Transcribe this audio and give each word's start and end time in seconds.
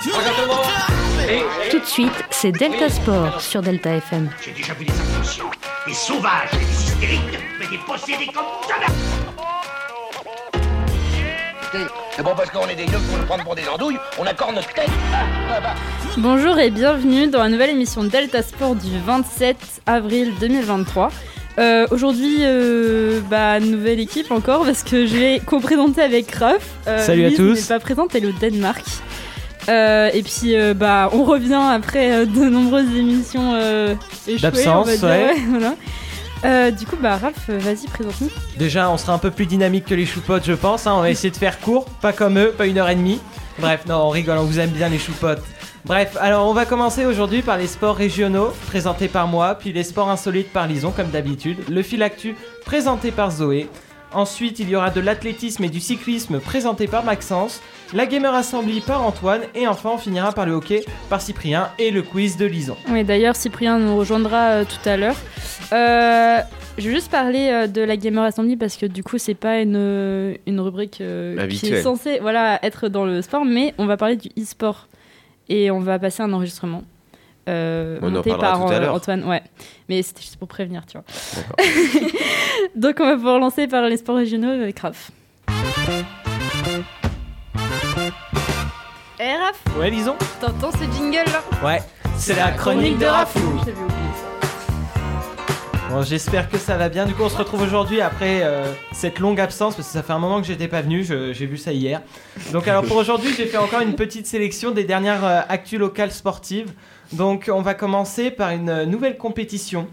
Tout 0.00 1.78
de 1.80 1.84
suite, 1.84 2.12
c'est 2.30 2.52
Delta 2.52 2.88
Sport 2.88 3.40
sur 3.40 3.62
Delta 3.62 3.90
FM. 3.96 4.30
J'ai 4.44 4.52
déjà 4.52 4.72
vu 4.74 4.84
des 4.84 4.92
inconscients, 4.92 5.50
des 5.88 5.92
sauvages, 5.92 6.50
des 6.52 6.72
hystériques, 6.72 7.38
mais 7.58 7.66
des 7.66 7.78
possédés 7.84 8.26
comme 8.32 8.44
jamais 8.68 8.86
C'est 12.14 12.22
bon 12.22 12.30
parce 12.36 12.48
qu'on 12.50 12.68
est 12.68 12.76
des 12.76 12.86
gueux 12.86 12.98
pour 13.08 13.18
nous 13.18 13.24
prendre 13.24 13.42
pour 13.42 13.56
des 13.56 13.66
andouilles, 13.66 13.98
on 14.20 14.24
accorde 14.26 14.54
notre 14.54 14.72
tête. 14.72 14.88
Bonjour 16.16 16.56
et 16.60 16.70
bienvenue 16.70 17.26
dans 17.26 17.42
la 17.42 17.48
nouvelle 17.48 17.70
émission 17.70 18.04
Delta 18.04 18.42
Sport 18.42 18.76
du 18.76 19.00
27 19.04 19.56
avril 19.86 20.32
2023. 20.38 21.10
Euh, 21.58 21.88
Aujourd'hui, 21.90 22.36
euh, 22.42 23.20
bah, 23.28 23.58
nouvelle 23.58 23.98
équipe 23.98 24.30
encore 24.30 24.64
parce 24.64 24.84
que 24.84 25.06
je 25.06 25.16
vais 25.16 25.40
co-présenter 25.44 26.02
avec 26.02 26.30
Ruff. 26.36 26.62
Euh, 26.86 27.04
Salut 27.04 27.24
à 27.26 27.30
tous. 27.32 27.54
n'est 27.54 27.62
pas 27.62 27.80
présente, 27.80 28.14
elle 28.14 28.24
est 28.24 28.28
au 28.28 28.32
Danemark. 28.32 28.84
Euh, 29.68 30.10
et 30.12 30.22
puis, 30.22 30.56
euh, 30.56 30.74
bah, 30.74 31.10
on 31.12 31.24
revient 31.24 31.60
après 31.72 32.12
euh, 32.12 32.24
de 32.26 32.48
nombreuses 32.48 32.94
émissions 32.96 33.54
échouées, 34.26 34.38
D'absence, 34.40 34.86
ouais. 35.02 35.34
voilà. 35.48 36.70
Du 36.70 36.86
coup, 36.86 36.96
bah, 37.00 37.16
Raph, 37.16 37.48
vas-y, 37.48 37.86
présente-nous. 37.88 38.30
Déjà, 38.56 38.90
on 38.90 38.96
sera 38.96 39.12
un 39.12 39.18
peu 39.18 39.30
plus 39.30 39.46
dynamique 39.46 39.86
que 39.86 39.94
les 39.94 40.06
choupotes, 40.06 40.44
je 40.46 40.52
pense. 40.52 40.86
hein. 40.86 40.94
On 40.96 41.00
va 41.00 41.10
essayer 41.10 41.30
de 41.30 41.36
faire 41.36 41.60
court, 41.60 41.84
pas 42.00 42.12
comme 42.12 42.38
eux, 42.38 42.54
pas 42.56 42.66
une 42.66 42.78
heure 42.78 42.88
et 42.88 42.94
demie. 42.94 43.20
Bref, 43.58 43.84
non, 43.86 43.96
on 43.96 44.08
rigole, 44.10 44.38
on 44.38 44.44
vous 44.44 44.60
aime 44.60 44.70
bien 44.70 44.88
les 44.88 44.98
choupotes. 44.98 45.42
Bref, 45.84 46.16
alors 46.20 46.46
on 46.48 46.52
va 46.52 46.64
commencer 46.64 47.06
aujourd'hui 47.06 47.42
par 47.42 47.56
les 47.56 47.66
sports 47.66 47.96
régionaux, 47.96 48.52
présentés 48.66 49.08
par 49.08 49.26
moi, 49.26 49.54
puis 49.54 49.72
les 49.72 49.82
sports 49.84 50.10
insolites 50.10 50.52
par 50.52 50.66
Lison, 50.66 50.92
comme 50.94 51.08
d'habitude. 51.08 51.58
Le 51.68 51.82
fil 51.82 52.02
actu, 52.02 52.36
présenté 52.64 53.10
par 53.10 53.30
Zoé. 53.30 53.68
Ensuite, 54.14 54.58
il 54.58 54.68
y 54.70 54.76
aura 54.76 54.90
de 54.90 55.00
l'athlétisme 55.00 55.64
et 55.64 55.68
du 55.68 55.80
cyclisme, 55.80 56.40
présenté 56.40 56.86
par 56.86 57.04
Maxence. 57.04 57.60
La 57.92 58.06
Gamer 58.06 58.34
Assembly 58.34 58.80
par 58.80 59.02
Antoine. 59.02 59.42
Et 59.54 59.66
enfin, 59.66 59.90
on 59.94 59.98
finira 59.98 60.32
par 60.32 60.46
le 60.46 60.52
hockey 60.52 60.84
par 61.10 61.20
Cyprien 61.20 61.68
et 61.78 61.90
le 61.90 62.02
quiz 62.02 62.36
de 62.36 62.46
Lison. 62.46 62.76
Oui, 62.90 63.04
d'ailleurs, 63.04 63.36
Cyprien 63.36 63.78
nous 63.78 63.96
rejoindra 63.96 64.36
euh, 64.50 64.64
tout 64.64 64.88
à 64.88 64.96
l'heure. 64.96 65.16
Euh, 65.72 66.38
je 66.78 66.88
vais 66.88 66.94
juste 66.94 67.10
parler 67.10 67.48
euh, 67.50 67.66
de 67.66 67.80
la 67.82 67.96
Gamer 67.96 68.24
Assembly 68.24 68.56
parce 68.56 68.76
que 68.76 68.86
du 68.86 69.02
coup, 69.02 69.18
c'est 69.18 69.34
pas 69.34 69.60
une, 69.60 70.36
une 70.46 70.60
rubrique 70.60 71.00
euh, 71.00 71.34
qui 71.34 71.40
est 71.40 71.42
Habituelle. 71.44 71.82
censée 71.82 72.18
voilà, 72.20 72.58
être 72.64 72.88
dans 72.88 73.04
le 73.04 73.20
sport, 73.20 73.44
mais 73.44 73.74
on 73.78 73.86
va 73.86 73.96
parler 73.96 74.16
du 74.16 74.28
e-sport 74.40 74.86
et 75.48 75.70
on 75.70 75.80
va 75.80 75.98
passer 75.98 76.22
un 76.22 76.32
enregistrement. 76.32 76.82
Euh, 77.48 77.98
On 78.02 78.08
en 78.08 78.10
monté 78.10 78.30
par 78.30 78.58
tout 78.66 78.72
à 78.72 78.76
euh. 78.76 78.90
Antoine, 78.90 79.24
ouais. 79.24 79.42
Mais 79.88 80.02
c'était 80.02 80.20
juste 80.20 80.36
pour 80.36 80.48
prévenir, 80.48 80.84
tu 80.86 80.98
vois. 80.98 81.04
Donc, 82.76 82.96
on 83.00 83.06
va 83.06 83.14
pouvoir 83.14 83.38
lancer 83.38 83.66
par 83.66 83.82
les 83.82 83.96
sports 83.96 84.16
régionaux 84.16 84.50
avec 84.50 84.78
Raph. 84.80 85.10
Eh 89.20 89.34
Raph, 89.36 89.76
Ouais, 89.78 89.90
Lison 89.90 90.14
t'entends 90.40 90.70
ce 90.72 90.84
jingle 90.96 91.24
là 91.32 91.42
Ouais, 91.64 91.80
c'est 92.16 92.36
la 92.36 92.52
chronique 92.52 92.98
de 92.98 93.06
Rafou. 93.06 93.40
J'espère 96.02 96.48
que 96.48 96.58
ça 96.58 96.76
va 96.76 96.88
bien. 96.88 97.06
Du 97.06 97.14
coup, 97.14 97.22
on 97.24 97.28
se 97.28 97.36
retrouve 97.36 97.62
aujourd'hui 97.62 98.00
après 98.00 98.42
euh, 98.42 98.72
cette 98.92 99.18
longue 99.18 99.40
absence 99.40 99.74
parce 99.74 99.88
que 99.88 99.92
ça 99.92 100.02
fait 100.02 100.12
un 100.12 100.18
moment 100.18 100.40
que 100.40 100.46
j'étais 100.46 100.68
pas 100.68 100.80
venu. 100.82 101.02
J'ai 101.04 101.46
vu 101.46 101.56
ça 101.56 101.72
hier. 101.72 102.02
Donc, 102.52 102.68
alors 102.68 102.84
pour 102.84 102.96
aujourd'hui, 102.96 103.30
j'ai 103.36 103.46
fait 103.46 103.56
encore 103.56 103.80
une 103.80 103.94
petite 103.94 104.26
sélection 104.26 104.70
des 104.70 104.84
dernières 104.84 105.24
euh, 105.24 105.40
actus 105.48 105.78
locales 105.78 106.12
sportives. 106.12 106.72
Donc, 107.12 107.50
on 107.52 107.62
va 107.62 107.74
commencer 107.74 108.30
par 108.30 108.50
une 108.50 108.68
euh, 108.68 108.86
nouvelle 108.86 109.16
compétition. 109.16 109.88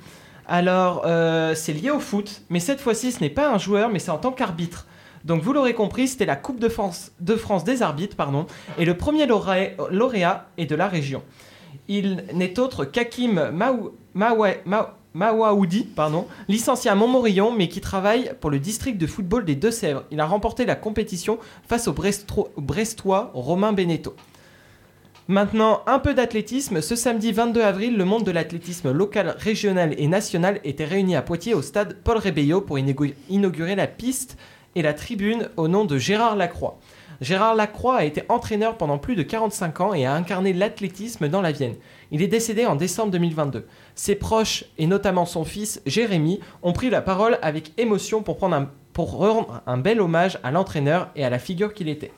Alors, 0.48 1.04
euh, 1.06 1.56
c'est 1.56 1.74
lié 1.74 1.90
au 1.90 2.00
foot, 2.00 2.42
mais 2.50 2.60
cette 2.60 2.82
fois-ci, 2.82 3.12
ce 3.12 3.22
n'est 3.22 3.30
pas 3.30 3.50
un 3.50 3.58
joueur, 3.58 3.90
mais 3.90 4.00
c'est 4.00 4.12
en 4.12 4.18
tant 4.18 4.32
qu'arbitre. 4.32 4.86
Donc, 5.24 5.42
vous 5.42 5.54
l'aurez 5.54 5.74
compris, 5.74 6.08
c'était 6.08 6.26
la 6.28 6.36
Coupe 6.36 6.60
de 6.60 6.70
France, 6.70 7.14
de 7.20 7.36
France 7.36 7.64
des 7.64 7.82
arbitres, 7.82 8.16
pardon, 8.16 8.46
et 8.78 8.86
le 8.86 8.96
premier 8.96 9.26
lauré- 9.26 9.76
lauréat 9.90 10.46
est 10.58 10.68
de 10.68 10.76
la 10.76 10.88
région. 10.88 11.24
Il 11.88 12.26
n'est 12.34 12.60
autre 12.60 12.86
qu'Hakim 12.86 13.50
Maou- 13.52 13.92
Mawa- 14.16 14.58
Ma- 14.66 14.98
Mawaoudi, 15.16 15.86
pardon, 15.86 16.28
licencié 16.50 16.92
à 16.92 16.96
Montmorillon, 16.96 17.54
mais 17.54 17.70
qui 17.70 17.80
travaille 17.80 18.34
pour 18.42 18.50
le 18.50 18.60
district 18.60 18.98
de 18.98 19.08
football 19.08 19.46
des 19.46 19.56
Deux-Sèvres. 19.56 20.04
Il 20.12 20.20
a 20.20 20.26
remporté 20.26 20.66
la 20.66 20.76
compétition 20.76 21.40
face 21.66 21.88
au 21.88 21.96
Brestois 22.58 23.32
Romain 23.34 23.72
Beneteau. 23.72 24.14
Maintenant, 25.30 25.84
un 25.88 26.00
peu 26.00 26.14
d'athlétisme. 26.14 26.82
Ce 26.82 26.98
samedi 26.98 27.32
22 27.32 27.62
avril, 27.62 27.96
le 27.96 28.04
monde 28.04 28.26
de 28.26 28.32
l'athlétisme 28.32 28.92
local, 28.92 29.36
régional 29.40 29.96
et 29.98 30.08
national 30.08 30.60
était 30.66 30.84
réuni 30.84 31.16
à 31.16 31.22
Poitiers 31.22 31.54
au 31.54 31.62
stade 31.62 31.96
Paul 32.04 32.18
Rébello 32.18 32.60
pour 32.60 32.78
inaugurer 32.78 33.76
la 33.76 33.88
piste 33.88 34.38
et 34.76 34.82
la 34.82 34.94
tribune 34.94 35.50
au 35.56 35.70
nom 35.70 35.86
de 35.86 35.98
Gérard 35.98 36.36
Lacroix. 36.36 36.78
Gérard 37.22 37.56
Lacroix 37.56 37.96
a 37.96 38.04
été 38.04 38.24
entraîneur 38.28 38.78
pendant 38.78 38.98
plus 38.98 39.16
de 39.16 39.24
45 39.24 39.82
ans 39.82 39.94
et 39.94 40.06
a 40.06 40.14
incarné 40.14 40.52
l'athlétisme 40.52 41.30
dans 41.30 41.42
la 41.42 41.54
Vienne. 41.54 41.76
Il 42.12 42.22
est 42.22 42.28
décédé 42.28 42.66
en 42.66 42.76
décembre 42.76 43.12
2022. 43.12 43.66
Ses 43.96 44.16
proches, 44.16 44.66
et 44.78 44.88
notamment 44.88 45.26
son 45.26 45.46
fils 45.46 45.82
Jérémy, 45.86 46.40
ont 46.64 46.74
pris 46.74 46.90
la 46.90 47.02
parole 47.02 47.38
avec 47.42 47.72
émotion 47.80 48.22
pour, 48.24 48.36
prendre 48.38 48.56
un- 48.56 48.70
pour 48.94 49.12
rendre 49.18 49.62
un 49.66 49.78
bel 49.78 50.02
hommage 50.02 50.38
à 50.44 50.52
l'entraîneur 50.52 51.10
et 51.16 51.24
à 51.24 51.30
la 51.30 51.40
figure 51.40 51.74
qu'il 51.74 51.88
était. 51.90 52.12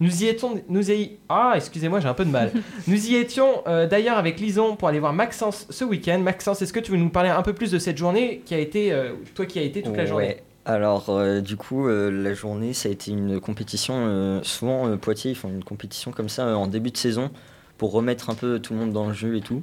Nous 0.00 0.22
y 0.22 0.26
étions, 0.26 0.60
nous 0.68 0.90
y, 0.90 1.18
ah, 1.28 1.52
excusez-moi, 1.56 2.00
j'ai 2.00 2.08
un 2.08 2.14
peu 2.14 2.24
de 2.24 2.30
mal. 2.30 2.50
nous 2.88 3.06
y 3.10 3.14
étions 3.16 3.62
euh, 3.66 3.86
d'ailleurs 3.86 4.18
avec 4.18 4.40
Lison 4.40 4.76
pour 4.76 4.88
aller 4.88 4.98
voir 5.00 5.12
Maxence 5.12 5.66
ce 5.70 5.84
week-end. 5.84 6.18
Maxence, 6.20 6.62
est-ce 6.62 6.72
que 6.72 6.80
tu 6.80 6.90
veux 6.92 6.98
nous 6.98 7.10
parler 7.10 7.30
un 7.30 7.42
peu 7.42 7.52
plus 7.52 7.70
de 7.70 7.78
cette 7.78 7.98
journée 7.98 8.42
qui 8.44 8.54
a 8.54 8.58
été, 8.58 8.92
euh, 8.92 9.12
toi 9.34 9.46
qui 9.46 9.58
as 9.58 9.62
été 9.62 9.82
toute 9.82 9.96
la 9.96 10.06
journée? 10.06 10.26
Ouais. 10.26 10.42
Alors, 10.66 11.10
euh, 11.10 11.40
du 11.40 11.56
coup, 11.56 11.88
euh, 11.88 12.10
la 12.10 12.32
journée, 12.32 12.72
ça 12.72 12.88
a 12.88 12.92
été 12.92 13.10
une 13.10 13.38
compétition. 13.38 13.94
euh, 14.06 14.40
souvent, 14.42 14.86
euh, 14.88 14.96
Poitiers, 14.96 15.32
ils 15.32 15.36
font 15.36 15.48
une 15.50 15.62
compétition 15.62 16.10
comme 16.10 16.28
ça 16.30 16.46
euh, 16.46 16.54
en 16.54 16.66
début 16.66 16.90
de 16.90 16.96
saison 16.96 17.30
pour 17.76 17.92
remettre 17.92 18.30
un 18.30 18.34
peu 18.34 18.58
tout 18.60 18.72
le 18.72 18.78
monde 18.78 18.92
dans 18.92 19.06
le 19.08 19.12
jeu 19.12 19.36
et 19.36 19.40
tout. 19.42 19.62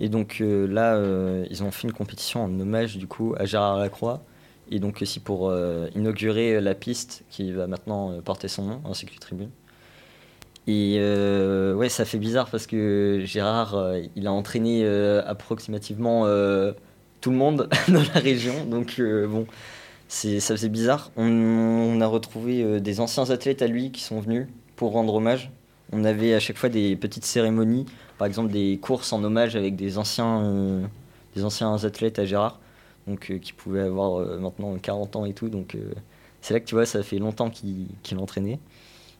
Et 0.00 0.08
donc 0.08 0.38
euh, 0.40 0.66
là, 0.66 0.94
euh, 0.94 1.46
ils 1.50 1.62
ont 1.62 1.70
fait 1.70 1.88
une 1.88 1.92
compétition 1.92 2.44
en 2.44 2.60
hommage 2.60 2.96
du 2.96 3.06
coup 3.06 3.34
à 3.38 3.44
Gérard 3.44 3.78
Lacroix. 3.78 4.22
Et 4.70 4.80
donc 4.80 5.00
aussi 5.00 5.20
pour 5.20 5.48
euh, 5.48 5.88
inaugurer 5.94 6.60
la 6.60 6.74
piste 6.74 7.24
qui 7.30 7.52
va 7.52 7.66
maintenant 7.66 8.20
porter 8.22 8.48
son 8.48 8.64
nom, 8.64 8.80
ainsi 8.84 9.06
que 9.06 9.12
les 9.12 9.18
tribunes. 9.18 9.50
Et 10.66 10.98
ouais, 11.76 11.88
ça 11.88 12.04
fait 12.04 12.18
bizarre 12.18 12.50
parce 12.50 12.66
que 12.66 13.22
Gérard, 13.24 13.76
il 14.16 14.26
a 14.26 14.32
entraîné 14.32 14.84
approximativement 15.24 16.24
tout 17.20 17.30
le 17.30 17.36
monde 17.36 17.68
dans 17.88 18.02
la 18.02 18.20
région. 18.20 18.64
Donc 18.64 19.00
bon, 19.00 19.46
ça 20.08 20.56
faisait 20.56 20.68
bizarre. 20.68 21.12
On, 21.16 22.00
a 22.00 22.06
retrouvé 22.08 22.80
des 22.80 22.98
anciens 22.98 23.30
athlètes 23.30 23.62
à 23.62 23.68
lui 23.68 23.92
qui 23.92 24.02
sont 24.02 24.18
venus 24.18 24.48
pour 24.74 24.90
rendre 24.90 25.14
hommage. 25.14 25.52
On 25.92 26.04
avait 26.04 26.34
à 26.34 26.40
chaque 26.40 26.56
fois 26.56 26.68
des 26.68 26.96
petites 26.96 27.24
cérémonies, 27.24 27.86
par 28.18 28.26
exemple 28.26 28.50
des 28.50 28.78
courses 28.78 29.12
en 29.12 29.22
hommage 29.22 29.56
avec 29.56 29.76
des 29.76 29.98
anciens, 29.98 30.42
euh, 30.42 30.86
des 31.34 31.44
anciens 31.44 31.84
athlètes 31.84 32.18
à 32.18 32.24
Gérard, 32.24 32.58
donc 33.06 33.30
euh, 33.30 33.38
qui 33.38 33.52
pouvaient 33.52 33.82
avoir 33.82 34.20
euh, 34.20 34.38
maintenant 34.38 34.74
40 34.76 35.16
ans 35.16 35.24
et 35.24 35.32
tout. 35.34 35.48
Donc 35.48 35.76
c'est 36.40 36.54
là 36.54 36.60
que 36.60 36.66
tu 36.66 36.74
vois, 36.74 36.86
ça 36.86 37.02
fait 37.02 37.18
longtemps 37.18 37.50
qu'il, 37.50 37.86
qu'il 38.02 38.18
entraînait. 38.18 38.58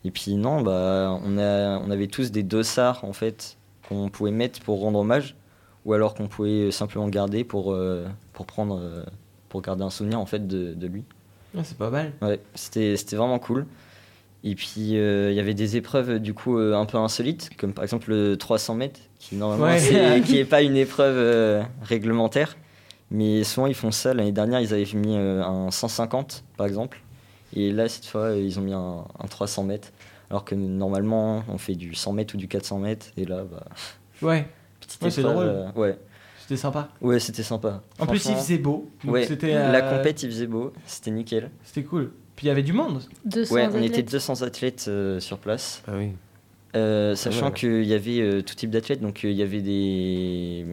Et 0.05 0.11
puis 0.11 0.35
non, 0.35 0.63
bah, 0.63 1.19
on, 1.25 1.39
a, 1.39 1.79
on 1.79 1.91
avait 1.91 2.07
tous 2.07 2.31
des 2.31 2.43
dossards 2.43 3.05
en 3.05 3.13
fait 3.13 3.57
qu'on 3.89 4.09
pouvait 4.09 4.31
mettre 4.31 4.61
pour 4.61 4.81
rendre 4.81 5.01
hommage, 5.01 5.37
ou 5.85 5.93
alors 5.93 6.15
qu'on 6.15 6.29
pouvait 6.29 6.71
simplement 6.71 7.09
garder 7.09 7.45
pour, 7.45 7.77
pour 8.33 8.47
prendre, 8.47 9.05
pour 9.49 9.63
garder 9.63 9.83
un 9.83 9.91
souvenir 9.91 10.21
en 10.21 10.27
fait 10.27 10.47
de, 10.47 10.75
de 10.75 10.87
lui. 10.87 11.05
Ah, 11.57 11.63
C'est 11.65 11.79
pas 11.79 11.91
mal. 11.91 12.13
Ouais, 12.23 12.41
c'était 12.55 12.97
c'était 12.97 13.17
vraiment 13.17 13.39
cool. 13.39 13.67
Et 14.49 14.55
puis 14.55 14.97
euh, 14.97 15.33
il 15.33 15.37
y 15.37 15.41
avait 15.41 15.55
des 15.55 15.77
épreuves 15.77 16.21
du 16.21 16.33
coup 16.33 16.57
euh, 16.59 16.75
un 16.77 16.85
peu 16.87 16.99
insolites, 16.99 17.51
comme 17.57 17.73
par 17.73 17.83
exemple 17.83 18.11
le 18.11 18.37
300 18.37 18.77
mètres, 18.77 19.01
qui 19.19 19.35
normalement 19.35 19.65
Ouais. 19.65 19.79
c'est- 19.81 20.21
qui 20.25 20.39
est 20.39 20.45
pas 20.45 20.63
une 20.63 20.77
épreuve 20.77 21.17
euh, 21.17 21.63
réglementaire, 21.83 22.57
mais 23.11 23.43
souvent 23.43 23.67
ils 23.67 23.75
font 23.75 23.91
ça. 23.91 24.15
L'année 24.15 24.31
dernière 24.31 24.61
ils 24.61 24.73
avaient 24.73 24.87
mis 24.95 25.17
un 25.17 25.71
150 25.73 26.45
par 26.57 26.67
exemple, 26.69 27.01
et 27.55 27.73
là 27.73 27.89
cette 27.89 28.07
fois 28.07 28.37
ils 28.37 28.57
ont 28.59 28.63
mis 28.63 28.73
un, 28.73 29.05
un 29.19 29.27
300 29.29 29.65
mètres, 29.65 29.89
alors 30.31 30.45
que 30.45 30.55
normalement 30.55 31.43
on 31.49 31.59
fait 31.59 31.75
du 31.75 31.95
100 31.97 32.13
mètres 32.13 32.35
ou 32.35 32.39
du 32.39 32.47
400 32.47 32.79
mètres, 32.79 33.07
et 33.17 33.25
là 33.25 33.43
bah, 33.51 33.65
Ouais, 34.23 34.47
petite 34.81 35.03
Ouais, 35.03 35.09
épreuve, 35.09 35.73
ouais, 35.75 35.99
c'était 36.39 36.57
sympa. 36.57 36.89
ouais 37.01 37.19
c'était 37.19 37.43
sympa. 37.43 37.83
En 37.99 38.07
plus, 38.07 38.25
il 38.27 38.37
faisait 38.37 38.59
beau. 38.59 38.89
donc 39.03 39.13
ouais, 39.15 39.27
la 39.43 39.83
compète 39.83 40.23
il 40.23 40.31
faisait 40.31 40.47
beau, 40.47 40.73
c'était 40.87 41.11
nickel. 41.11 41.51
C'était 41.65 41.83
cool. 41.83 42.13
Puis 42.37 42.47
il 42.47 42.49
y 42.49 42.51
avait 42.53 42.63
du 42.63 42.73
monde. 42.75 43.03
200 43.25 43.55
Ouais, 43.55 43.67
on 43.73 43.79
était 43.79 43.87
athlètes. 44.01 44.11
200 44.13 44.43
athlètes 44.43 44.85
euh, 44.89 45.21
sur 45.21 45.39
place. 45.39 45.83
Ah 45.89 45.93
oui. 45.97 46.11
Euh, 46.75 47.15
sachant 47.15 47.47
ouais. 47.47 47.53
qu'il 47.53 47.85
y 47.85 47.95
avait 47.95 48.21
euh, 48.21 48.43
tout 48.43 48.55
type 48.55 48.71
d'athlètes, 48.71 49.01
donc 49.01 49.25
euh, 49.25 49.31
il 49.31 49.37
y 49.37 49.43
avait 49.43 49.63
des, 49.63 50.67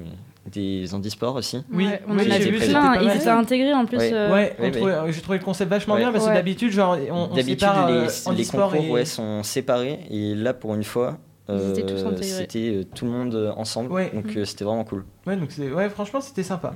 des 0.52 0.94
handisports 0.94 1.36
aussi. 1.36 1.64
Oui, 1.72 1.86
Ouais, 1.86 2.02
on 2.10 2.18
oui, 2.18 2.28
en 2.28 2.32
a 2.36 2.38
vu 2.40 2.52
plein. 2.58 3.02
Ils 3.02 3.16
étaient 3.16 3.30
intégrés 3.30 3.74
en 3.74 3.86
plus. 3.86 3.98
Ouais. 3.98 4.12
euh, 4.14 4.34
Ouais, 4.34 4.72
trouvait- 4.72 5.14
j'ai 5.14 5.22
trouvé 5.22 5.38
le 5.38 5.44
concept 5.46 5.70
vachement 5.70 5.94
Ouais. 5.94 6.02
bien 6.02 6.12
parce 6.12 6.26
que 6.26 6.30
Ouais. 6.32 6.36
d'habitude, 6.36 6.72
genre, 6.74 6.98
on, 7.10 7.14
on 7.14 7.28
D'habitude, 7.36 7.60
sépare 7.62 7.90
les, 7.90 7.94
euh, 7.98 8.34
les 8.36 8.46
concours 8.46 8.76
et... 8.76 8.90
ouais, 8.90 9.06
sont 9.06 9.44
séparés, 9.44 10.00
et 10.10 10.36
là, 10.36 10.54
pour 10.54 10.76
une 10.76 10.84
fois, 10.84 11.18
euh, 11.50 11.74
c'était 12.22 12.70
euh, 12.76 12.84
tout 12.94 13.06
le 13.06 13.12
monde 13.12 13.54
ensemble, 13.56 13.90
Ouais. 13.94 14.12
donc 14.14 14.26
euh, 14.36 14.44
c'était 14.44 14.66
vraiment 14.66 14.84
cool. 14.84 15.06
Ouais, 15.26 15.38
donc 15.38 15.52
c'est... 15.52 15.72
ouais, 15.72 15.90
franchement, 15.90 16.20
c'était 16.20 16.44
sympa. 16.44 16.74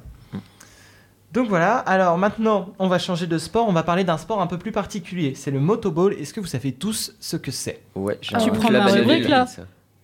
Donc 1.33 1.49
voilà, 1.49 1.77
alors 1.79 2.17
maintenant, 2.17 2.69
on 2.79 2.87
va 2.87 2.99
changer 2.99 3.27
de 3.27 3.37
sport, 3.37 3.67
on 3.67 3.73
va 3.73 3.83
parler 3.83 4.03
d'un 4.05 4.17
sport 4.17 4.41
un 4.41 4.47
peu 4.47 4.57
plus 4.57 4.71
particulier, 4.71 5.33
c'est 5.35 5.51
le 5.51 5.59
motoball. 5.59 6.13
Est-ce 6.13 6.33
que 6.33 6.39
vous 6.39 6.47
savez 6.47 6.71
tous 6.71 7.15
ce 7.19 7.35
que 7.35 7.51
c'est? 7.51 7.81
Ouais, 7.95 8.17
j'ai 8.21 8.35
Ah, 8.35 8.39
un- 8.39 8.43
tu 8.43 8.51
prends 8.51 8.69
la 8.69 8.79
ma 8.79 8.85
rubrique, 8.91 9.23
de 9.23 9.27
là. 9.29 9.45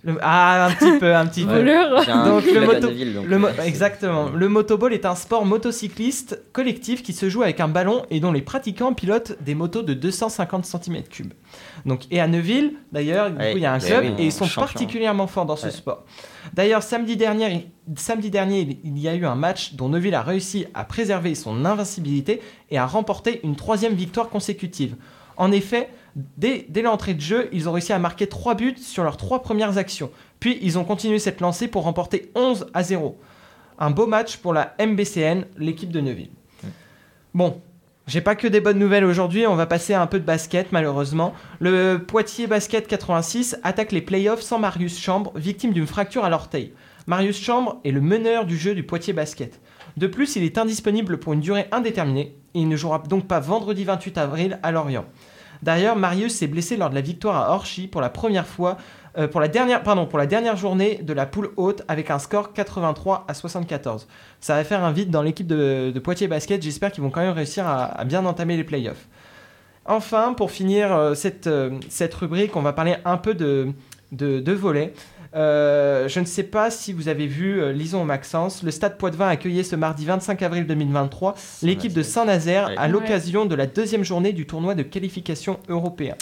Le- 0.06 0.18
Ah, 0.22 0.66
un 0.66 0.72
petit 0.72 1.00
peu, 1.00 1.16
un 1.16 1.26
petit 1.26 1.46
peu. 1.46 1.52
Un 1.62 2.26
Donc, 2.26 2.46
le 2.46 2.60
moto- 2.66 2.88
Neuville, 2.88 3.14
donc, 3.14 3.26
Le 3.26 3.38
mo- 3.40 3.48
euh, 3.48 3.52
c'est- 3.58 3.68
exactement. 3.68 4.30
Le 4.30 4.50
motoball 4.50 4.92
est 4.94 5.06
un 5.06 5.16
sport 5.16 5.46
motocycliste 5.46 6.42
collectif 6.52 7.04
qui 7.04 7.14
se 7.14 7.30
joue 7.30 7.42
avec 7.42 7.60
un 7.62 7.70
ballon 7.70 8.04
et 8.10 8.20
dont 8.20 8.32
les 8.34 8.42
pratiquants 8.42 8.94
pilotent 8.94 9.38
des 9.42 9.56
motos 9.56 9.82
de 9.82 9.94
250 9.94 10.66
cm3. 10.66 11.32
Donc, 11.86 12.02
et 12.12 12.20
à 12.20 12.28
Neuville, 12.28 12.74
d'ailleurs, 12.92 13.32
Ouais, 13.38 13.54
il 13.54 13.60
y 13.60 13.66
a 13.66 13.72
un 13.74 13.78
mais 13.78 13.86
club 13.86 14.04
oui, 14.04 14.14
et 14.18 14.26
ils 14.26 14.32
sont 14.34 14.46
champion. 14.46 14.62
particulièrement 14.74 15.28
forts 15.28 15.46
dans 15.46 15.56
ce 15.56 15.68
Ouais. 15.68 15.72
sport. 15.72 16.04
D'ailleurs, 16.54 16.84
samedi 16.84 17.16
dernier, 17.16 17.70
samedi 17.96 18.30
dernier, 18.30 18.80
il 18.84 19.00
y 19.00 19.08
a 19.08 19.16
eu 19.16 19.26
un 19.26 19.36
match 19.36 19.76
dont 19.76 19.88
Neuville 19.88 20.16
a 20.16 20.22
réussi 20.22 20.66
à 20.74 20.84
préserver 20.84 21.34
son 21.34 21.64
invincibilité 21.64 22.42
et 22.72 22.78
à 22.78 22.86
remporter 22.86 23.40
une 23.44 23.56
troisième 23.56 23.94
victoire 23.94 24.28
consécutive. 24.30 24.96
En 25.38 25.52
effet, 25.52 25.90
dès, 26.16 26.66
dès 26.70 26.82
l'entrée 26.82 27.14
de 27.14 27.22
jeu, 27.22 27.50
ils 27.52 27.70
ont 27.70 27.72
réussi 27.72 27.94
à 27.94 28.00
marquer 28.00 28.28
3 28.28 28.56
buts 28.56 28.76
sur 28.78 29.04
leurs 29.04 29.18
trois 29.18 29.42
premières 29.42 29.78
actions. 29.78 30.12
Puis 30.40 30.60
ils 30.62 30.78
ont 30.78 30.84
continué 30.84 31.20
cette 31.20 31.42
lancée 31.42 31.68
pour 31.68 31.84
remporter 31.84 32.32
11 32.36 32.68
à 32.74 32.84
0. 32.84 33.18
Un 33.80 33.92
beau 33.92 34.08
match 34.08 34.38
pour 34.38 34.54
la 34.54 34.76
MBCN, 34.80 35.46
l'équipe 35.58 35.92
de 35.92 36.02
Neuville. 36.02 36.30
Bon, 37.34 37.62
j'ai 38.06 38.22
pas 38.22 38.36
que 38.36 38.48
des 38.48 38.60
bonnes 38.60 38.78
nouvelles 38.78 39.06
aujourd'hui, 39.06 39.48
on 39.48 39.56
va 39.56 39.66
passer 39.66 39.94
à 39.94 40.02
un 40.02 40.08
peu 40.08 40.20
de 40.20 40.26
basket 40.26 40.72
malheureusement. 40.72 41.34
Le 41.60 41.98
Poitiers 41.98 42.48
Basket 42.48 42.86
86 42.86 43.58
attaque 43.64 43.92
les 43.92 44.02
playoffs 44.02 44.42
sans 44.42 44.60
Marius 44.60 45.00
Chambre, 45.00 45.32
victime 45.36 45.72
d'une 45.72 45.88
fracture 45.88 46.26
à 46.26 46.30
l'orteil. 46.30 46.74
Marius 47.08 47.42
Chambre 47.42 47.80
est 47.84 47.92
le 47.92 48.02
meneur 48.02 48.46
du 48.46 48.58
jeu 48.58 48.76
du 48.76 48.84
Poitiers 48.84 49.14
Basket. 49.14 49.60
De 49.98 50.08
plus, 50.08 50.36
il 50.36 50.44
est 50.44 50.58
indisponible 50.58 51.18
pour 51.18 51.34
une 51.34 51.40
durée 51.40 51.68
indéterminée 51.72 52.36
et 52.54 52.60
il 52.60 52.68
ne 52.68 52.76
jouera 52.76 53.00
donc 53.00 53.28
pas 53.28 53.40
vendredi 53.40 53.84
28 53.84 54.18
avril 54.18 54.60
à 54.64 54.72
Lorient. 54.72 55.06
D'ailleurs, 55.64 55.96
Marius 55.96 56.36
s'est 56.36 56.48
blessé 56.48 56.76
lors 56.76 56.90
de 56.90 56.96
la 56.96 57.02
victoire 57.02 57.38
à 57.38 57.56
Orchy 57.56 57.88
pour 57.88 58.02
la 58.02 58.10
première 58.10 58.46
fois, 58.46 58.78
euh, 59.18 59.30
pour, 59.30 59.40
la 59.40 59.48
dernière, 59.48 60.58
journée 60.58 61.00
de 61.02 61.14
la 61.14 61.26
poule 61.26 61.52
haute 61.56 61.84
avec 61.88 62.12
un 62.12 62.20
score 62.20 62.52
83 62.52 63.24
à 63.30 63.34
74. 63.34 64.08
Ça 64.42 64.56
va 64.56 64.66
faire 64.66 64.84
un 64.84 64.92
vide 64.92 65.10
dans 65.10 65.22
l'équipe 65.22 65.48
de, 65.48 65.98
Poitiers 66.04 66.28
Basket. 66.28 66.62
J'espère 66.62 66.92
qu'ils 66.92 67.02
vont 67.02 67.12
quand 67.12 67.22
même 67.22 67.34
réussir 67.34 67.66
à, 67.66 68.04
bien 68.04 68.26
entamer 68.26 68.58
les 68.58 68.66
playoffs. 68.66 69.08
Enfin, 69.86 70.34
pour 70.34 70.52
finir 70.52 70.94
euh, 70.94 71.14
cette, 71.14 71.48
euh, 71.48 71.80
cette 71.88 72.14
rubrique, 72.14 72.58
on 72.58 72.62
va 72.62 72.74
parler 72.74 72.98
un 73.06 73.16
peu 73.16 73.34
de, 73.34 73.72
de, 74.12 74.42
de 74.42 74.52
volets. 74.52 74.94
Euh, 75.36 76.08
je 76.08 76.20
ne 76.20 76.26
sais 76.26 76.44
pas 76.44 76.70
si 76.70 76.94
vous 76.94 77.08
avez 77.08 77.26
vu 77.26 77.60
euh, 77.60 77.72
Lison 77.72 78.02
au 78.04 78.06
Maxence. 78.06 78.62
Le 78.64 78.70
Stade 78.72 78.98
Poitvin 78.98 79.28
a 79.28 79.30
accueilli 79.32 79.64
ce 79.64 79.76
mardi 79.76 80.06
25 80.06 80.42
avril 80.44 80.68
2023 80.68 81.36
l'équipe 81.64 81.94
de 81.94 82.04
Saint-Nazaire 82.04 82.68
Ouais. 82.70 82.76
à 82.78 82.88
l'occasion 82.88 83.46
de 83.46 83.56
la 83.56 83.66
deuxième 83.66 84.04
journée 84.04 84.32
du 84.32 84.46
tournoi 84.46 84.76
de 84.76 84.84
qualification 84.84 85.60
européen. 85.70 86.16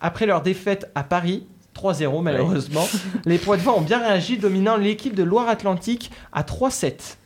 Après 0.00 0.24
leur 0.26 0.40
défaite 0.42 0.90
à 0.94 1.02
Paris, 1.04 1.46
3-0 1.76 2.22
malheureusement, 2.22 2.88
les 3.26 3.38
Poitvins 3.38 3.72
ont 3.72 3.80
bien 3.82 3.98
réagi, 3.98 4.38
dominant 4.38 4.76
l'équipe 4.76 5.14
de 5.14 5.22
Loire-Atlantique 5.24 6.10
à 6.32 6.42
3-7. 6.42 7.16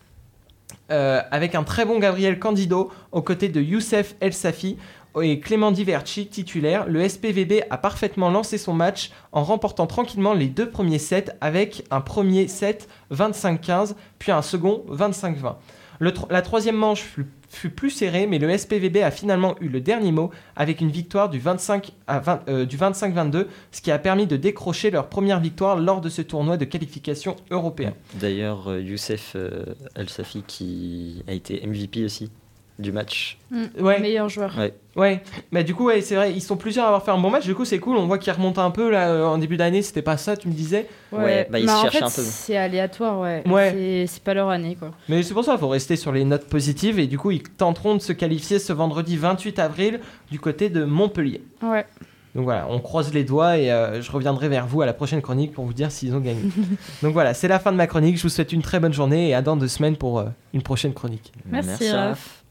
Euh, 0.90 1.22
avec 1.30 1.54
un 1.54 1.62
très 1.62 1.84
bon 1.84 1.98
Gabriel 2.00 2.38
Candido 2.38 2.90
aux 3.12 3.22
côtés 3.22 3.48
de 3.48 3.60
Youssef 3.60 4.14
El 4.20 4.32
Safi 4.32 4.76
et 5.20 5.40
Clément 5.40 5.72
Diverci 5.72 6.26
titulaire, 6.26 6.86
le 6.88 7.06
SPVB 7.08 7.64
a 7.70 7.76
parfaitement 7.78 8.30
lancé 8.30 8.56
son 8.58 8.72
match 8.72 9.10
en 9.32 9.42
remportant 9.44 9.86
tranquillement 9.86 10.32
les 10.32 10.46
deux 10.48 10.70
premiers 10.70 10.98
sets 10.98 11.26
avec 11.40 11.84
un 11.90 12.00
premier 12.00 12.48
set 12.48 12.88
25-15 13.12 13.94
puis 14.18 14.32
un 14.32 14.42
second 14.42 14.84
25-20. 14.90 15.56
Le 15.98 16.12
tro- 16.12 16.26
la 16.30 16.42
troisième 16.42 16.74
manche 16.76 17.04
fut, 17.48 17.70
plus 17.70 17.90
serrée, 17.90 18.26
mais 18.26 18.38
le 18.38 18.56
SPVB 18.56 19.02
a 19.02 19.10
finalement 19.10 19.54
eu 19.60 19.68
le 19.68 19.80
dernier 19.80 20.10
mot 20.10 20.30
avec 20.56 20.80
une 20.80 20.90
victoire 20.90 21.28
du 21.28 21.38
25 21.38 21.92
à 22.08 22.18
20 22.18 22.48
euh, 22.48 22.66
25-22, 22.66 23.46
ce 23.70 23.80
qui 23.82 23.90
a 23.92 23.98
permis 23.98 24.26
de 24.26 24.36
décrocher 24.36 24.90
leur 24.90 25.08
première 25.08 25.38
victoire 25.38 25.76
lors 25.76 26.00
de 26.00 26.08
ce 26.08 26.22
tournoi 26.22 26.56
de 26.56 26.64
qualification 26.64 27.36
européen. 27.50 27.92
D'ailleurs, 28.14 28.68
euh, 28.70 28.80
Youssef 28.80 29.34
euh, 29.36 29.64
El 29.94 30.08
Safi 30.08 30.42
qui 30.46 31.22
a 31.28 31.32
été 31.32 31.64
MVP 31.64 32.04
aussi 32.04 32.30
du 32.78 32.90
match. 32.92 33.38
Ouais. 33.78 34.00
Meilleur 34.00 34.28
joueur. 34.28 34.56
Ouais. 34.58 34.74
Ouais, 34.94 35.22
mais 35.52 35.64
du 35.64 35.74
coup, 35.74 35.86
ouais, 35.86 36.00
c'est 36.02 36.14
vrai, 36.16 36.32
ils 36.32 36.42
sont 36.42 36.56
plusieurs 36.56 36.84
à 36.84 36.88
avoir 36.88 37.02
fait 37.04 37.10
un 37.12 37.18
bon 37.18 37.30
match. 37.30 37.44
Du 37.46 37.54
coup, 37.54 37.64
c'est 37.64 37.78
cool. 37.78 37.96
On 37.96 38.06
voit 38.06 38.18
qu'ils 38.18 38.32
remontent 38.32 38.62
un 38.62 38.70
peu 38.70 38.90
là 38.90 39.08
euh, 39.10 39.24
en 39.24 39.38
début 39.38 39.56
d'année. 39.56 39.80
C'était 39.82 40.02
pas 40.02 40.16
ça, 40.18 40.36
tu 40.36 40.48
me 40.48 40.52
disais. 40.52 40.86
Ouais, 41.12 41.46
bah, 41.50 41.58
ils 41.58 41.64
Mais 41.66 41.70
se 41.72 41.76
en 41.76 41.82
cherchaient 41.82 41.98
fait, 42.00 42.04
un 42.04 42.10
peu. 42.10 42.22
C'est 42.22 42.56
aléatoire, 42.58 43.20
ouais. 43.20 43.42
Ouais. 43.46 43.70
C'est- 43.72 44.06
C'est 44.06 44.22
pas 44.22 44.34
leur 44.34 44.48
année, 44.50 44.76
quoi. 44.76 44.90
Mais 45.08 45.22
c'est 45.22 45.32
pour 45.32 45.44
ça 45.44 45.52
qu'il 45.52 45.60
faut 45.60 45.68
rester 45.68 45.96
sur 45.96 46.12
les 46.12 46.24
notes 46.24 46.44
positives. 46.46 46.98
Et 46.98 47.06
du 47.06 47.18
coup, 47.18 47.30
ils 47.30 47.42
tenteront 47.42 47.94
de 47.94 48.00
se 48.00 48.12
qualifier 48.12 48.58
ce 48.58 48.72
vendredi 48.74 49.16
28 49.16 49.58
avril 49.58 50.00
du 50.30 50.38
côté 50.40 50.68
de 50.68 50.84
Montpellier. 50.84 51.42
Ouais. 51.62 51.86
Donc 52.34 52.44
voilà, 52.44 52.66
on 52.70 52.78
croise 52.78 53.12
les 53.12 53.24
doigts 53.24 53.58
et 53.58 53.70
euh, 53.70 54.00
je 54.00 54.10
reviendrai 54.10 54.48
vers 54.48 54.66
vous 54.66 54.80
à 54.80 54.86
la 54.86 54.94
prochaine 54.94 55.20
chronique 55.20 55.52
pour 55.52 55.66
vous 55.66 55.74
dire 55.74 55.90
s'ils 55.92 56.14
ont 56.14 56.20
gagné. 56.20 56.40
Donc 57.02 57.12
voilà, 57.12 57.34
c'est 57.34 57.48
la 57.48 57.58
fin 57.58 57.72
de 57.72 57.76
ma 57.76 57.86
chronique. 57.86 58.16
Je 58.16 58.22
vous 58.22 58.30
souhaite 58.30 58.54
une 58.54 58.62
très 58.62 58.80
bonne 58.80 58.94
journée 58.94 59.28
et 59.28 59.34
à 59.34 59.42
dans 59.42 59.54
deux 59.56 59.68
semaines 59.68 59.96
pour 59.96 60.18
euh, 60.18 60.24
une 60.54 60.62
prochaine 60.62 60.94
chronique. 60.94 61.30
Merci, 61.44 61.90
Raph. 61.90 62.41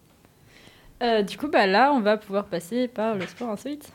Euh, 1.02 1.24
du 1.24 1.38
coup, 1.38 1.48
bah 1.48 1.66
là, 1.68 1.92
on 1.94 2.00
va 2.00 2.18
pouvoir 2.18 2.46
passer 2.46 2.88
par 2.88 3.16
le 3.16 3.26
sport 3.26 3.50
insolite. 3.50 3.92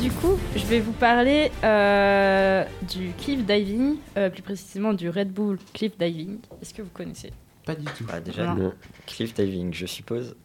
Du 0.00 0.10
coup, 0.10 0.38
je 0.54 0.64
vais 0.66 0.80
vous 0.80 0.92
parler 0.92 1.50
euh, 1.62 2.64
du 2.92 3.12
cliff 3.18 3.44
diving, 3.44 3.96
euh, 4.18 4.28
plus 4.28 4.42
précisément 4.42 4.92
du 4.92 5.08
Red 5.08 5.32
Bull 5.32 5.58
cliff 5.72 5.96
diving. 5.96 6.38
Est-ce 6.60 6.74
que 6.74 6.82
vous 6.82 6.90
connaissez? 6.92 7.30
Pas 7.64 7.74
du 7.74 7.84
tout. 7.84 8.04
Bah, 8.04 8.20
déjà, 8.20 8.46
Non. 8.46 8.54
le 8.54 8.72
cliff 9.06 9.32
diving, 9.34 9.72
je 9.72 9.86
suppose 9.86 10.36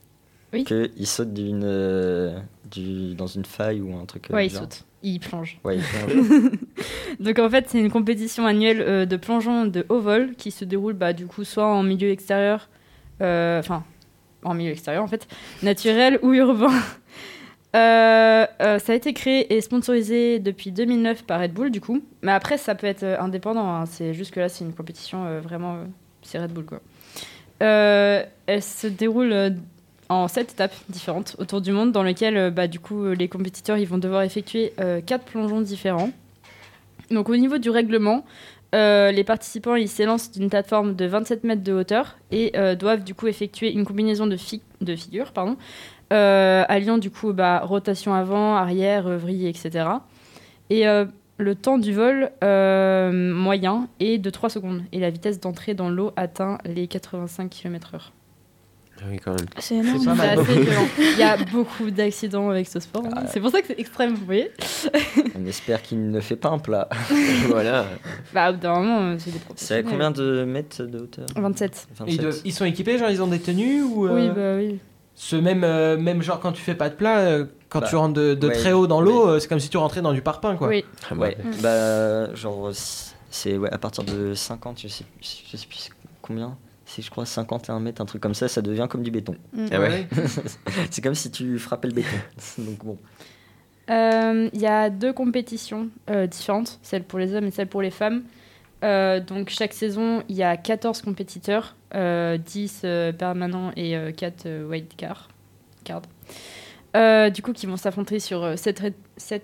Oui. 0.53 0.63
qu'il 0.63 1.07
saute 1.07 1.33
d'une, 1.33 1.63
euh, 1.65 2.39
du, 2.71 3.15
dans 3.15 3.27
une 3.27 3.43
faille 3.45 3.81
ou 3.81 3.95
un 3.97 4.05
truc. 4.05 4.27
Ouais, 4.29 4.45
il 4.47 4.49
genre. 4.49 4.61
saute, 4.61 4.85
il 5.03 5.19
plonge. 5.19 5.59
Ouais, 5.63 5.77
il 5.77 5.83
plonge. 5.83 6.51
Donc 7.19 7.39
en 7.39 7.49
fait, 7.49 7.65
c'est 7.69 7.79
une 7.79 7.91
compétition 7.91 8.45
annuelle 8.45 8.81
euh, 8.81 9.05
de 9.05 9.17
plongeon 9.17 9.65
de 9.65 9.85
haut 9.89 9.99
vol 9.99 10.35
qui 10.35 10.51
se 10.51 10.65
déroule 10.65 10.93
bah, 10.93 11.13
du 11.13 11.25
coup 11.25 11.43
soit 11.43 11.65
en 11.67 11.83
milieu 11.83 12.09
extérieur, 12.09 12.69
euh, 13.21 13.59
enfin 13.59 13.83
en 14.43 14.53
milieu 14.53 14.71
extérieur 14.71 15.03
en 15.03 15.07
fait, 15.07 15.27
naturel 15.63 16.19
ou 16.21 16.33
urbain. 16.33 16.73
Euh, 17.75 18.47
ça 18.57 18.93
a 18.93 18.95
été 18.95 19.13
créé 19.13 19.55
et 19.55 19.61
sponsorisé 19.61 20.39
depuis 20.39 20.71
2009 20.71 21.23
par 21.23 21.39
Red 21.39 21.53
Bull 21.53 21.69
du 21.69 21.79
coup, 21.81 22.01
mais 22.23 22.31
après 22.31 22.57
ça 22.57 22.73
peut 22.73 22.87
être 22.87 23.03
indépendant. 23.03 23.75
hein. 23.75 23.85
C'est 23.85 24.15
jusque 24.15 24.37
là 24.37 24.49
c'est 24.49 24.65
une 24.65 24.73
compétition 24.73 25.39
vraiment 25.39 25.83
c'est 26.23 26.39
Red 26.39 26.51
Bull 26.51 26.65
quoi. 26.65 26.79
Elle 27.59 28.63
se 28.63 28.87
déroule 28.87 29.53
en 30.09 30.27
sept 30.27 30.51
étapes 30.53 30.73
différentes 30.89 31.35
autour 31.39 31.61
du 31.61 31.71
monde 31.71 31.91
dans 31.91 32.03
lesquelles 32.03 32.37
euh, 32.37 32.49
bah, 32.51 32.67
du 32.67 32.79
coup 32.79 33.03
euh, 33.05 33.13
les 33.13 33.27
compétiteurs 33.27 33.77
ils 33.77 33.87
vont 33.87 33.99
devoir 33.99 34.23
effectuer 34.23 34.73
euh, 34.79 35.01
quatre 35.01 35.23
plongeons 35.25 35.61
différents. 35.61 36.09
Donc 37.11 37.29
au 37.29 37.35
niveau 37.37 37.57
du 37.57 37.69
règlement, 37.69 38.23
les 38.73 39.23
participants 39.25 39.73
ils 39.75 39.87
s'élancent 39.87 40.31
d'une 40.31 40.49
plateforme 40.49 40.95
de 40.95 41.05
27 41.05 41.43
mètres 41.43 41.63
de 41.63 41.73
hauteur 41.73 42.17
et 42.31 42.51
doivent 42.79 43.03
du 43.03 43.15
coup 43.15 43.25
effectuer 43.25 43.71
une 43.73 43.83
combinaison 43.83 44.27
de, 44.27 44.37
fi- 44.37 44.61
de 44.81 44.95
figures, 44.95 45.31
pardon, 45.31 45.57
alliant 46.11 46.99
du 46.99 47.09
coup 47.09 47.33
bah, 47.33 47.61
rotation 47.63 48.13
avant, 48.13 48.55
arrière, 48.55 49.09
vrille, 49.17 49.47
etc. 49.47 49.87
Et 50.69 50.83
le 50.85 51.55
temps 51.55 51.79
du 51.79 51.93
vol 51.93 52.29
moyen 52.43 53.87
est 53.99 54.19
de 54.19 54.29
3 54.29 54.51
secondes 54.51 54.83
et 54.91 54.99
la 54.99 55.09
vitesse 55.09 55.39
d'entrée 55.39 55.73
dans 55.73 55.89
l'eau 55.89 56.11
atteint 56.15 56.59
les 56.63 56.85
85 56.87 57.49
km/h. 57.49 58.11
Ah 59.01 59.05
oui, 59.09 59.17
quand 59.23 59.31
même. 59.31 59.45
C'est 59.59 59.75
énorme. 59.75 60.03
pas 60.05 60.11
C'est 60.11 60.17
mal. 60.35 60.39
assez 60.39 60.59
violent. 60.61 60.87
Il 60.99 61.17
y 61.17 61.23
a 61.23 61.37
beaucoup 61.37 61.89
d'accidents 61.89 62.49
avec 62.49 62.67
ce 62.67 62.79
sport. 62.79 63.03
hein. 63.05 63.23
C'est 63.31 63.39
pour 63.39 63.49
ça 63.49 63.61
que 63.61 63.67
c'est 63.67 63.79
extrême, 63.79 64.13
vous 64.15 64.25
voyez. 64.25 64.51
On 65.35 65.45
espère 65.45 65.81
qu'il 65.81 66.09
ne 66.11 66.19
fait 66.19 66.35
pas 66.35 66.49
un 66.49 66.59
plat. 66.59 66.89
voilà. 67.47 67.85
Bah, 68.33 68.49
au 68.49 68.53
bout 68.53 68.59
d'un 68.59 68.73
moment, 68.79 69.15
c'est 69.19 69.31
des 69.31 69.39
C'est 69.55 69.83
combien 69.83 70.11
de 70.11 70.43
mètres 70.43 70.83
de 70.83 70.99
hauteur 70.99 71.25
27. 71.35 71.87
Et 71.91 71.99
27. 71.99 72.13
Ils, 72.13 72.21
doivent- 72.21 72.41
ils 72.45 72.53
sont 72.53 72.65
équipés, 72.65 72.97
genre 72.97 73.09
ils 73.09 73.21
ont 73.21 73.27
des 73.27 73.39
tenues 73.39 73.81
ou 73.83 74.07
euh, 74.07 74.15
Oui, 74.15 74.29
bah 74.35 74.55
oui. 74.57 74.79
ce 75.15 75.35
même, 75.35 75.63
euh, 75.63 75.97
même 75.97 76.21
genre 76.21 76.39
quand 76.39 76.51
tu 76.51 76.61
fais 76.61 76.75
pas 76.75 76.89
de 76.89 76.95
plat, 76.95 77.19
euh, 77.19 77.45
quand 77.69 77.79
Bah, 77.79 77.87
tu 77.89 77.95
rentres 77.95 78.15
de, 78.15 78.33
de 78.33 78.47
ouais, 78.47 78.53
très 78.53 78.73
haut 78.73 78.87
dans 78.87 78.99
l'eau, 79.01 79.27
euh, 79.29 79.39
c'est 79.39 79.47
comme 79.47 79.59
si 79.59 79.69
tu 79.69 79.77
rentrais 79.77 80.01
dans 80.01 80.13
du 80.13 80.21
parpaing 80.21 80.55
quoi. 80.57 80.67
Oui. 80.67 80.83
Ah 81.09 81.15
bah, 81.15 81.27
Ouais, 81.27 81.37
bah, 81.61 82.33
genre, 82.35 82.71
c'est 83.29 83.57
ouais, 83.57 83.71
à 83.71 83.77
partir 83.77 84.03
de 84.03 84.33
50, 84.33 84.79
je 84.81 84.87
sais, 84.87 85.05
je 85.21 85.55
sais 85.57 85.67
plus 85.67 85.89
combien. 86.21 86.57
C'est, 86.89 87.03
je 87.03 87.11
crois, 87.11 87.25
51 87.25 87.79
mètres, 87.79 88.01
un 88.01 88.05
truc 88.05 88.19
comme 88.19 88.33
ça, 88.33 88.47
ça 88.47 88.63
devient 88.63 88.87
comme 88.89 89.03
du 89.03 89.11
béton. 89.11 89.35
Mm. 89.53 89.65
Ah 89.71 89.79
ouais. 89.79 90.07
c'est 90.89 91.03
comme 91.03 91.13
si 91.13 91.29
tu 91.29 91.59
frappais 91.59 91.87
le 91.87 91.93
béton. 91.93 92.17
Donc 92.57 92.83
bon. 92.83 92.97
Euh, 93.91 94.49
Il 94.53 94.59
y 94.59 94.65
a 94.65 94.89
deux 94.89 95.13
compétitions 95.13 95.89
euh, 96.09 96.25
différentes, 96.25 96.79
celle 96.81 97.03
pour 97.03 97.19
les 97.19 97.35
hommes 97.35 97.45
et 97.45 97.51
celle 97.51 97.67
pour 97.67 97.83
les 97.83 97.91
femmes. 97.91 98.23
Euh, 98.83 99.19
donc 99.19 99.49
chaque 99.49 99.73
saison, 99.73 100.23
il 100.29 100.35
y 100.37 100.43
a 100.43 100.55
14 100.55 101.01
compétiteurs, 101.01 101.75
euh, 101.95 102.37
10 102.37 102.81
euh, 102.85 103.11
permanents 103.11 103.71
et 103.75 103.95
euh, 103.95 104.11
4 104.11 104.45
euh, 104.45 104.67
wildcards. 104.67 105.27
Card. 105.83 106.03
Euh, 106.95 107.29
du 107.29 107.41
coup, 107.41 107.53
qui 107.53 107.67
vont 107.67 107.77
s'affronter 107.77 108.19
sur 108.19 108.57
7, 108.57 108.81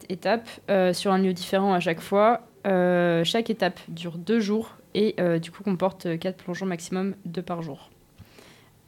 étapes, 0.10 0.50
euh, 0.70 0.94
sur 0.94 1.12
un 1.12 1.20
lieu 1.20 1.34
différent 1.34 1.74
à 1.74 1.80
chaque 1.80 2.02
fois. 2.02 2.42
Euh, 2.66 3.24
chaque 3.24 3.50
étape 3.50 3.80
dure 3.88 4.18
deux 4.18 4.40
jours 4.40 4.78
et 4.96 5.14
euh, 5.20 5.38
du 5.38 5.52
coup 5.52 5.62
comporte 5.64 6.18
4 6.18 6.38
plongeons 6.38 6.66
maximum, 6.66 7.14
2 7.26 7.42
par 7.44 7.62
jour. 7.62 7.92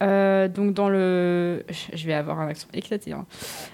Euh, 0.02 0.46
donc 0.48 0.74
dans 0.74 0.88
le, 0.88 1.64
je- 1.92 2.06
vais 2.06 2.14
avoir 2.14 2.40
un 2.40 2.48
accent 2.48 2.68
éclaté, 2.72 3.12
hein. 3.12 3.26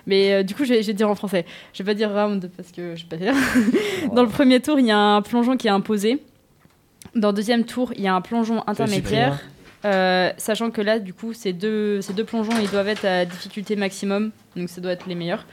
mais 0.06 0.32
euh, 0.32 0.42
du 0.42 0.54
coup 0.54 0.64
je 0.64 0.70
vais, 0.74 0.82
je 0.82 0.86
vais 0.88 0.94
dire 0.94 1.08
en 1.08 1.14
français. 1.14 1.44
Je 1.72 1.82
vais 1.82 1.92
pas 1.92 1.94
dire 1.94 2.10
round 2.12 2.50
parce 2.56 2.72
que 2.72 2.94
je 2.96 3.02
sais 3.02 3.06
pas 3.08 3.16
dire. 3.16 3.34
dans 4.12 4.22
le 4.22 4.28
premier 4.28 4.60
tour, 4.60 4.78
il 4.78 4.86
y 4.86 4.90
a 4.90 4.98
un 4.98 5.22
plongeon 5.22 5.56
qui 5.56 5.66
est 5.68 5.70
imposé. 5.70 6.22
Dans 7.14 7.28
le 7.28 7.34
deuxième 7.34 7.64
tour, 7.64 7.92
il 7.94 8.02
y 8.02 8.08
a 8.08 8.14
un 8.14 8.20
plongeon 8.20 8.62
intermédiaire. 8.66 9.40
Euh, 9.84 10.30
sachant 10.38 10.70
que 10.70 10.80
là, 10.80 10.98
du 10.98 11.12
coup, 11.12 11.34
ces 11.34 11.52
deux, 11.52 12.00
ces 12.00 12.14
deux 12.14 12.24
plongeons, 12.24 12.54
ils 12.60 12.70
doivent 12.70 12.88
être 12.88 13.04
à 13.04 13.26
difficulté 13.26 13.76
maximum, 13.76 14.30
donc 14.56 14.70
ça 14.70 14.80
doit 14.80 14.92
être 14.92 15.06
les 15.06 15.14
meilleurs. 15.14 15.46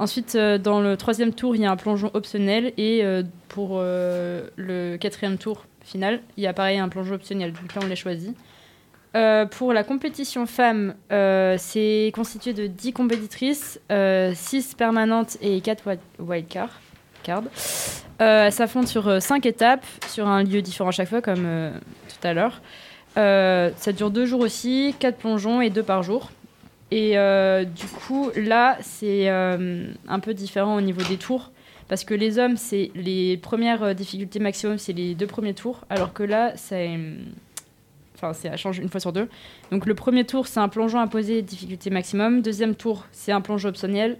Ensuite, 0.00 0.34
euh, 0.34 0.58
dans 0.58 0.80
le 0.80 0.96
troisième 0.96 1.32
tour, 1.32 1.54
il 1.54 1.62
y 1.62 1.64
a 1.64 1.70
un 1.70 1.76
plongeon 1.76 2.10
optionnel, 2.12 2.72
et 2.76 3.04
euh, 3.04 3.22
pour 3.48 3.74
euh, 3.74 4.48
le 4.56 4.96
quatrième 4.96 5.38
tour 5.38 5.64
il 5.94 6.20
y 6.42 6.46
a 6.46 6.52
pareil 6.52 6.78
un 6.78 6.88
plongeon 6.88 7.14
optionnel, 7.14 7.52
donc 7.52 7.74
là 7.74 7.80
on 7.84 7.86
les 7.86 7.96
choisit. 7.96 8.36
Euh, 9.14 9.44
pour 9.44 9.72
la 9.74 9.84
compétition 9.84 10.46
femmes, 10.46 10.94
euh, 11.12 11.56
c'est 11.58 12.10
constitué 12.14 12.54
de 12.54 12.66
10 12.66 12.92
compétitrices, 12.94 13.80
6 13.90 14.74
permanentes 14.74 15.36
et 15.42 15.60
4 15.60 15.98
wildcards. 16.18 16.80
Card. 17.22 17.44
Euh, 18.20 18.46
elles 18.46 18.52
s'affrontent 18.52 18.86
sur 18.86 19.22
5 19.22 19.46
étapes, 19.46 19.86
sur 20.08 20.28
un 20.28 20.42
lieu 20.42 20.62
différent 20.62 20.90
à 20.90 20.92
chaque 20.92 21.08
fois, 21.08 21.22
comme 21.22 21.44
euh, 21.44 21.70
tout 22.08 22.26
à 22.26 22.32
l'heure. 22.34 22.60
Euh, 23.16 23.70
ça 23.76 23.92
dure 23.92 24.10
deux 24.10 24.26
jours 24.26 24.40
aussi, 24.40 24.94
quatre 24.98 25.18
plongeons 25.18 25.60
et 25.60 25.70
deux 25.70 25.82
par 25.82 26.02
jour. 26.02 26.30
Et 26.90 27.18
euh, 27.18 27.64
du 27.64 27.86
coup, 27.86 28.30
là, 28.36 28.76
c'est 28.82 29.28
euh, 29.28 29.86
un 30.08 30.20
peu 30.20 30.34
différent 30.34 30.76
au 30.76 30.80
niveau 30.80 31.02
des 31.02 31.16
tours. 31.16 31.51
Parce 31.92 32.04
que 32.04 32.14
les 32.14 32.38
hommes, 32.38 32.56
c'est 32.56 32.90
les 32.94 33.36
premières 33.36 33.82
euh, 33.82 33.92
difficultés 33.92 34.38
maximum, 34.38 34.78
c'est 34.78 34.94
les 34.94 35.14
deux 35.14 35.26
premiers 35.26 35.52
tours. 35.52 35.84
Alors 35.90 36.14
que 36.14 36.22
là, 36.22 36.54
c'est. 36.56 36.98
Enfin, 38.14 38.32
ça 38.32 38.56
change 38.56 38.78
une 38.78 38.88
fois 38.88 38.98
sur 38.98 39.12
deux. 39.12 39.28
Donc, 39.70 39.84
le 39.84 39.94
premier 39.94 40.24
tour, 40.24 40.46
c'est 40.46 40.58
un 40.58 40.70
plongeon 40.70 41.00
imposé, 41.00 41.42
difficulté 41.42 41.90
maximum. 41.90 42.40
Deuxième 42.40 42.76
tour, 42.76 43.04
c'est 43.12 43.30
un 43.30 43.42
plongeon 43.42 43.68
optionnel. 43.68 44.16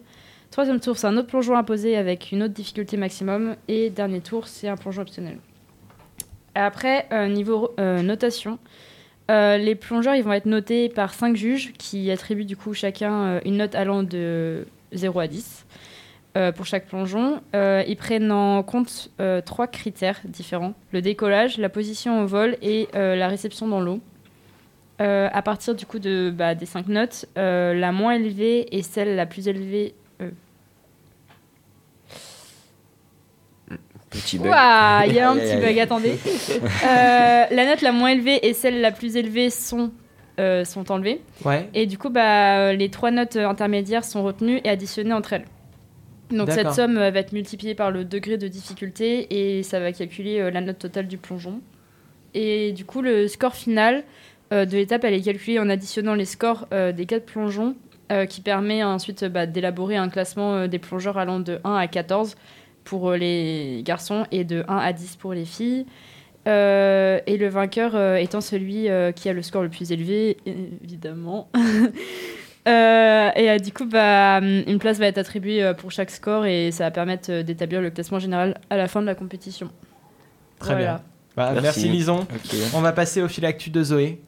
Troisième 0.50 0.80
tour, 0.80 0.98
c'est 0.98 1.06
un 1.06 1.16
autre 1.16 1.28
plongeon 1.28 1.56
imposé 1.56 1.96
avec 1.96 2.30
une 2.30 2.42
autre 2.42 2.52
difficulté 2.52 2.98
maximum. 2.98 3.56
Et 3.68 3.88
dernier 3.88 4.20
tour, 4.20 4.48
c'est 4.48 4.68
un 4.68 4.76
plongeon 4.76 5.00
optionnel. 5.00 5.38
Après, 6.54 7.06
euh, 7.10 7.26
niveau 7.28 7.70
euh, 7.80 8.02
notation, 8.02 8.58
les 9.30 9.74
plongeurs 9.76 10.14
ils 10.14 10.22
vont 10.22 10.34
être 10.34 10.44
notés 10.44 10.90
par 10.90 11.14
5 11.14 11.36
juges 11.36 11.72
qui 11.78 12.10
attribuent 12.10 12.44
du 12.44 12.54
coup 12.54 12.74
chacun 12.74 13.40
une 13.46 13.56
note 13.56 13.74
allant 13.74 14.02
de 14.02 14.66
0 14.92 15.20
à 15.20 15.26
10 15.26 15.64
euh, 16.36 16.52
pour 16.52 16.64
chaque 16.66 16.86
plongeon. 16.86 17.40
Euh, 17.54 17.82
ils 17.86 17.96
prennent 17.96 18.32
en 18.32 18.62
compte 18.62 19.10
euh, 19.20 19.40
trois 19.40 19.66
critères 19.66 20.20
différents 20.24 20.74
le 20.92 21.02
décollage, 21.02 21.58
la 21.58 21.68
position 21.68 22.22
au 22.22 22.26
vol 22.26 22.56
et 22.62 22.88
euh, 22.94 23.16
la 23.16 23.28
réception 23.28 23.66
dans 23.68 23.80
l'eau. 23.80 24.00
Euh, 25.00 25.28
à 25.32 25.42
partir 25.42 25.74
du 25.74 25.84
coup 25.86 25.98
de, 25.98 26.30
bah, 26.30 26.54
des 26.54 26.66
5 26.66 26.86
notes, 26.88 27.26
euh, 27.36 27.74
la 27.74 27.92
moins 27.92 28.12
élevée 28.14 28.74
est 28.76 28.82
celle 28.82 29.16
la 29.16 29.26
plus 29.26 29.48
élevée. 29.48 29.94
euh, 30.20 30.30
Petit 34.10 34.38
bug. 34.38 34.48
Ouah, 34.48 35.04
il 35.06 35.14
y 35.14 35.18
a 35.20 35.30
un 35.30 35.36
petit 35.38 35.56
bug, 35.56 35.78
attendez. 35.78 36.16
Euh, 36.84 37.44
la 37.50 37.66
note 37.66 37.80
la 37.80 37.92
moins 37.92 38.10
élevée 38.10 38.46
et 38.46 38.52
celle 38.54 38.80
la 38.80 38.92
plus 38.92 39.16
élevée 39.16 39.50
sont, 39.50 39.90
euh, 40.38 40.64
sont 40.64 40.90
enlevées. 40.92 41.22
Ouais. 41.44 41.68
Et 41.74 41.86
du 41.86 41.96
coup, 41.98 42.10
bah, 42.10 42.72
les 42.74 42.90
trois 42.90 43.10
notes 43.10 43.36
intermédiaires 43.36 44.04
sont 44.04 44.22
retenues 44.22 44.60
et 44.64 44.68
additionnées 44.68 45.12
entre 45.14 45.32
elles. 45.34 45.44
Donc 46.32 46.50
cette 46.50 46.72
somme 46.72 46.96
euh, 46.96 47.10
va 47.10 47.20
être 47.20 47.32
multipliée 47.32 47.74
par 47.74 47.90
le 47.90 48.04
degré 48.04 48.38
de 48.38 48.48
difficulté 48.48 49.56
et 49.58 49.62
ça 49.62 49.80
va 49.80 49.92
calculer 49.92 50.40
euh, 50.40 50.50
la 50.50 50.60
note 50.60 50.78
totale 50.78 51.06
du 51.06 51.18
plongeon. 51.18 51.60
Et 52.34 52.72
du 52.72 52.84
coup, 52.84 53.02
le 53.02 53.28
score 53.28 53.54
final 53.54 54.04
euh, 54.52 54.64
de 54.64 54.76
l'étape, 54.76 55.04
elle 55.04 55.14
est 55.14 55.22
calculée 55.22 55.58
en 55.58 55.68
additionnant 55.68 56.14
les 56.14 56.24
scores 56.24 56.66
des 56.70 57.06
quatre 57.06 57.26
plongeons, 57.26 57.76
qui 58.28 58.42
permet 58.42 58.84
ensuite 58.84 59.24
bah, 59.24 59.46
d'élaborer 59.46 59.96
un 59.96 60.10
classement 60.10 60.68
des 60.68 60.78
plongeurs 60.78 61.16
allant 61.16 61.40
de 61.40 61.60
1 61.64 61.76
à 61.76 61.86
14 61.86 62.36
pour 62.84 63.12
les 63.12 63.80
garçons 63.86 64.26
et 64.30 64.44
de 64.44 64.66
1 64.68 64.76
à 64.76 64.92
10 64.92 65.16
pour 65.16 65.32
les 65.32 65.46
filles. 65.46 65.86
Euh, 66.48 67.20
et 67.26 67.36
le 67.36 67.48
vainqueur 67.48 67.94
euh, 67.94 68.16
étant 68.16 68.40
celui 68.40 68.88
euh, 68.88 69.12
qui 69.12 69.28
a 69.28 69.32
le 69.32 69.42
score 69.42 69.62
le 69.62 69.68
plus 69.68 69.92
élevé, 69.92 70.36
évidemment. 70.82 71.48
Euh, 72.68 73.30
et 73.34 73.50
euh, 73.50 73.58
du 73.58 73.72
coup, 73.72 73.86
bah, 73.86 74.38
une 74.40 74.78
place 74.78 74.98
va 74.98 75.06
être 75.06 75.18
attribuée 75.18 75.62
euh, 75.62 75.74
pour 75.74 75.90
chaque 75.90 76.10
score 76.10 76.46
et 76.46 76.70
ça 76.70 76.84
va 76.84 76.90
permettre 76.92 77.42
d'établir 77.42 77.80
le 77.80 77.90
classement 77.90 78.18
général 78.20 78.60
à 78.70 78.76
la 78.76 78.86
fin 78.88 79.00
de 79.00 79.06
la 79.06 79.14
compétition. 79.16 79.68
Très 80.60 80.74
Voilà. 80.74 80.84
bien. 80.84 81.00
Bah, 81.36 81.50
merci. 81.54 81.62
Merci. 81.64 81.88
Lison. 81.88 82.26
On 82.74 82.80
va 82.80 82.92
passer 82.92 83.20
au 83.22 83.28
fil 83.28 83.44
actu 83.46 83.70
de 83.70 83.82
Zoé. 83.82 84.20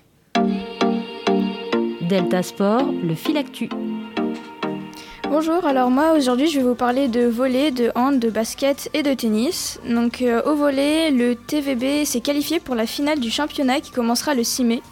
Delta 2.09 2.43
Sport, 2.43 2.91
le 3.03 3.15
fil 3.15 3.37
actu. 3.37 3.69
Bonjour, 5.31 5.65
alors 5.67 5.91
moi 5.91 6.13
aujourd'hui 6.17 6.47
je 6.49 6.59
vais 6.59 6.65
vous 6.65 6.75
parler 6.77 7.09
de 7.09 7.25
volley, 7.25 7.71
de 7.73 7.91
hand, 7.97 8.21
de 8.21 8.31
basket 8.31 8.89
et 8.95 9.03
de 9.03 9.13
tennis. 9.15 9.81
Donc 9.89 10.23
euh, 10.23 10.43
au 10.45 10.55
volley, 10.55 11.11
le 11.11 11.35
TVB 11.35 12.05
s'est 12.05 12.21
qualifié 12.21 12.61
pour 12.61 12.75
la 12.75 12.87
finale 12.87 13.19
du 13.21 13.31
championnat 13.31 13.81
qui 13.81 13.91
commencera 13.91 14.35
le 14.35 14.45
6 14.45 14.65
mai. 14.65 14.83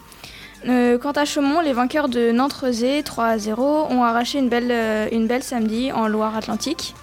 Euh, 0.67 0.97
quant 0.97 1.11
à 1.11 1.25
Chaumont, 1.25 1.59
les 1.59 1.73
vainqueurs 1.73 2.07
de 2.07 2.31
Nantes-Rezé 2.31 3.03
3 3.03 3.25
à 3.25 3.37
0 3.37 3.87
ont 3.89 4.03
arraché 4.03 4.39
une 4.39 4.47
belle, 4.47 4.71
euh, 4.71 5.07
une 5.11 5.27
belle 5.27 5.43
samedi 5.43 5.91
en 5.91 6.07
Loire-Atlantique. 6.07 6.95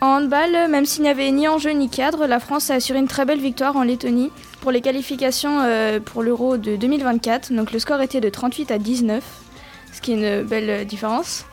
En 0.00 0.16
handball, 0.16 0.70
même 0.70 0.86
s'il 0.86 1.02
n'y 1.02 1.10
avait 1.10 1.30
ni 1.30 1.46
enjeu 1.46 1.70
ni 1.72 1.90
cadre, 1.90 2.26
la 2.26 2.40
France 2.40 2.70
a 2.70 2.74
assuré 2.74 2.98
une 2.98 3.08
très 3.08 3.26
belle 3.26 3.40
victoire 3.40 3.76
en 3.76 3.82
Lettonie 3.82 4.32
pour 4.62 4.70
les 4.70 4.80
qualifications 4.80 5.60
euh, 5.62 6.00
pour 6.00 6.22
l'Euro 6.22 6.56
de 6.56 6.76
2024. 6.76 7.52
Donc 7.52 7.72
le 7.72 7.78
score 7.78 8.00
était 8.00 8.22
de 8.22 8.30
38 8.30 8.70
à 8.70 8.78
19, 8.78 9.22
ce 9.92 10.00
qui 10.00 10.12
est 10.12 10.14
une 10.14 10.46
belle 10.46 10.86
différence. 10.86 11.44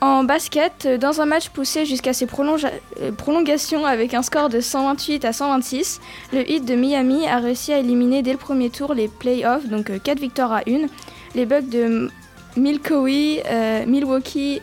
En 0.00 0.24
basket, 0.24 0.86
euh, 0.86 0.98
dans 0.98 1.20
un 1.20 1.26
match 1.26 1.50
poussé 1.50 1.84
jusqu'à 1.84 2.12
ses 2.12 2.26
euh, 2.26 3.12
prolongations 3.12 3.84
avec 3.84 4.14
un 4.14 4.22
score 4.22 4.48
de 4.48 4.60
128 4.60 5.24
à 5.26 5.32
126, 5.32 6.00
le 6.32 6.50
Heat 6.50 6.64
de 6.64 6.74
Miami 6.74 7.26
a 7.26 7.38
réussi 7.38 7.72
à 7.72 7.78
éliminer 7.78 8.22
dès 8.22 8.32
le 8.32 8.38
premier 8.38 8.70
tour 8.70 8.94
les 8.94 9.08
playoffs, 9.08 9.66
donc 9.66 9.92
4 10.02 10.18
victoires 10.18 10.52
à 10.52 10.60
1. 10.66 10.86
Les 11.34 11.44
Bucks 11.44 11.68
de 11.68 12.08
Milwaukee, 12.56 13.40
euh, 13.46 13.84
Milwaukee 13.86 14.60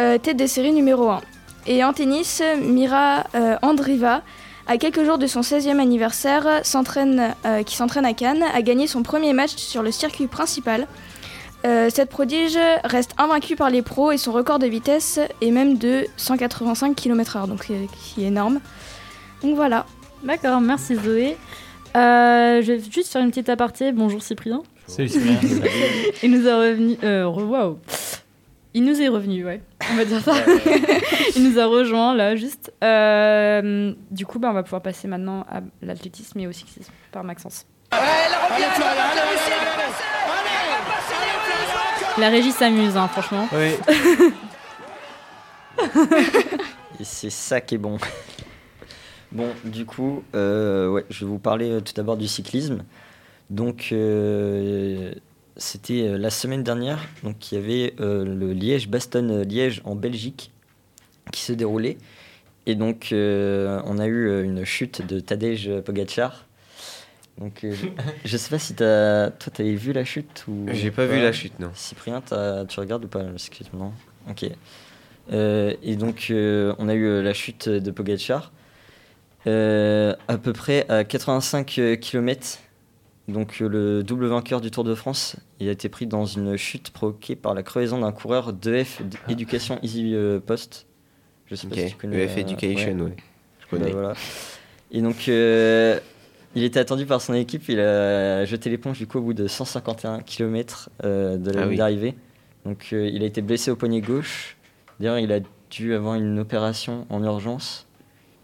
euh, 0.00 0.18
tête 0.18 0.36
de 0.36 0.46
série 0.46 0.72
numéro 0.72 1.10
1. 1.10 1.20
Et 1.66 1.84
en 1.84 1.92
tennis, 1.92 2.42
Mira 2.60 3.24
euh, 3.34 3.56
Andriva, 3.62 4.22
à 4.66 4.78
quelques 4.78 5.04
jours 5.04 5.18
de 5.18 5.26
son 5.26 5.42
16e 5.42 5.78
anniversaire, 5.80 6.46
euh, 6.46 7.62
qui 7.62 7.76
s'entraîne 7.76 8.04
à 8.06 8.12
Cannes, 8.14 8.44
a 8.54 8.62
gagné 8.62 8.86
son 8.86 9.02
premier 9.02 9.32
match 9.32 9.56
sur 9.56 9.82
le 9.82 9.92
circuit 9.92 10.28
principal. 10.28 10.86
Euh, 11.64 11.88
cette 11.90 12.08
prodige 12.10 12.58
reste 12.84 13.12
invaincue 13.18 13.54
par 13.56 13.70
les 13.70 13.82
pros 13.82 14.10
et 14.10 14.16
son 14.18 14.32
record 14.32 14.58
de 14.58 14.66
vitesse 14.66 15.20
est 15.40 15.50
même 15.50 15.78
de 15.78 16.06
185 16.16 16.96
km/h, 16.96 17.46
donc 17.46 17.66
euh, 17.70 17.86
qui 18.02 18.24
est 18.24 18.28
énorme. 18.28 18.60
Donc 19.42 19.54
voilà. 19.54 19.86
D'accord, 20.24 20.60
merci 20.60 20.96
Zoé. 20.96 21.36
Euh, 21.96 22.62
je 22.62 22.72
vais 22.72 22.80
juste 22.90 23.12
faire 23.12 23.22
une 23.22 23.30
petite 23.30 23.48
aparté. 23.48 23.92
Bonjour 23.92 24.22
Cyprien. 24.22 24.62
Salut 24.86 25.08
Cyprien. 25.08 25.38
Il 26.22 26.30
nous 26.32 26.48
a 26.48 26.56
revenu. 26.56 26.96
Euh, 27.04 27.24
re- 27.24 27.44
waouh. 27.44 27.78
Il 28.74 28.84
nous 28.84 29.00
est 29.02 29.08
revenu, 29.08 29.44
ouais. 29.44 29.60
On 29.92 29.96
va 29.96 30.04
dire 30.04 30.20
ça. 30.22 30.32
Il 31.36 31.48
nous 31.48 31.58
a 31.60 31.66
rejoint 31.66 32.14
là, 32.14 32.34
juste. 32.36 32.72
Euh, 32.82 33.92
du 34.10 34.24
coup, 34.26 34.38
bah, 34.38 34.48
on 34.50 34.54
va 34.54 34.62
pouvoir 34.62 34.80
passer 34.82 35.06
maintenant 35.08 35.44
à 35.50 35.60
l'athlétisme 35.82 36.38
et 36.40 36.46
au 36.46 36.52
cyclisme 36.52 36.90
par 37.12 37.22
Maxence. 37.22 37.66
La 42.18 42.28
régie 42.28 42.52
s'amuse, 42.52 42.96
hein, 42.96 43.08
franchement. 43.08 43.48
Oui. 43.52 43.72
Et 47.00 47.04
c'est 47.04 47.30
ça 47.30 47.60
qui 47.60 47.76
est 47.76 47.78
bon. 47.78 47.98
Bon, 49.32 49.48
du 49.64 49.86
coup, 49.86 50.22
euh, 50.34 50.88
ouais, 50.90 51.06
je 51.08 51.24
vais 51.24 51.30
vous 51.30 51.38
parler 51.38 51.70
euh, 51.70 51.80
tout 51.80 51.94
d'abord 51.94 52.16
du 52.16 52.28
cyclisme. 52.28 52.84
Donc, 53.48 53.88
euh, 53.92 55.12
c'était 55.56 56.16
la 56.18 56.30
semaine 56.30 56.62
dernière, 56.62 56.98
donc 57.22 57.50
il 57.50 57.56
y 57.56 57.58
avait 57.58 57.94
euh, 58.00 58.24
le 58.24 58.52
Liège-Bastogne-Liège 58.52 59.82
en 59.84 59.94
Belgique 59.94 60.50
qui 61.32 61.42
se 61.42 61.52
déroulait. 61.52 61.98
Et 62.66 62.74
donc, 62.74 63.10
euh, 63.12 63.80
on 63.84 63.98
a 63.98 64.06
eu 64.06 64.44
une 64.44 64.64
chute 64.64 65.06
de 65.06 65.20
Tadej 65.20 65.80
Pogacar. 65.80 66.46
Donc, 67.38 67.64
euh, 67.64 67.74
je 68.24 68.36
sais 68.36 68.50
pas 68.50 68.58
si 68.58 68.74
t'as, 68.74 69.30
toi, 69.30 69.52
t'avais 69.52 69.74
vu 69.74 69.92
la 69.92 70.04
chute 70.04 70.44
ou 70.48 70.66
J'ai 70.72 70.90
pas 70.90 71.06
vu 71.06 71.20
la 71.20 71.32
chute, 71.32 71.58
non. 71.60 71.70
Cyprien, 71.74 72.20
t'as- 72.20 72.64
tu 72.66 72.78
regardes 72.80 73.04
ou 73.04 73.08
pas 73.08 73.22
Excuse-moi. 73.34 73.86
Non 73.86 73.92
Ok. 74.30 74.44
Euh, 75.32 75.74
et 75.82 75.96
donc, 75.96 76.28
euh, 76.30 76.74
on 76.78 76.88
a 76.88 76.94
eu 76.94 77.04
euh, 77.06 77.22
la 77.22 77.32
chute 77.32 77.68
de 77.68 77.90
Pogacar. 77.90 78.52
Euh, 79.46 80.14
à 80.28 80.38
peu 80.38 80.52
près 80.52 80.86
à 80.88 81.02
85 81.04 81.66
km. 82.00 82.58
Donc, 83.28 83.60
le 83.60 84.02
double 84.02 84.26
vainqueur 84.26 84.60
du 84.60 84.70
Tour 84.70 84.84
de 84.84 84.94
France, 84.94 85.36
il 85.58 85.68
a 85.68 85.72
été 85.72 85.88
pris 85.88 86.06
dans 86.06 86.24
une 86.26 86.56
chute 86.56 86.90
provoquée 86.90 87.34
par 87.36 87.54
la 87.54 87.62
crevaison 87.62 88.00
d'un 88.00 88.12
coureur 88.12 88.52
d'EF 88.52 89.00
Éducation 89.28 89.78
Easy 89.82 90.12
euh, 90.14 90.38
Post. 90.40 90.86
Je 91.46 91.54
sais 91.54 91.66
Ok. 91.66 91.74
pas 91.74 91.80
si 91.80 91.86
tu 91.92 91.96
connais. 91.96 92.24
EF 92.24 92.36
euh, 92.36 92.40
Education, 92.40 92.92
ouais. 92.98 93.02
ouais. 93.02 93.16
Je 93.60 93.64
Bah, 93.64 93.66
connais. 93.70 93.92
voilà. 93.92 94.12
Et 94.90 95.00
donc, 95.02 95.28
euh, 95.28 95.98
il 96.54 96.64
était 96.64 96.80
attendu 96.80 97.06
par 97.06 97.20
son 97.20 97.34
équipe. 97.34 97.68
Il 97.68 97.80
a 97.80 98.44
jeté 98.44 98.70
l'éponge 98.70 98.98
du 98.98 99.06
coup 99.06 99.18
au 99.18 99.22
bout 99.22 99.34
de 99.34 99.46
151 99.46 100.20
km 100.20 100.90
de 101.02 101.50
la 101.50 101.60
Ah 101.60 101.62
ligne 101.62 101.70
oui. 101.70 101.76
d'arrivée. 101.76 102.14
Donc 102.64 102.90
euh, 102.92 103.08
il 103.12 103.22
a 103.22 103.26
été 103.26 103.42
blessé 103.42 103.70
au 103.70 103.76
poignet 103.76 104.00
gauche. 104.00 104.56
D'ailleurs, 105.00 105.18
il 105.18 105.32
a 105.32 105.40
dû 105.70 105.94
avoir 105.94 106.14
une 106.14 106.38
opération 106.38 107.06
en 107.10 107.22
urgence. 107.24 107.86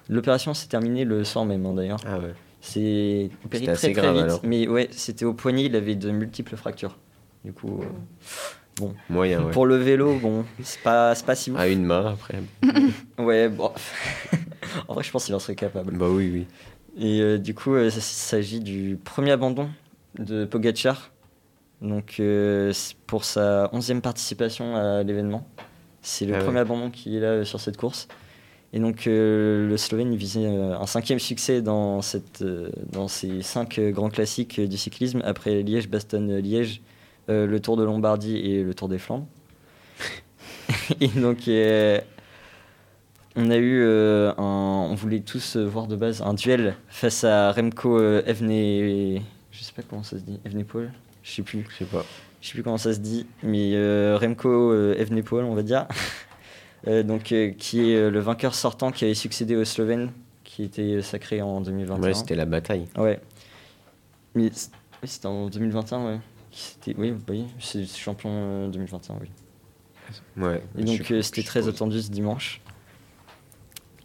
L'opération 0.08 0.54
s'est 0.54 0.68
terminée 0.68 1.04
le 1.04 1.22
soir 1.24 1.44
même, 1.44 1.64
hein, 1.66 1.74
d'ailleurs. 1.74 2.00
Ah 2.06 2.18
ouais. 2.18 2.32
C'est 2.60 3.30
opéré 3.44 3.64
très 3.64 3.72
assez 3.74 3.92
très 3.92 4.02
grave, 4.02 4.14
vite. 4.16 4.24
alors. 4.24 4.40
Mais 4.42 4.66
ouais, 4.66 4.88
c'était 4.90 5.24
au 5.24 5.34
poignet, 5.34 5.64
il 5.66 5.76
avait 5.76 5.94
de 5.94 6.10
multiples 6.10 6.56
fractures. 6.56 6.96
Du 7.44 7.52
coup, 7.52 7.82
euh, 7.82 8.86
Moyen, 9.10 9.44
ouais. 9.44 9.50
pour 9.52 9.66
le 9.66 9.76
vélo, 9.76 10.14
bon, 10.20 10.44
c'est 10.62 10.80
pas, 10.82 11.14
pas 11.26 11.34
si 11.34 11.50
ouf. 11.52 11.58
À 11.58 11.68
une 11.68 11.84
main 11.84 12.06
après. 12.12 12.40
Ouais, 13.18 13.48
bon. 13.48 13.70
en 14.88 14.94
vrai, 14.94 15.02
je 15.04 15.10
pense 15.10 15.26
qu'il 15.26 15.34
en 15.34 15.38
serait 15.38 15.54
capable. 15.56 15.96
Bah 15.96 16.06
oui, 16.08 16.30
oui. 16.32 16.46
Et 16.98 17.20
euh, 17.20 17.38
du 17.38 17.54
coup, 17.54 17.74
euh, 17.74 17.90
ça- 17.90 17.98
il 17.98 18.02
s'agit 18.02 18.60
du 18.60 18.98
premier 19.02 19.30
abandon 19.32 19.68
de 20.18 20.44
Pogacar. 20.44 21.10
Donc, 21.80 22.16
euh, 22.18 22.72
pour 23.06 23.24
sa 23.24 23.70
11e 23.72 24.00
participation 24.00 24.74
à 24.76 25.02
l'événement. 25.04 25.46
C'est 26.02 26.26
le 26.26 26.34
Ah 26.34 26.38
ouais. 26.38 26.44
premier 26.44 26.58
abandon 26.60 26.90
qu'il 26.90 27.22
a 27.24 27.28
euh, 27.28 27.44
sur 27.44 27.60
cette 27.60 27.76
course. 27.76 28.08
Et 28.72 28.80
donc, 28.80 29.06
euh, 29.06 29.68
le 29.68 29.76
Slovène 29.76 30.14
visait 30.16 30.44
euh, 30.44 30.76
un 30.78 30.86
cinquième 30.86 31.18
succès 31.20 31.62
dans, 31.62 32.02
cette, 32.02 32.42
euh, 32.42 32.70
dans 32.92 33.06
ces 33.08 33.42
cinq 33.42 33.78
euh, 33.78 33.90
grands 33.92 34.10
classiques 34.10 34.58
euh, 34.58 34.66
du 34.66 34.76
cyclisme, 34.76 35.22
après 35.24 35.62
Liège, 35.62 35.88
Bastogne, 35.88 36.36
Liège, 36.38 36.82
euh, 37.30 37.46
le 37.46 37.60
Tour 37.60 37.76
de 37.76 37.84
Lombardie 37.84 38.36
et 38.36 38.62
le 38.62 38.74
Tour 38.74 38.88
des 38.88 38.98
Flandres. 38.98 39.26
et 41.00 41.08
donc, 41.08 41.46
euh, 41.48 42.00
on 43.38 43.50
a 43.50 43.56
eu 43.56 43.82
un, 43.82 44.34
on 44.36 44.94
voulait 44.94 45.20
tous 45.20 45.56
euh, 45.56 45.64
voir 45.64 45.86
de 45.86 45.96
base 45.96 46.20
un 46.22 46.34
duel 46.34 46.74
face 46.88 47.24
à 47.24 47.52
Remco 47.52 47.98
euh, 47.98 48.22
Evne, 48.26 49.22
je 49.50 49.62
sais 49.62 49.72
pas 49.72 49.82
comment 49.88 50.02
ça 50.02 50.18
se 50.18 50.22
dit, 50.24 50.40
Evenepoel, 50.44 50.92
je 51.22 51.30
sais 51.30 51.42
plus, 51.42 51.64
Je 51.70 51.76
sais 51.76 51.84
pas. 51.84 52.04
je 52.40 52.48
sais 52.48 52.52
plus 52.54 52.62
comment 52.62 52.78
ça 52.78 52.92
se 52.92 52.98
dit, 52.98 53.26
mais 53.42 53.72
euh, 53.74 54.18
Remco 54.20 54.48
euh, 54.48 54.94
Evenepoel, 54.98 55.44
on 55.44 55.54
va 55.54 55.62
dire, 55.62 55.86
Euh, 56.86 57.02
donc 57.02 57.32
euh, 57.32 57.50
qui 57.50 57.90
est 57.90 57.96
euh, 57.96 58.08
le 58.08 58.20
vainqueur 58.20 58.54
sortant 58.54 58.92
qui 58.92 59.04
avait 59.04 59.14
succédé 59.14 59.56
au 59.56 59.64
Slovène, 59.64 60.12
qui 60.44 60.62
était 60.62 61.02
sacré 61.02 61.42
en 61.42 61.60
2021. 61.60 62.00
Ouais, 62.00 62.14
c'était 62.14 62.36
la 62.36 62.44
bataille. 62.44 62.86
Ouais. 62.96 63.20
Mais 64.36 64.50
c'était 65.02 65.26
en 65.26 65.48
2021, 65.48 66.06
ouais. 66.06 66.20
C'était, 66.52 66.94
oui, 66.96 67.14
oui, 67.28 67.46
c'est 67.58 67.84
champion 67.84 68.30
euh, 68.32 68.68
2021, 68.68 69.16
oui. 69.20 69.28
Ouais. 70.36 70.62
Et 70.78 70.84
donc 70.84 71.10
euh, 71.10 71.20
c'était 71.20 71.42
très 71.42 71.66
attendu 71.68 72.00
ce 72.00 72.10
dimanche. 72.10 72.60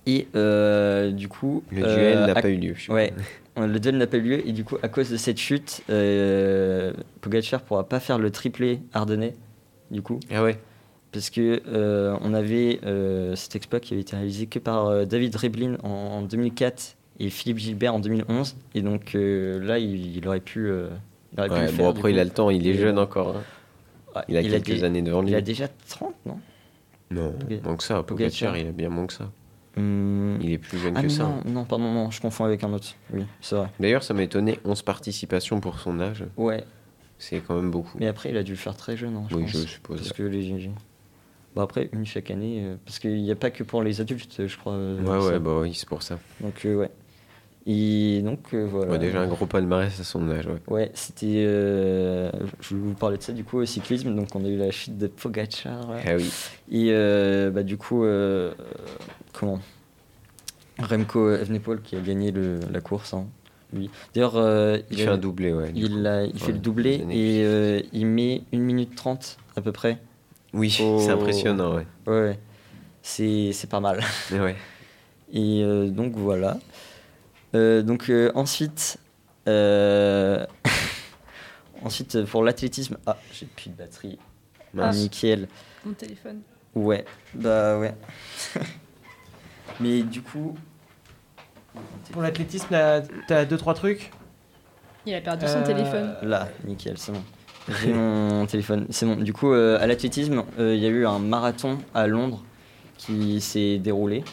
Et 0.05 0.27
euh, 0.35 1.11
du 1.11 1.27
coup. 1.29 1.63
Le 1.71 1.83
euh, 1.85 1.95
duel 1.95 2.25
n'a 2.27 2.33
pas 2.41 2.49
eu 2.49 2.57
lieu. 2.57 2.75
Ouais, 2.89 3.13
le 3.57 3.79
duel 3.79 3.97
n'a 3.97 4.07
pas 4.07 4.17
eu 4.17 4.21
lieu 4.21 4.47
et 4.47 4.51
du 4.51 4.63
coup, 4.63 4.77
à 4.83 4.87
cause 4.89 5.09
de 5.09 5.17
cette 5.17 5.37
chute, 5.37 5.81
euh, 5.89 6.91
Pogacar 7.21 7.61
pourra 7.61 7.87
pas 7.87 7.99
faire 7.99 8.17
le 8.19 8.29
triplé 8.31 8.79
ardennais. 8.93 9.33
Du 9.91 10.01
coup, 10.01 10.19
Ah 10.31 10.43
ouais. 10.43 10.57
parce 11.11 11.29
que 11.29 11.61
euh, 11.67 12.17
on 12.21 12.33
avait 12.33 12.79
cet 13.35 13.55
exploit 13.55 13.79
qui 13.79 13.93
avait 13.93 14.01
été 14.01 14.15
réalisé 14.15 14.47
que 14.47 14.59
par 14.59 15.05
David 15.05 15.35
Reblin 15.35 15.77
en, 15.83 15.87
en 15.89 16.21
2004 16.23 16.95
et 17.19 17.29
Philippe 17.29 17.59
Gilbert 17.59 17.93
en 17.93 17.99
2011. 17.99 18.55
Et 18.75 18.81
donc 18.81 19.11
là, 19.13 19.77
il, 19.79 20.17
il 20.17 20.27
aurait 20.27 20.39
pu. 20.39 20.67
il 21.33 21.39
aurait 21.39 21.49
pu 21.49 21.53
Ouais, 21.55 21.61
le 21.65 21.71
bon, 21.71 21.77
faire, 21.77 21.87
après, 21.87 22.11
il 22.11 22.15
coup. 22.15 22.21
a 22.21 22.23
le 22.23 22.29
temps, 22.31 22.49
il 22.49 22.67
est 22.67 22.73
jeune 22.73 22.97
encore. 22.99 23.37
hein. 24.15 24.21
Il 24.27 24.35
a 24.37 24.41
quelques 24.43 24.83
années 24.83 25.01
devant 25.01 25.21
lui. 25.21 25.29
Il 25.31 25.35
a 25.35 25.41
déjà 25.41 25.67
30, 25.89 26.13
non? 26.25 26.39
Non, 27.11 27.33
que 27.77 27.83
ça. 27.83 28.01
Pogacar. 28.03 28.51
Pogacar, 28.51 28.57
il 28.57 28.67
a 28.67 28.71
bien 28.71 28.89
moins 28.89 29.05
que 29.07 29.13
ça. 29.13 29.29
Hum, 29.75 30.37
Il 30.41 30.51
est 30.51 30.57
plus 30.59 30.77
jeune 30.77 30.93
Ah 30.95 31.01
que 31.01 31.09
ça. 31.09 31.23
non, 31.23 31.41
non, 31.45 31.65
pardon, 31.65 31.91
non, 31.91 32.11
je 32.11 32.21
confonds 32.21 32.45
avec 32.45 32.63
un 32.63 32.71
autre. 32.73 32.89
Oui, 33.11 33.23
c'est 33.41 33.55
vrai. 33.55 33.69
D'ailleurs, 33.79 34.03
ça 34.03 34.13
m'a 34.13 34.21
étonné, 34.23 34.59
11 34.65 34.81
participations 34.83 35.59
pour 35.59 35.79
son 35.79 35.99
âge. 35.99 36.25
Ouais, 36.37 36.63
C'est 37.17 37.39
quand 37.39 37.55
même 37.55 37.71
beaucoup. 37.71 37.97
mais 37.99 38.07
après, 38.07 38.29
il 38.29 38.37
a 38.37 38.43
dû 38.43 38.51
le 38.51 38.57
faire 38.57 38.75
très 38.77 38.95
jeune, 38.97 39.15
hein, 39.15 39.25
je 39.29 39.35
oui, 39.35 39.43
pense. 39.43 39.51
je 39.53 39.57
suppose. 39.67 39.97
Parce 39.99 40.13
que 40.13 40.23
les. 40.23 40.69
Bon, 41.55 41.61
après, 41.61 41.89
une 41.93 42.05
chaque 42.05 42.31
année. 42.31 42.61
euh, 42.63 42.75
parce 42.85 42.97
qu'il 42.99 43.21
n'y 43.21 43.31
a 43.31 43.35
pas 43.35 43.51
que 43.51 43.63
pour 43.63 43.83
les 43.83 44.01
adultes, 44.01 44.47
je 44.47 44.57
crois. 44.57 44.73
euh, 44.73 44.99
Ouais, 45.03 45.19
ça. 45.21 45.33
ouais, 45.33 45.39
bah 45.39 45.59
oui, 45.61 45.73
c'est 45.73 45.87
pour 45.87 46.01
ça. 46.01 46.17
Donc, 46.39 46.65
euh, 46.65 46.75
ouais. 46.75 46.91
Et 47.65 48.21
donc, 48.23 48.53
euh, 48.53 48.67
voilà. 48.69 48.91
Ouais, 48.91 48.99
déjà 48.99 49.21
un 49.21 49.27
gros 49.27 49.45
palmarès 49.45 49.97
à 49.97 50.03
son 50.03 50.29
âge, 50.29 50.47
ouais. 50.47 50.61
Ouais, 50.67 50.91
c'était. 50.95 51.43
euh, 51.47 52.29
je 52.59 52.75
voulais 52.75 52.87
vous 52.89 52.93
parler 52.93 53.17
de 53.17 53.23
ça 53.23 53.31
du 53.31 53.45
coup 53.45 53.59
au 53.59 53.65
cyclisme. 53.65 54.13
Donc, 54.15 54.35
on 54.35 54.43
a 54.43 54.49
eu 54.49 54.57
la 54.57 54.69
chute 54.71 54.97
de 54.97 55.07
Pogacar. 55.07 55.89
là. 55.89 55.99
Ah 56.05 56.15
oui. 56.17 56.29
Et 56.71 56.87
euh, 56.91 57.51
bah, 57.51 57.63
du 57.63 57.77
coup, 57.77 58.03
euh, 58.03 58.53
comment? 59.31 59.59
Remco 60.79 61.31
Evenepoel 61.31 61.81
qui 61.81 61.95
a 61.95 62.01
gagné 62.01 62.31
le, 62.31 62.59
la 62.71 62.81
course. 62.81 63.13
hein, 63.13 63.27
lui. 63.73 63.89
D'ailleurs, 64.13 64.35
euh, 64.35 64.79
Il 64.91 64.99
a- 65.01 65.03
fait 65.05 65.09
un 65.11 65.17
doublé, 65.17 65.53
ouais. 65.53 65.71
il, 65.73 66.05
a- 66.05 66.25
il 66.25 66.37
fait 66.39 66.47
Ouais, 66.47 66.51
le 66.53 66.59
doublé 66.59 67.05
et 67.11 67.43
euh, 67.45 67.79
il 67.93 68.07
met 68.07 68.41
1 68.53 68.59
minute 68.59 68.93
30 68.95 69.37
à 69.55 69.61
peu 69.61 69.71
près. 69.71 69.99
Oui, 70.53 70.77
Oh. 70.83 70.97
c'est 70.99 71.11
impressionnant, 71.11 71.75
ouais. 71.75 71.87
Ouais. 72.07 72.39
C'est 73.01 73.53
pas 73.69 73.79
mal. 73.79 74.01
Et 75.33 75.63
donc 75.89 76.13
voilà. 76.15 76.57
Euh, 77.55 77.81
donc 77.81 78.09
euh, 78.09 78.31
ensuite, 78.35 78.97
euh, 79.47 80.45
ensuite 81.83 82.23
pour 82.25 82.43
l'athlétisme, 82.43 82.97
ah 83.05 83.17
j'ai 83.31 83.45
plus 83.45 83.69
de 83.69 83.75
batterie. 83.75 84.17
Mince. 84.73 84.97
Nickel. 84.97 85.47
Mon 85.85 85.93
téléphone. 85.93 86.41
Ouais, 86.73 87.05
bah 87.35 87.77
ouais. 87.77 87.93
Mais 89.79 90.01
du 90.01 90.21
coup, 90.21 90.55
Pour 92.11 92.21
l'athlétisme, 92.21 92.75
t'as 93.27 93.45
deux 93.45 93.57
trois 93.57 93.73
trucs? 93.73 94.11
Il 95.05 95.13
a 95.13 95.21
perdu 95.21 95.47
son 95.47 95.57
Euh, 95.59 95.65
téléphone. 95.65 96.15
là, 96.23 96.47
nickel, 96.65 96.97
c'est 96.97 97.11
bon. 97.11 97.21
J'ai 97.81 97.93
mon 97.93 98.45
téléphone, 98.47 98.87
c'est 98.89 99.05
bon. 99.05 99.15
Du 99.17 99.33
coup, 99.33 99.51
euh, 99.51 99.77
à 99.79 99.85
l'athlétisme, 99.87 100.43
euh, 100.59 100.73
il 100.75 100.81
y 100.81 100.85
a 100.85 100.89
eu 100.89 101.05
un 101.05 101.19
marathon 101.19 101.77
à 101.93 102.07
Londres 102.07 102.43
qui 102.97 103.41
s'est 103.41 103.77
déroulé. 103.79 104.23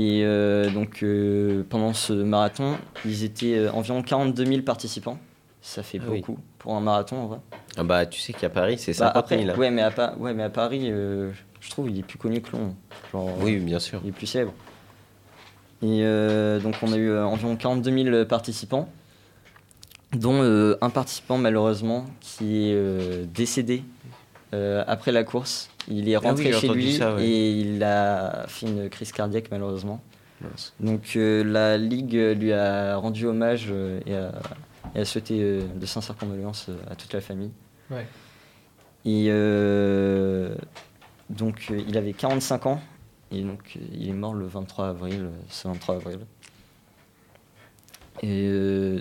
Et 0.00 0.22
euh, 0.24 0.70
donc, 0.70 1.02
euh, 1.02 1.64
pendant 1.68 1.92
ce 1.92 2.12
marathon, 2.12 2.76
ils 3.04 3.24
étaient 3.24 3.56
euh, 3.58 3.72
environ 3.72 4.00
42 4.02 4.44
000 4.46 4.62
participants. 4.62 5.18
Ça 5.60 5.82
fait 5.82 5.98
Ah 6.00 6.06
oui. 6.08 6.18
beaucoup 6.20 6.38
pour 6.60 6.74
un 6.76 6.80
marathon 6.80 7.16
en 7.16 7.26
vrai. 7.26 7.38
Ah 7.76 7.82
bah, 7.82 8.06
tu 8.06 8.20
sais 8.20 8.32
qu'à 8.32 8.48
Paris, 8.48 8.78
c'est 8.78 8.92
Bah, 8.92 9.06
50 9.12 9.16
après, 9.16 9.38
000. 9.38 9.50
hein. 9.50 9.58
ouais, 9.58 9.70
mais 9.72 9.82
à, 9.82 9.90
Pa- 9.90 10.14
ouais, 10.18 10.34
mais 10.34 10.44
à 10.44 10.50
Paris, 10.50 10.86
je 10.88 11.70
trouve 11.70 11.90
il 11.90 11.98
est 11.98 12.02
plus 12.04 12.16
connu 12.18 12.40
que 12.40 12.52
Londres. 12.56 12.74
Genre, 13.12 13.28
Oui, 13.42 13.56
bien 13.56 13.80
sûr. 13.80 14.00
il 14.04 14.10
est 14.10 14.12
plus 14.12 14.26
célèbre. 14.28 14.52
Et 15.82 16.00
euh, 16.04 16.60
donc 16.60 16.76
on 16.82 16.92
a 16.92 16.96
eu 16.96 17.10
euh, 17.10 17.24
environ 17.26 17.56
42 17.56 18.04
000 18.04 18.24
participants, 18.26 18.88
dont 20.12 20.40
euh, 20.42 20.76
un 20.80 20.90
participant 20.90 21.38
malheureusement 21.38 22.06
qui 22.20 22.68
est 22.70 23.26
décédé 23.26 23.82
euh, 24.54 24.84
après 24.86 25.12
la 25.12 25.24
course. 25.24 25.70
Il 25.88 26.08
est 26.08 26.14
Ah 26.16 26.20
oui, 26.22 26.26
rentré 26.28 26.52
chez 26.52 26.68
lui 26.68 26.94
ça, 26.94 27.14
ouais. 27.14 27.24
et 27.26 27.50
il 27.52 27.82
a 27.82 28.44
fait 28.48 28.66
une 28.66 28.88
crise 28.90 29.12
cardiaque 29.12 29.46
malheureusement. 29.50 30.00
Donc 30.78 31.14
euh, 31.16 31.42
la 31.42 31.76
Ligue 31.78 32.14
lui 32.14 32.52
a 32.52 32.96
rendu 32.96 33.26
hommage 33.26 33.66
euh, 33.70 33.98
et, 34.06 34.14
a, 34.14 34.30
et 34.94 35.00
a 35.00 35.04
souhaité 35.04 35.40
euh, 35.42 35.62
de 35.74 35.84
sincères 35.86 36.16
condoléances 36.16 36.66
euh, 36.68 36.76
à 36.90 36.94
toute 36.94 37.12
la 37.12 37.20
famille. 37.20 37.50
Ouais. 37.90 38.06
Et 39.04 39.26
euh, 39.30 40.54
donc 41.30 41.66
euh, 41.70 41.80
il 41.88 41.96
avait 41.98 42.12
45 42.12 42.66
ans 42.66 42.80
et 43.32 43.42
donc 43.42 43.60
euh, 43.76 43.80
il 43.92 44.08
est 44.08 44.12
mort 44.12 44.34
le 44.34 44.46
23 44.46 44.88
avril, 44.88 45.22
euh, 45.24 45.30
ce 45.48 45.66
23 45.68 45.96
avril. 45.96 46.18
Et 48.22 48.46
euh, 48.48 49.00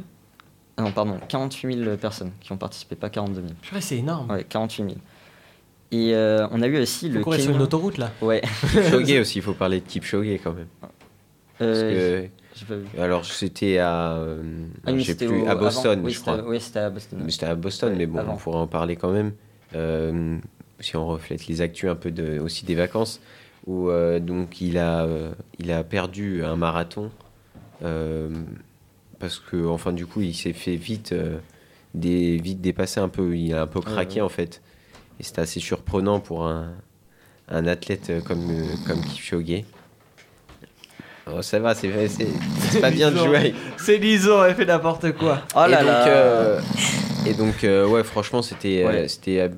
ah 0.77 0.83
non 0.83 0.91
pardon, 0.91 1.19
48 1.27 1.83
000 1.83 1.97
personnes 1.97 2.31
qui 2.39 2.51
ont 2.51 2.57
participé, 2.57 2.95
pas 2.95 3.09
42 3.09 3.41
000. 3.41 3.53
Purée, 3.61 3.81
c'est 3.81 3.97
énorme. 3.97 4.29
Ouais, 4.31 4.43
48 4.43 4.83
000. 4.83 4.95
Et 5.91 6.13
euh, 6.13 6.47
on 6.51 6.61
a 6.61 6.67
eu 6.67 6.79
aussi 6.81 7.07
le 7.09 7.21
courir 7.21 7.39
sur 7.39 7.49
une 7.51 7.55
Kenya. 7.57 7.63
autoroute 7.65 7.97
là. 7.97 8.11
Ouais. 8.21 8.41
Kipchoge 8.71 9.19
aussi, 9.21 9.39
il 9.39 9.41
faut 9.41 9.53
parler 9.53 9.79
de 9.79 9.85
Kipchoge 9.85 10.27
quand 10.43 10.53
même. 10.53 10.67
Parce 10.81 10.91
Euh, 11.61 12.21
que- 12.23 12.29
j'ai 12.55 12.65
pas 12.65 12.75
vu. 12.75 12.85
Alors, 12.99 13.23
c'était 13.25 13.77
à. 13.77 14.13
euh, 14.17 14.41
Ah, 14.85 14.91
mais 14.91 14.99
je 14.99 15.05
sais 15.05 15.11
c'était 15.13 15.27
plus, 15.27 15.41
au- 15.43 15.47
à 15.47 15.51
avant. 15.51 15.61
Boston, 15.61 16.01
Oui, 16.03 16.11
je 16.11 16.17
c'était- 16.19 16.31
crois. 16.31 16.43
Oui, 16.47 16.59
c'était 16.59 16.79
à 16.79 16.89
Boston. 16.89 17.19
Mais 17.23 17.31
C'était 17.31 17.45
à 17.45 17.55
Boston, 17.55 17.89
Ouais, 17.91 17.97
mais 17.97 18.05
bon, 18.05 18.19
avant. 18.19 18.33
on 18.33 18.37
pourra 18.37 18.59
en 18.59 18.67
parler 18.67 18.95
quand 18.97 19.11
même. 19.11 19.31
Euh, 19.75 20.37
si 20.79 20.95
on 20.97 21.07
reflète 21.07 21.47
les 21.47 21.61
actus 21.61 21.89
un 21.89 21.95
peu 21.95 22.11
de, 22.11 22.39
aussi 22.39 22.65
des 22.65 22.75
vacances, 22.75 23.21
où 23.65 23.89
euh, 23.89 24.19
donc 24.19 24.59
il 24.61 24.77
a, 24.77 25.03
euh, 25.05 25.31
il 25.59 25.71
a 25.71 25.83
perdu 25.83 26.43
un 26.43 26.55
marathon 26.55 27.09
euh, 27.83 28.29
parce 29.19 29.39
que, 29.39 29.65
enfin, 29.67 29.93
du 29.93 30.05
coup, 30.05 30.21
il 30.21 30.35
s'est 30.35 30.53
fait 30.53 30.75
vite, 30.75 31.11
euh, 31.13 31.37
des, 31.95 32.37
vite 32.37 32.61
dépasser 32.61 32.99
un 32.99 33.09
peu. 33.09 33.35
Il 33.35 33.53
a 33.53 33.61
un 33.63 33.67
peu 33.67 33.79
craqué 33.81 34.15
ouais. 34.15 34.21
en 34.21 34.29
fait. 34.29 34.61
Et 35.19 35.23
c'était 35.23 35.41
assez 35.41 35.59
surprenant 35.59 36.19
pour 36.19 36.45
un, 36.45 36.71
un 37.49 37.67
athlète 37.67 38.11
comme, 38.23 38.49
euh, 38.49 38.75
comme 38.85 39.01
Kipchoge. 39.01 39.63
Oh, 41.29 41.41
ça 41.41 41.59
va, 41.59 41.75
c'est 41.75 41.89
pas 42.79 42.89
bien 42.91 43.11
de 43.11 43.17
jouer. 43.17 43.53
C'est 43.77 43.97
Lison, 43.97 44.43
elle 44.45 44.55
fait 44.55 44.65
n'importe 44.65 45.11
quoi. 45.13 45.41
Oh 45.55 45.65
et 45.67 45.71
là 45.71 45.77
donc, 45.79 45.87
là 45.87 46.07
euh, 46.07 46.61
Et 47.25 47.33
donc, 47.33 47.63
euh, 47.65 47.85
ouais, 47.85 48.03
franchement, 48.05 48.41
c'était 48.41 48.83
euh, 48.85 48.87
Ouais. 48.87 49.07
c'était 49.09 49.41
euh, 49.41 49.49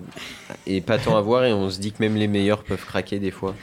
épatant 0.65 1.15
à 1.15 1.21
voir 1.21 1.43
et 1.45 1.53
on 1.53 1.69
se 1.69 1.79
dit 1.79 1.91
que 1.91 1.97
même 2.01 2.15
les 2.15 2.27
meilleurs 2.27 2.63
peuvent 2.63 2.83
craquer 2.85 3.19
des 3.19 3.29
fois. 3.29 3.53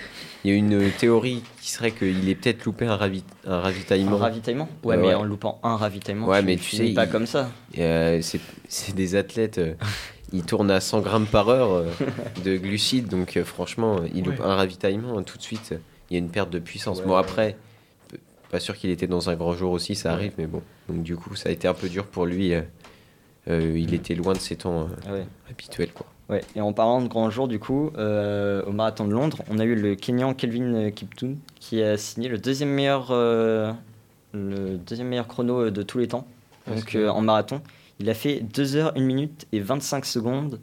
Il 0.44 0.52
y 0.52 0.54
a 0.54 0.56
une 0.56 0.92
théorie 0.92 1.42
qui 1.60 1.70
serait 1.72 1.90
qu'il 1.90 2.28
ait 2.28 2.34
peut-être 2.36 2.64
loupé 2.64 2.86
un, 2.86 2.94
ravi- 2.96 3.24
un 3.44 3.54
Un 3.54 3.60
ravitaillement? 3.60 4.16
ravitaillement 4.18 4.68
Ouais, 4.84 4.94
Ouais, 4.94 5.02
mais 5.02 5.08
ouais. 5.08 5.14
en 5.14 5.24
loupant 5.24 5.58
un 5.64 5.74
ravitaillement, 5.76 6.28
Ouais, 6.28 6.38
tu 6.40 6.46
mais 6.46 6.56
tu 6.56 6.76
sais, 6.76 6.86
pas 6.90 7.06
il- 7.06 7.10
comme 7.10 7.26
ça. 7.26 7.50
Euh, 7.78 8.20
c'est 8.68 8.94
des 8.94 9.16
athlètes, 9.16 9.60
ils 10.36 10.44
tournent 10.44 10.70
à 10.70 10.80
100 10.80 11.00
grammes 11.00 11.26
par 11.26 11.48
heure 11.48 11.70
euh, 11.72 11.84
de 12.44 12.56
glucides, 12.56 13.08
donc 13.08 13.36
euh, 13.36 13.44
franchement, 13.44 14.00
il 14.14 14.24
loupe 14.24 14.38
Ouais. 14.40 14.46
un 14.46 14.54
ravitaillement, 14.54 15.18
hein, 15.18 15.22
tout 15.22 15.38
de 15.38 15.42
suite, 15.42 15.74
il 16.10 16.14
y 16.14 16.16
a 16.16 16.18
une 16.18 16.30
perte 16.30 16.50
de 16.50 16.58
puissance. 16.58 17.00
Ouais, 17.00 17.06
bon, 17.06 17.16
après, 17.16 17.56
pas 18.50 18.60
sûr 18.60 18.76
qu'il 18.76 18.90
était 18.90 19.06
dans 19.06 19.28
un 19.30 19.34
grand 19.34 19.54
jour 19.54 19.72
aussi, 19.72 19.94
ça 19.94 20.12
arrive, 20.12 20.32
mais 20.38 20.46
bon. 20.46 20.62
Donc 20.88 21.02
du 21.02 21.16
coup, 21.16 21.34
ça 21.34 21.48
a 21.48 21.52
été 21.52 21.66
un 21.66 21.74
peu 21.74 21.88
dur 21.88 22.06
pour 22.06 22.26
lui. 22.26 22.52
euh, 22.54 22.62
il 23.48 23.94
était 23.94 24.14
loin 24.14 24.32
de 24.32 24.38
ses 24.38 24.56
temps 24.56 24.88
euh, 25.08 25.12
Ouais. 25.12 25.26
habituels, 25.50 25.92
quoi. 25.92 26.06
Ouais, 26.28 26.42
et 26.56 26.60
en 26.60 26.72
parlant 26.72 27.00
de 27.00 27.06
grand 27.06 27.30
jour, 27.30 27.46
du 27.46 27.60
coup, 27.60 27.92
euh, 27.96 28.60
au 28.66 28.72
marathon 28.72 29.06
de 29.06 29.12
Londres, 29.12 29.38
on 29.48 29.60
a 29.60 29.64
eu 29.64 29.76
le 29.76 29.94
Kenyan 29.94 30.34
Kelvin 30.34 30.90
Kiptoum 30.90 31.36
qui 31.60 31.80
a 31.82 31.96
signé 31.96 32.28
le 32.28 32.38
deuxième 32.38 32.70
meilleur, 32.70 33.12
le 33.12 34.76
deuxième 34.76 35.06
meilleur 35.08 35.28
chrono 35.28 35.70
de 35.70 35.82
tous 35.82 35.98
les 35.98 36.08
temps. 36.08 36.26
Parce 36.64 36.78
Donc 36.80 36.86
que- 36.90 37.08
en 37.08 37.20
marathon, 37.20 37.60
il 38.00 38.10
a 38.10 38.14
fait 38.14 38.40
2 38.40 38.76
heures, 38.76 38.92
1 38.96 39.00
minute 39.00 39.46
et 39.52 39.60
25 39.60 40.04
secondes, 40.04 40.60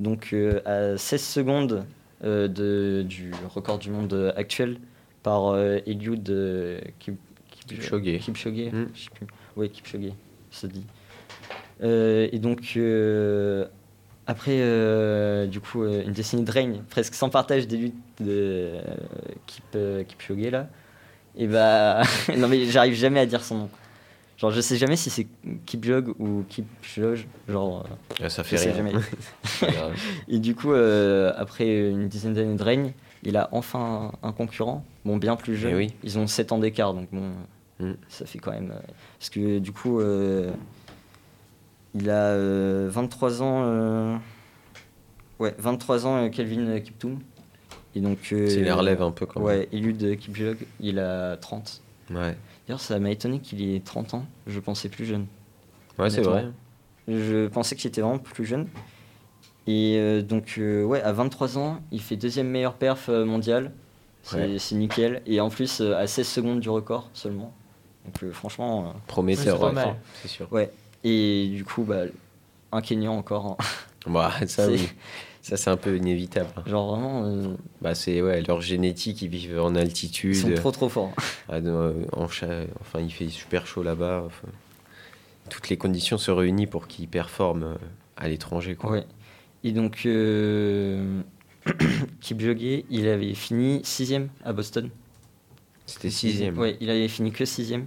donc 0.00 0.30
euh, 0.32 0.60
à 0.64 0.96
16 0.98 1.22
secondes 1.22 1.84
euh, 2.24 2.48
de, 2.48 3.02
du 3.02 3.32
record 3.54 3.78
du 3.78 3.90
monde 3.90 4.32
actuel 4.36 4.78
par 5.22 5.48
euh, 5.48 5.78
Eliud 5.86 6.28
euh, 6.30 6.80
Kip- 7.00 7.16
Kip- 7.50 7.66
Kipchoge. 7.68 8.18
Kipchoge, 8.20 8.72
Mm. 8.72 8.84
je 8.94 9.00
sais 9.04 9.10
plus. 9.14 9.26
Ouais, 9.56 9.68
Kipchoge, 9.68 10.12
ça 10.50 10.68
dit. 10.68 10.84
Euh, 11.82 12.28
et 12.32 12.38
donc, 12.38 12.74
euh, 12.76 13.66
après, 14.26 14.56
euh, 14.60 15.46
du 15.46 15.60
coup, 15.60 15.82
euh, 15.82 16.02
une 16.04 16.12
décennie 16.12 16.44
de 16.44 16.50
règne, 16.50 16.82
presque 16.90 17.14
sans 17.14 17.28
partage 17.30 17.66
des 17.66 17.76
luttes 17.76 17.94
de 18.20 18.26
euh, 18.30 18.80
Kip, 19.46 19.64
euh, 19.74 20.02
Kipchoge, 20.04 20.50
là. 20.50 20.68
Et 21.36 21.46
bah, 21.48 22.02
non 22.38 22.46
mais 22.48 22.64
j'arrive 22.66 22.94
jamais 22.94 23.18
à 23.20 23.26
dire 23.26 23.42
son 23.42 23.58
nom. 23.58 23.70
Genre, 24.44 24.50
je 24.52 24.60
sais 24.60 24.76
jamais 24.76 24.96
si 24.96 25.08
c'est 25.08 25.26
Kipjog 25.64 26.14
ou 26.18 26.44
Kipchoge, 26.50 27.26
genre... 27.48 27.86
euh, 28.20 28.24
Ah, 28.24 28.28
ça 28.28 28.44
fait 28.44 28.58
je 28.58 28.62
sais 28.64 28.72
rien. 28.72 28.90
jamais. 28.90 28.92
Et 30.28 30.38
du 30.38 30.54
coup, 30.54 30.74
euh, 30.74 31.32
après 31.34 31.88
une 31.88 32.08
dizaine 32.08 32.34
d'années 32.34 32.54
de 32.56 32.62
règne, 32.62 32.92
il 33.22 33.38
a 33.38 33.48
enfin 33.52 34.12
un 34.22 34.32
concurrent, 34.32 34.84
bon, 35.06 35.16
bien 35.16 35.34
plus 35.36 35.56
jeune. 35.56 35.72
Eh 35.72 35.76
oui. 35.76 35.94
Ils 36.02 36.18
ont 36.18 36.26
7 36.26 36.52
ans 36.52 36.58
d'écart, 36.58 36.92
donc 36.92 37.08
bon, 37.10 37.30
Mm. 37.80 37.94
ça 38.08 38.26
fait 38.26 38.38
quand 38.38 38.52
même. 38.52 38.70
euh, 38.70 38.80
parce 39.18 39.30
que 39.30 39.58
du 39.60 39.72
coup, 39.72 39.98
euh, 39.98 40.52
il 41.94 42.10
a 42.10 42.26
euh, 42.32 42.88
23 42.90 43.42
ans. 43.42 44.20
ouais, 45.40 45.54
23 45.58 46.06
ans, 46.06 46.28
Kelvin 46.28 46.78
Kiptoum. 46.80 47.18
Et 47.96 48.00
donc. 48.00 48.18
C'est 48.28 48.60
les 48.62 48.72
relèves 48.72 49.02
un 49.02 49.10
peu 49.10 49.24
quand 49.24 49.40
même. 49.40 49.46
Ouais, 49.48 49.68
Eliud 49.72 50.18
Kipchoge, 50.18 50.58
il 50.80 50.98
a 50.98 51.36
30. 51.38 51.80
Ouais, 52.10 52.36
D'ailleurs, 52.66 52.80
ça 52.80 52.98
m'a 52.98 53.10
étonné 53.10 53.40
qu'il 53.40 53.62
ait 53.74 53.80
30 53.80 54.14
ans. 54.14 54.24
Je 54.46 54.58
pensais 54.60 54.88
plus 54.88 55.04
jeune. 55.04 55.26
ouais 55.98 56.10
c'est 56.10 56.22
vrai. 56.22 56.46
Je 57.08 57.46
pensais 57.48 57.76
qu'il 57.76 57.88
était 57.88 58.00
vraiment 58.00 58.18
plus 58.18 58.46
jeune. 58.46 58.66
Et 59.66 59.96
euh, 59.98 60.22
donc, 60.22 60.56
euh, 60.58 60.84
ouais, 60.84 61.02
à 61.02 61.12
23 61.12 61.58
ans, 61.58 61.80
il 61.90 62.00
fait 62.00 62.16
deuxième 62.16 62.48
meilleur 62.48 62.74
perf 62.74 63.08
euh, 63.08 63.24
mondial. 63.24 63.72
C'est 64.22 64.36
Ouais. 64.36 64.58
nickel. 64.72 65.22
Et 65.26 65.40
en 65.40 65.50
plus, 65.50 65.80
euh, 65.80 65.96
à 65.96 66.06
16 66.06 66.26
secondes 66.26 66.60
du 66.60 66.68
record 66.70 67.10
seulement. 67.12 67.52
Donc, 68.06 68.22
euh, 68.22 68.32
franchement, 68.32 68.86
euh, 68.88 68.90
Prometteur, 69.06 69.60
Ouais, 69.62 69.94
c'est 70.22 70.28
sûr. 70.28 70.50
ouais. 70.52 70.70
Et 71.02 71.48
du 71.48 71.64
coup, 71.64 71.82
bah, 71.84 72.04
un 72.72 72.80
Kenyan 72.80 73.16
encore. 73.16 73.46
hein. 73.46 73.56
Bah, 74.06 74.32
ça, 74.46 74.68
oui. 74.70 74.88
Ça, 75.44 75.58
c'est 75.58 75.68
un 75.68 75.76
peu 75.76 75.94
inévitable. 75.98 76.48
hein. 76.56 76.62
Genre 76.64 76.94
vraiment, 76.96 77.26
euh, 77.26 77.54
Bah, 77.82 77.94
c'est 77.94 78.22
ouais, 78.22 78.40
leur 78.40 78.62
génétique, 78.62 79.20
ils 79.20 79.28
vivent 79.28 79.60
en 79.60 79.74
altitude. 79.74 80.34
ils 80.34 80.40
sont 80.40 80.54
trop 80.54 80.70
trop 80.70 80.88
forts. 80.88 81.12
Ah, 81.50 81.60
non, 81.60 81.72
euh, 81.82 81.92
en 82.12 82.28
cha- 82.28 82.64
enfin, 82.80 83.00
il 83.00 83.12
fait 83.12 83.28
super 83.28 83.66
chaud 83.66 83.82
là-bas. 83.82 84.22
enfin. 84.24 84.48
toutes 85.50 85.68
les 85.68 85.76
conditions 85.76 86.16
se 86.16 86.30
réunissent 86.30 86.70
pour 86.70 86.86
qu'ils 86.88 87.08
performent 87.08 87.64
euh, 87.64 87.74
à 88.16 88.28
l'étranger. 88.28 88.74
quoi. 88.74 88.90
Ouais. 88.92 89.04
Et 89.64 89.72
donc, 89.72 90.02
euh, 90.06 91.20
Kipchoge, 92.22 92.84
il 92.88 93.06
avait 93.06 93.34
fini 93.34 93.82
sixième 93.84 94.28
à 94.46 94.54
Boston. 94.54 94.88
C'était 95.84 96.08
sixième. 96.08 96.56
Ouais, 96.58 96.78
il 96.80 96.88
avait 96.88 97.08
fini 97.08 97.30
que 97.32 97.44
sixième 97.44 97.84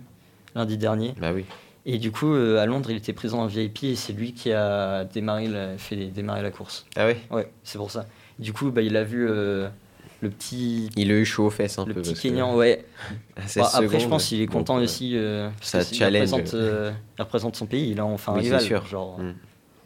lundi 0.53 0.77
dernier. 0.77 1.15
Bah 1.19 1.31
oui. 1.33 1.45
Et 1.89 1.99
du 1.99 2.11
coup, 2.11 2.33
euh, 2.33 2.59
à 2.61 2.65
Londres, 2.65 2.91
il 2.91 2.97
était 2.97 3.13
présent 3.13 3.39
en 3.39 3.47
VIP 3.47 3.85
et 3.85 3.95
c'est 3.95 4.11
lui 4.11 4.33
qui 4.33 4.51
a 4.51 5.05
démarré 5.05 5.47
la, 5.47 5.77
fait 5.77 5.95
démarrer 6.07 6.41
la 6.41 6.51
course. 6.51 6.85
Ah 6.97 7.05
ouais? 7.05 7.17
Ouais, 7.31 7.49
c'est 7.63 7.77
pour 7.77 7.91
ça. 7.91 8.05
Du 8.39 8.51
coup, 8.51 8.71
bah, 8.71 8.81
il 8.81 8.97
a 8.97 9.03
vu 9.05 9.25
euh, 9.29 9.69
le 10.21 10.29
petit, 10.29 10.89
Il 10.97 11.09
a 11.11 11.15
eu 11.15 11.23
chaud 11.23 11.45
aux 11.45 11.49
fesses 11.49 11.79
un 11.79 11.85
le 11.85 11.93
peu. 11.93 12.01
petit 12.01 12.09
parce 12.09 12.21
que 12.23 12.27
Kenyan. 12.27 12.55
Ouais. 12.55 12.83
à 13.37 13.41
16 13.47 13.63
Bah, 13.63 13.69
après, 13.73 13.85
je 13.87 13.93
secondes, 13.93 14.09
pense 14.09 14.25
qu'il 14.25 14.41
est 14.41 14.47
content 14.47 14.75
aussi. 14.75 15.13
euh, 15.15 15.49
parce 15.59 15.69
ça 15.71 15.79
que 15.89 15.95
challenge. 15.95 16.31
représente, 16.33 16.53
euh, 16.55 16.91
il 17.17 17.21
représente 17.21 17.55
son 17.55 17.65
pays, 17.67 17.91
il 17.91 17.99
a 18.01 18.05
enfin 18.05 18.33
un 18.33 18.35
Oui, 18.35 18.41
c'est 18.43 18.49
rival. 18.49 18.61
sûr. 18.65 18.85
Genre, 18.85 19.19
Mm. 19.19 19.33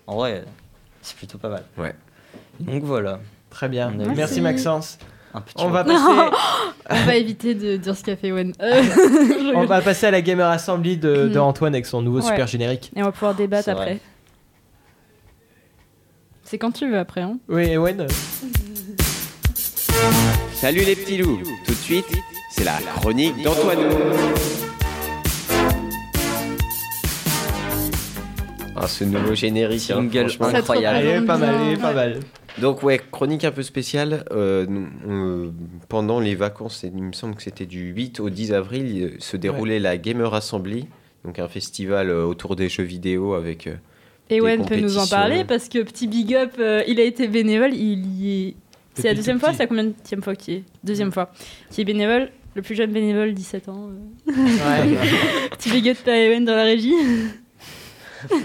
En 0.08 0.16
vrai, 0.16 0.44
c'est 1.04 1.16
plutôt 1.16 1.38
pas 1.38 1.50
mal. 1.50 1.64
Ouais. 1.78 1.94
Donc 2.60 2.84
voilà, 2.84 3.20
Très 3.52 3.70
bien. 3.70 3.92
Merci. 3.92 4.42
Maxence. 4.42 4.98
Un 5.34 5.42
petit 5.42 5.54
On 5.58 5.70
va 5.70 5.84
passer, 5.86 6.00
On 6.90 7.06
va 7.06 7.16
éviter 7.16 7.56
de 7.56 7.78
dire 7.78 7.96
ce 7.96 8.04
qu'a 8.04 8.16
fait 8.16 8.32
Wen. 8.32 8.54
Euh, 8.62 8.84
on 9.56 9.66
va 9.66 9.82
passer 9.82 10.08
à 10.08 10.12
la 10.12 10.22
Gamer 10.22 10.48
Assembly 10.50 10.98
de, 10.98 11.28
de 11.28 11.36
Mhm. 11.36 11.38
Antoine 11.42 11.74
avec 11.74 11.86
son 11.86 12.02
nouveau 12.02 12.20
Ouais. 12.20 12.26
super 12.28 12.48
générique. 12.48 12.92
Et 12.96 13.02
on 13.02 13.06
va 13.06 13.12
pouvoir 13.12 13.36
débattre 13.36 13.64
vrai. 13.72 13.82
après. 13.82 14.00
C'est 16.44 16.58
quand 16.58 16.72
tu 16.72 16.90
veux 16.90 16.98
après. 17.00 17.22
Hein. 17.22 17.38
Oui, 17.50 17.64
Ewen 17.72 18.08
Salut 20.54 20.82
les 20.86 20.96
petits 20.96 21.18
loups 21.18 21.40
Tout 21.66 21.72
de 21.74 21.78
suite, 21.78 22.06
c'est 22.52 22.64
la 22.64 22.78
chronique 22.98 23.42
d'Antoine. 23.44 23.80
Ah, 28.76 28.88
ce 28.88 29.04
nouveau 29.04 29.36
générique, 29.36 29.92
hein. 29.92 30.08
Ça 30.40 30.58
incroyable. 30.58 31.06
Est 31.08 31.22
pas 31.22 31.38
mal, 31.38 31.78
pas 31.80 31.88
ouais. 31.90 31.94
mal. 31.94 32.20
Donc 32.60 32.84
ouais, 32.84 33.00
chronique 33.12 33.44
un 33.46 33.52
peu 33.52 33.64
spéciale. 33.64 34.26
euh, 34.32 34.66
euh, 35.08 35.52
pendant 35.90 36.20
les 36.20 36.36
vacances, 36.36 36.84
il 36.84 37.02
me 37.04 37.14
semble 37.14 37.36
que 37.36 37.44
c'était 37.44 37.66
du 37.66 37.92
8 37.92 38.20
au 38.20 38.30
10 38.30 38.54
avril, 38.54 39.04
euh, 39.04 39.16
se 39.20 39.38
déroulait 39.38 39.80
la 39.80 39.98
Gamer 39.98 40.34
Assembly, 40.34 40.88
donc 41.24 41.40
un 41.40 41.48
festival 41.48 42.10
euh, 42.10 42.26
autour 42.26 42.56
des 42.56 42.68
jeux 42.70 42.84
vidéo 42.84 43.34
avec... 43.36 43.68
euh, 43.68 43.76
Et 44.30 44.36
Des 44.36 44.42
Wen 44.42 44.66
peut 44.66 44.76
nous 44.76 44.98
en 44.98 45.08
parler 45.08 45.44
parce 45.46 45.70
que 45.70 45.82
petit 45.84 46.08
big 46.08 46.36
up, 46.36 46.52
euh, 46.60 46.84
il 46.88 47.00
a 47.00 47.04
été 47.04 47.28
bénévole. 47.28 47.74
Il 47.74 48.06
y 48.22 48.48
est. 48.50 48.56
C'est 48.96 49.08
la 49.08 49.14
deuxième 49.16 49.40
fois, 49.40 49.54
c'est 49.54 49.60
la 49.60 49.68
combien 49.68 49.86
de 49.86 50.22
fois 50.22 50.36
qu'il 50.36 50.56
est 50.56 50.64
Deuxième 50.84 51.12
fois. 51.14 51.32
Qui 51.70 51.82
est 51.82 51.86
bénévole, 51.86 52.30
le 52.56 52.62
plus 52.62 52.76
jeune 52.76 52.92
bénévole, 52.92 53.34
17 53.34 53.70
ans. 53.70 53.90
euh. 53.90 54.32
Ouais. 54.34 54.98
Petit 55.52 55.72
big 55.72 55.90
up 55.90 55.98
à 56.06 56.18
Ewen 56.18 56.44
dans 56.44 56.56
la 56.56 56.64
régie. 56.64 56.94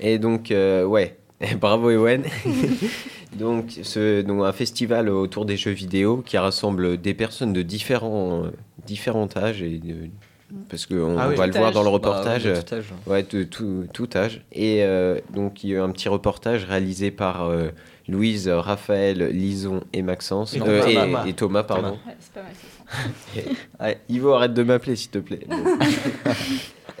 Et 0.00 0.18
donc, 0.18 0.50
euh, 0.50 0.84
ouais, 1.44 1.54
bravo 1.56 1.90
Ewen. 1.90 2.22
donc, 3.38 3.72
ce, 3.82 4.22
donc, 4.22 4.42
un 4.44 4.52
festival 4.52 5.08
autour 5.08 5.44
des 5.44 5.56
jeux 5.56 5.70
vidéo 5.72 6.22
qui 6.24 6.38
rassemble 6.38 7.00
des 7.00 7.14
personnes 7.14 7.52
de 7.52 7.62
différents, 7.62 8.44
euh, 8.44 8.50
différents 8.86 9.28
âges. 9.36 9.62
Et 9.62 9.78
de- 9.78 10.08
parce 10.68 10.86
qu'on 10.86 11.16
Ah 11.18 11.28
oui. 11.30 11.36
va 11.36 11.46
le 11.46 11.52
Tout 11.52 11.58
voir 11.58 11.68
âge. 11.70 11.74
dans 11.74 11.80
le 11.82 11.86
Bah, 11.86 11.92
reportage. 11.92 12.44
de 12.44 12.54
tout 12.60 12.74
âge. 12.74 12.84
Ouais, 13.06 13.22
de 13.24 13.42
tout, 13.42 13.86
tout 13.92 14.08
âge. 14.14 14.42
Et 14.52 14.82
euh, 14.84 15.18
donc, 15.32 15.64
il 15.64 15.70
y 15.70 15.72
a 15.74 15.78
eu 15.78 15.80
un 15.80 15.90
petit 15.90 16.08
reportage 16.08 16.64
réalisé 16.64 17.10
par 17.10 17.46
euh, 17.46 17.68
Louise, 18.06 18.48
Raphaël, 18.48 19.30
Lison 19.32 19.82
et 19.92 20.02
Maxence. 20.02 20.54
Et 20.54 20.60
Euh, 20.60 20.82
Thomas. 20.84 21.24
et, 21.26 21.30
et 21.30 21.32
Thomas, 21.32 21.62
pardon. 21.64 21.98
Ouais, 22.06 22.14
c'est 22.20 22.32
pas 22.32 22.42
mal, 22.42 22.52
ça. 23.80 23.94
Ivo, 24.08 24.32
arrête 24.34 24.54
de 24.54 24.62
m'appeler, 24.62 24.94
s'il 24.96 25.10
te 25.10 25.18
plaît. 25.18 25.40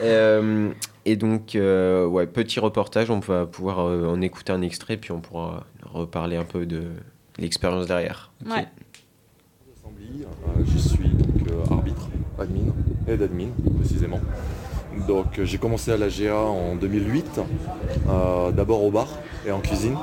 Et 1.06 1.16
donc, 1.16 1.54
euh, 1.54 2.06
ouais, 2.06 2.26
petit 2.26 2.60
reportage, 2.60 3.10
on 3.10 3.18
va 3.20 3.44
pouvoir 3.46 3.80
euh, 3.80 4.06
en 4.08 4.20
écouter 4.22 4.52
un 4.52 4.62
extrait, 4.62 4.96
puis 4.96 5.12
on 5.12 5.20
pourra 5.20 5.64
reparler 5.82 6.36
un 6.36 6.44
peu 6.44 6.64
de 6.66 6.82
l'expérience 7.38 7.86
derrière. 7.86 8.32
Ouais. 8.46 8.66
Euh, 9.86 10.64
je 10.64 10.78
suis 10.78 11.08
donc, 11.10 11.50
euh, 11.50 11.72
arbitre, 11.74 12.08
admin, 12.38 12.72
aide 13.08 13.22
admin 13.22 13.48
précisément. 13.78 14.20
Donc 15.08 15.38
euh, 15.38 15.44
j'ai 15.44 15.58
commencé 15.58 15.90
à 15.90 15.96
la 15.96 16.08
GA 16.08 16.36
en 16.36 16.76
2008, 16.76 17.40
euh, 18.08 18.50
d'abord 18.52 18.82
au 18.84 18.90
bar 18.90 19.08
et 19.46 19.50
en 19.50 19.60
cuisine. 19.60 19.96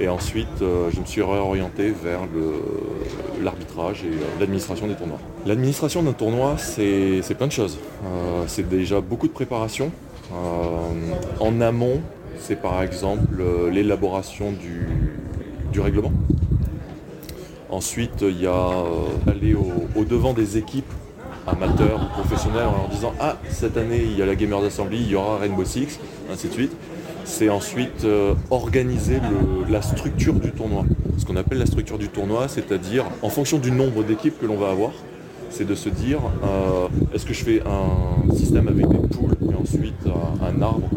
Et 0.00 0.08
ensuite 0.08 0.46
euh, 0.62 0.90
je 0.92 1.00
me 1.00 1.04
suis 1.06 1.22
réorienté 1.22 1.90
vers 1.90 2.20
le- 2.32 3.42
l'arbitrage 3.42 4.04
et 4.04 4.08
euh, 4.08 4.20
l'administration 4.38 4.86
des 4.86 4.94
tournois. 4.94 5.18
L'administration 5.44 6.02
d'un 6.04 6.12
tournoi 6.12 6.56
c'est 6.56 7.20
c'est 7.22 7.34
plein 7.34 7.48
de 7.48 7.52
choses. 7.52 7.78
Euh, 8.06 8.44
c'est 8.46 8.68
déjà 8.68 9.00
beaucoup 9.00 9.26
de 9.26 9.32
préparation. 9.32 9.90
Euh, 10.32 11.14
en 11.40 11.60
amont, 11.60 12.00
c'est 12.38 12.60
par 12.60 12.82
exemple 12.82 13.40
euh, 13.40 13.70
l'élaboration 13.70 14.52
du, 14.52 15.80
règlement. 15.80 16.12
Ensuite, 17.70 18.22
il 18.22 18.42
y 18.42 18.46
a 18.46 18.50
euh, 18.50 19.30
aller 19.30 19.54
au, 19.54 20.04
devant 20.04 20.32
des 20.32 20.58
équipes 20.58 20.90
amateurs 21.46 22.00
ou 22.02 22.20
professionnels 22.20 22.66
en 22.66 22.72
leur 22.72 22.88
disant 22.88 23.14
Ah, 23.20 23.36
cette 23.48 23.76
année, 23.76 24.02
il 24.02 24.18
y 24.18 24.22
a 24.22 24.26
la 24.26 24.34
Gamers 24.34 24.64
Assembly, 24.64 24.98
il 25.00 25.08
y 25.08 25.14
aura 25.14 25.38
Rainbow 25.38 25.64
Six, 25.64 26.00
ainsi 26.32 26.48
de 26.48 26.52
suite. 26.52 26.72
c'est 27.24 27.48
ensuite 27.48 28.04
organiser 28.50 29.20
la 29.68 29.82
structure 29.82 30.34
du 30.34 30.50
tournoi. 30.50 30.84
Ce 31.16 31.24
qu'on 31.24 31.36
appelle 31.36 31.58
la 31.58 31.66
structure 31.66 31.98
du 31.98 32.08
tournoi, 32.08 32.48
c'est-à-dire 32.48 33.04
en 33.22 33.28
fonction 33.28 33.58
du 33.58 33.70
nombre 33.70 34.02
d'équipes 34.02 34.38
que 34.40 34.46
l'on 34.46 34.56
va 34.56 34.70
avoir, 34.70 34.90
c'est 35.50 35.66
de 35.66 35.74
se 35.74 35.88
dire 35.88 36.20
euh, 36.44 36.88
est-ce 37.14 37.24
que 37.26 37.34
je 37.34 37.44
fais 37.44 37.62
un 37.66 38.34
système 38.34 38.68
avec 38.68 38.86
des 38.88 39.08
poules 39.08 39.36
et 39.50 39.54
ensuite 39.54 40.06
un, 40.06 40.46
un 40.46 40.62
arbre? 40.62 40.88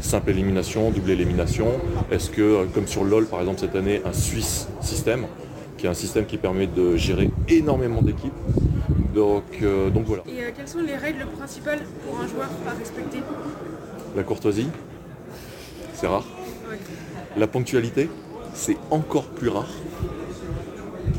Simple 0.00 0.30
élimination, 0.30 0.90
double 0.90 1.10
élimination 1.10 1.66
Est-ce 2.10 2.28
que, 2.30 2.42
euh, 2.42 2.64
comme 2.74 2.86
sur 2.86 3.04
LoL 3.04 3.26
par 3.26 3.40
exemple 3.40 3.60
cette 3.60 3.74
année, 3.74 4.02
un 4.04 4.12
Suisse 4.12 4.68
système, 4.80 5.26
qui 5.78 5.86
est 5.86 5.88
un 5.88 5.94
système 5.94 6.26
qui 6.26 6.36
permet 6.36 6.66
de 6.66 6.96
gérer 6.96 7.30
énormément 7.48 8.02
d'équipes 8.02 8.32
donc, 9.14 9.44
euh, 9.62 9.90
donc 9.90 10.06
voilà. 10.06 10.22
Et 10.26 10.42
euh, 10.42 10.50
quelles 10.56 10.66
sont 10.68 10.80
les 10.80 10.96
règles 10.96 11.24
principales 11.38 11.78
pour 12.04 12.18
un 12.18 12.26
joueur 12.26 12.50
à 12.66 12.76
respecter? 12.76 13.18
La 14.16 14.24
courtoisie, 14.24 14.66
c'est 15.94 16.08
rare. 16.08 16.24
Ouais. 16.68 16.78
La 17.36 17.46
ponctualité, 17.46 18.10
c'est 18.54 18.76
encore 18.90 19.26
plus 19.26 19.48
rare. 19.48 19.68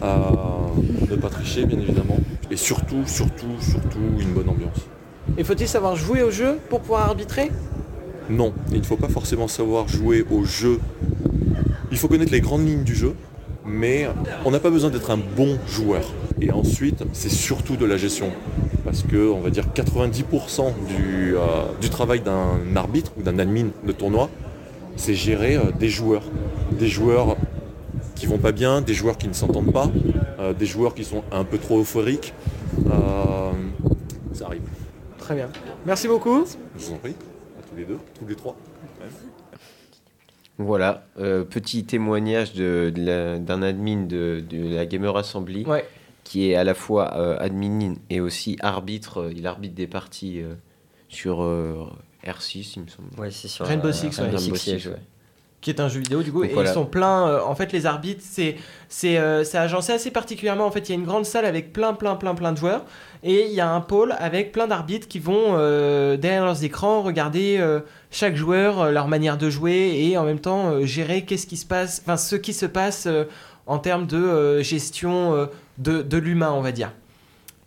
Euh, 0.04 0.18
ne 1.10 1.16
pas 1.16 1.30
tricher, 1.30 1.66
bien 1.66 1.80
évidemment. 1.80 2.18
Et 2.56 2.58
surtout, 2.58 3.04
surtout, 3.06 3.60
surtout, 3.60 4.00
une 4.18 4.32
bonne 4.32 4.48
ambiance. 4.48 4.88
Et 5.38 5.44
faut-il 5.44 5.68
savoir 5.68 5.98
jouer 5.98 6.24
au 6.24 6.32
jeu 6.32 6.58
pour 6.70 6.80
pouvoir 6.80 7.10
arbitrer? 7.10 7.52
Non, 8.30 8.54
il 8.72 8.78
ne 8.78 8.86
faut 8.86 8.96
pas 8.96 9.10
forcément 9.10 9.50
savoir 9.50 9.90
jouer 9.90 10.26
au 10.32 10.46
jeu. 10.46 10.80
Il 11.92 11.98
faut 11.98 12.08
connaître 12.08 12.32
les 12.32 12.40
grandes 12.40 12.66
lignes 12.66 12.86
du 12.86 12.96
jeu, 12.96 13.14
mais 13.66 14.08
on 14.46 14.52
n'a 14.52 14.62
pas 14.62 14.70
besoin 14.70 14.90
d'être 14.90 15.12
un 15.12 15.18
bon 15.18 15.60
joueur. 15.68 16.14
Et 16.40 16.50
ensuite, 16.50 17.04
c'est 17.12 17.30
surtout 17.30 17.76
de 17.76 17.84
la 17.84 17.98
gestion. 17.98 18.32
Parce 18.86 19.04
que, 19.04 19.30
on 19.30 19.42
va 19.42 19.50
dire, 19.50 19.66
90% 19.76 20.72
du, 20.88 21.36
euh, 21.36 21.42
du 21.82 21.90
travail 21.90 22.22
d'un 22.22 22.74
arbitre 22.78 23.12
ou 23.20 23.22
d'un 23.22 23.38
admin 23.38 23.68
de 23.86 23.92
tournoi, 23.92 24.30
c'est 24.96 25.14
gérer 25.14 25.58
euh, 25.58 25.72
des 25.78 25.90
joueurs. 25.90 26.24
Des 26.72 26.88
joueurs 26.88 27.36
qui 28.16 28.28
vont 28.28 28.38
pas 28.38 28.54
bien, 28.54 28.80
des 28.80 28.94
joueurs 28.94 29.18
qui 29.18 29.28
ne 29.28 29.34
s'entendent 29.34 29.74
pas, 29.74 29.92
des 30.54 30.66
joueurs 30.66 30.94
qui 30.96 31.04
sont 31.06 31.24
un 31.32 31.44
peu 31.44 31.58
trop 31.58 31.80
euphoriques. 31.80 32.34
Euh, 32.88 33.52
ça 34.34 34.46
arrive. 34.48 34.62
Très 35.18 35.36
bien. 35.36 35.50
Merci 35.86 36.08
beaucoup. 36.08 36.46
Je 36.78 36.86
vous 36.86 36.94
en 36.94 36.98
prie, 36.98 37.16
à 37.60 37.64
tous 37.70 37.76
les 37.76 37.86
deux, 37.86 37.98
tous 38.20 38.28
les 38.28 38.36
trois. 38.36 38.56
Voilà, 40.58 41.06
euh, 41.20 41.44
petit 41.44 41.84
témoignage 41.84 42.54
de- 42.54 42.90
de 42.96 43.02
la- 43.06 43.40
d'un 43.40 43.62
admin 43.62 44.04
de, 44.06 44.42
de 44.50 44.74
la 44.74 44.86
Gamer 44.86 45.16
Assembly 45.18 45.66
Ouais. 45.66 45.86
qui 46.24 46.50
est 46.50 46.56
à 46.56 46.64
la 46.64 46.74
fois 46.74 47.14
euh, 47.18 47.36
admin 47.40 47.96
et 48.10 48.22
aussi 48.22 48.56
arbitre. 48.62 49.18
euh, 49.24 49.34
Il 49.36 49.48
arbitre 49.48 49.76
des 49.76 49.88
parties 49.88 50.42
euh, 50.42 50.54
sur 51.10 51.44
euh, 51.44 51.86
R6, 52.26 52.74
il 52.78 52.84
me 52.84 52.88
semble. 52.88 53.10
Ouais, 53.20 53.32
c'est 53.32 53.50
sur 53.50 53.66
Rainbow 53.66 53.90
euh, 53.90 53.92
Six, 53.92 54.18
Rainbow 54.18 54.32
ouais. 54.34 54.38
Six 54.40 54.46
Rainbow 54.46 54.56
Siege, 54.58 54.82
Six. 54.84 54.88
ouais. 54.88 54.96
Qui 55.66 55.72
est 55.72 55.82
un 55.82 55.88
jeu 55.90 56.00
vidéo 56.00 56.22
du 56.22 56.32
coup 56.32 56.44
Donc 56.44 56.52
et 56.52 56.54
voilà. 56.54 56.70
ils 56.70 56.74
sont 56.74 56.86
pleins 56.86 57.28
euh, 57.28 57.42
en 57.42 57.56
fait 57.56 57.72
les 57.72 57.88
arbitres 57.88 58.22
c'est 58.24 58.56
c'est 58.88 59.18
euh, 59.18 59.44
c'est 59.44 59.58
agencé 59.58 59.94
assez 59.94 60.12
particulièrement 60.12 60.68
en 60.68 60.70
fait 60.70 60.88
il 60.88 60.92
y 60.92 60.96
a 60.96 61.00
une 61.00 61.06
grande 61.06 61.26
salle 61.26 61.44
avec 61.44 61.74
plein 61.74 61.94
plein 61.94 62.14
plein 62.16 62.36
plein 62.36 62.52
de 62.52 62.58
joueurs 62.60 62.86
et 63.24 63.48
il 63.48 63.52
y 63.52 63.62
a 63.62 63.68
un 63.68 63.82
pôle 63.82 64.14
avec 64.20 64.52
plein 64.52 64.68
d'arbitres 64.68 65.08
qui 65.08 65.18
vont 65.18 65.56
euh, 65.58 66.18
derrière 66.18 66.46
leurs 66.46 66.64
écrans 66.64 67.02
regarder 67.02 67.58
euh, 67.60 67.80
chaque 68.12 68.36
joueur 68.36 68.92
leur 68.92 69.08
manière 69.08 69.40
de 69.40 69.50
jouer 69.50 70.06
et 70.08 70.20
en 70.20 70.24
même 70.24 70.38
temps 70.40 70.86
gérer 70.86 71.24
qu'est-ce 71.24 71.48
qui 71.48 71.58
se 71.58 71.66
passe 71.66 72.04
enfin 72.06 72.16
ce 72.16 72.36
qui 72.36 72.54
se 72.54 72.68
passe 72.68 73.08
en 73.66 73.80
termes 73.80 74.06
de 74.06 74.62
gestion 74.62 75.50
de, 75.80 76.04
de 76.04 76.18
l'humain 76.18 76.52
on 76.52 76.62
va 76.62 76.72
dire 76.72 76.92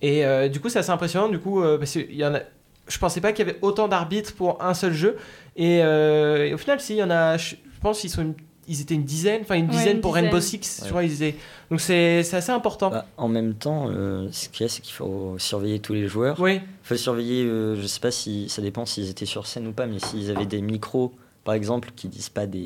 et 0.02 0.48
du 0.48 0.60
coup 0.60 0.68
c'est 0.68 0.78
assez 0.78 0.90
impressionnant 0.90 1.28
du 1.28 1.40
coup 1.40 1.60
parce 1.80 1.90
qu'il 1.90 2.14
y 2.14 2.24
en 2.24 2.36
a 2.36 2.40
je 2.88 2.98
pensais 2.98 3.20
pas 3.20 3.32
qu'il 3.32 3.46
y 3.46 3.50
avait 3.50 3.58
autant 3.62 3.88
d'arbitres 3.88 4.34
pour 4.34 4.62
un 4.62 4.74
seul 4.74 4.92
jeu 4.92 5.16
et, 5.56 5.82
euh, 5.82 6.46
et 6.46 6.54
au 6.54 6.58
final 6.58 6.80
si 6.80 6.94
il 6.94 6.98
y 6.98 7.02
en 7.02 7.10
a 7.10 7.36
je 7.36 7.56
je 7.78 7.82
pense 7.82 8.00
qu'ils 8.00 8.10
sont 8.10 8.22
une- 8.22 8.34
ils 8.70 8.82
étaient 8.82 8.94
une 8.94 9.04
dizaine, 9.04 9.40
enfin 9.42 9.54
une 9.54 9.64
Ouais, 9.70 9.70
dizaine 9.76 9.96
une 9.96 10.00
pour 10.02 10.12
dizaine. 10.12 10.24
Rainbow 10.26 10.40
Six, 10.42 10.56
Ouais. 10.82 10.84
je 10.84 10.90
crois 10.90 11.02
ils 11.04 11.22
étaient. 11.22 11.38
Donc 11.70 11.80
c'est 11.80 12.18
assez 12.34 12.50
important. 12.52 12.90
Bah, 12.90 13.06
en 13.16 13.28
même 13.28 13.54
temps, 13.54 13.88
euh, 13.88 14.28
ce 14.30 14.48
qu'il 14.50 14.64
y 14.64 14.66
a, 14.66 14.68
c'est 14.68 14.82
qu'il 14.82 14.92
faut 14.94 15.36
surveiller 15.38 15.78
tous 15.78 15.94
les 15.94 16.06
joueurs. 16.06 16.38
Oui, 16.38 16.56
Il 16.56 16.62
faut 16.82 16.96
surveiller, 16.96 17.44
euh, 17.44 17.80
je 17.80 17.86
sais 17.86 18.00
pas 18.00 18.10
si 18.10 18.48
ça 18.50 18.60
dépend 18.60 18.84
s'ils 18.84 19.08
étaient 19.08 19.24
sur 19.26 19.46
scène 19.46 19.66
ou 19.68 19.72
pas, 19.72 19.86
mais 19.86 19.98
s'ils 20.00 20.30
avaient 20.30 20.44
des 20.44 20.60
micros, 20.60 21.12
par 21.44 21.54
exemple, 21.54 21.90
qui 21.96 22.08
disent 22.08 22.28
pas 22.28 22.46
des, 22.46 22.60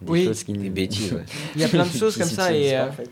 des 0.00 0.08
Oui. 0.08 0.24
choses 0.24 0.42
qui 0.42 0.54
Des 0.54 0.70
bêtises, 0.70 1.12
ouais. 1.12 1.24
il 1.54 1.60
y 1.60 1.64
a 1.64 1.68
plein 1.68 1.84
de 1.86 1.90
choses 1.96 2.16
comme 2.16 2.26
ça 2.28 2.46
s'utilisent 2.48 2.72
et 2.72 2.74
pas, 2.74 2.82
euh, 2.84 2.88
en 2.88 2.92
fait. 2.92 3.10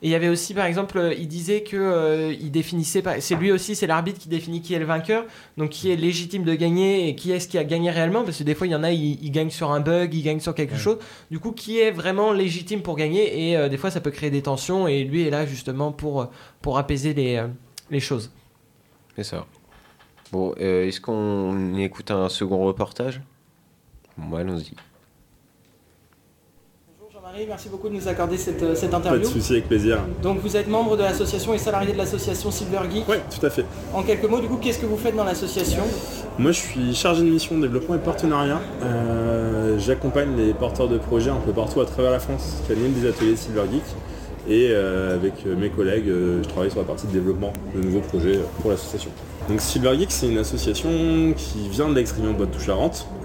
Et 0.00 0.08
il 0.08 0.10
y 0.10 0.14
avait 0.14 0.28
aussi, 0.28 0.54
par 0.54 0.66
exemple, 0.66 0.98
euh, 0.98 1.14
il 1.14 1.26
disait 1.26 1.62
que 1.62 1.76
euh, 1.76 2.32
il 2.32 2.50
définissait, 2.50 3.02
c'est 3.20 3.34
lui 3.34 3.50
aussi, 3.50 3.74
c'est 3.74 3.86
l'arbitre 3.86 4.18
qui 4.20 4.28
définit 4.28 4.62
qui 4.62 4.74
est 4.74 4.78
le 4.78 4.84
vainqueur, 4.84 5.24
donc 5.56 5.70
qui 5.70 5.90
est 5.90 5.96
légitime 5.96 6.44
de 6.44 6.54
gagner 6.54 7.08
et 7.08 7.16
qui 7.16 7.32
est-ce 7.32 7.48
qui 7.48 7.58
a 7.58 7.64
gagné 7.64 7.90
réellement, 7.90 8.22
parce 8.22 8.38
que 8.38 8.44
des 8.44 8.54
fois 8.54 8.66
il 8.66 8.70
y 8.70 8.76
en 8.76 8.84
a, 8.84 8.92
ils, 8.92 9.18
ils 9.22 9.32
gagnent 9.32 9.50
sur 9.50 9.72
un 9.72 9.80
bug, 9.80 10.14
ils 10.14 10.22
gagnent 10.22 10.40
sur 10.40 10.54
quelque 10.54 10.76
chose. 10.76 10.98
Du 11.30 11.40
coup, 11.40 11.52
qui 11.52 11.80
est 11.80 11.90
vraiment 11.90 12.32
légitime 12.32 12.82
pour 12.82 12.96
gagner 12.96 13.50
et 13.50 13.56
euh, 13.56 13.68
des 13.68 13.76
fois 13.76 13.90
ça 13.90 14.00
peut 14.00 14.12
créer 14.12 14.30
des 14.30 14.42
tensions 14.42 14.86
et 14.86 15.02
lui 15.02 15.26
est 15.26 15.30
là 15.30 15.46
justement 15.46 15.90
pour 15.92 16.30
pour 16.62 16.78
apaiser 16.78 17.14
les 17.14 17.42
les 17.90 18.00
choses. 18.00 18.30
C'est 19.16 19.24
ça. 19.24 19.46
Bon, 20.30 20.54
euh, 20.60 20.86
est-ce 20.86 21.00
qu'on 21.00 21.76
écoute 21.76 22.10
un 22.10 22.28
second 22.28 22.64
reportage? 22.64 23.22
Bon, 24.16 24.36
allons-y. 24.36 24.74
Merci 27.46 27.68
beaucoup 27.68 27.88
de 27.88 27.94
nous 27.94 28.08
accorder 28.08 28.36
cette, 28.36 28.62
euh, 28.62 28.74
cette 28.74 28.90
Pas 28.90 28.98
de 28.98 29.02
interview. 29.06 29.28
souci, 29.28 29.52
avec 29.52 29.68
plaisir. 29.68 29.98
Donc 30.22 30.38
vous 30.40 30.56
êtes 30.56 30.68
membre 30.68 30.96
de 30.96 31.02
l'association 31.02 31.54
et 31.54 31.58
salarié 31.58 31.92
de 31.92 31.98
l'association 31.98 32.50
Silver 32.50 32.80
Geek. 32.90 33.04
Oui, 33.08 33.16
tout 33.38 33.44
à 33.44 33.50
fait. 33.50 33.64
En 33.94 34.02
quelques 34.02 34.24
mots, 34.28 34.40
du 34.40 34.48
coup, 34.48 34.56
qu'est-ce 34.56 34.78
que 34.78 34.86
vous 34.86 34.96
faites 34.96 35.14
dans 35.14 35.24
l'association? 35.24 35.82
Moi, 36.38 36.52
je 36.52 36.60
suis 36.60 36.94
chargé 36.94 37.22
de 37.22 37.28
mission 37.28 37.58
développement 37.58 37.94
et 37.94 37.98
partenariat. 37.98 38.60
Euh, 38.82 39.78
J'accompagne 39.78 40.36
les 40.36 40.52
porteurs 40.54 40.88
de 40.88 40.98
projets 40.98 41.30
un 41.30 41.36
peu 41.36 41.52
partout 41.52 41.80
à 41.80 41.86
travers 41.86 42.10
la 42.10 42.18
France 42.18 42.56
qui 42.66 42.72
animent 42.72 42.92
des 42.92 43.08
ateliers 43.08 43.36
Silver 43.36 43.62
Geek. 43.70 43.82
Et 44.48 44.68
euh, 44.70 45.14
avec 45.14 45.34
euh, 45.46 45.54
mes 45.56 45.68
collègues, 45.68 46.08
euh, 46.08 46.42
je 46.42 46.48
travaille 46.48 46.70
sur 46.70 46.80
la 46.80 46.86
partie 46.86 47.06
de 47.06 47.12
développement 47.12 47.52
de 47.76 47.82
nouveaux 47.82 48.00
projets 48.00 48.36
euh, 48.36 48.42
pour 48.62 48.70
l'association. 48.70 49.10
Donc 49.48 49.60
Silver 49.60 49.94
Geek, 49.98 50.10
c'est 50.10 50.28
une 50.28 50.38
association 50.38 50.88
qui 51.36 51.68
vient 51.68 51.88
de 51.90 51.94
l'ex-région 51.94 52.32
de. 52.32 52.46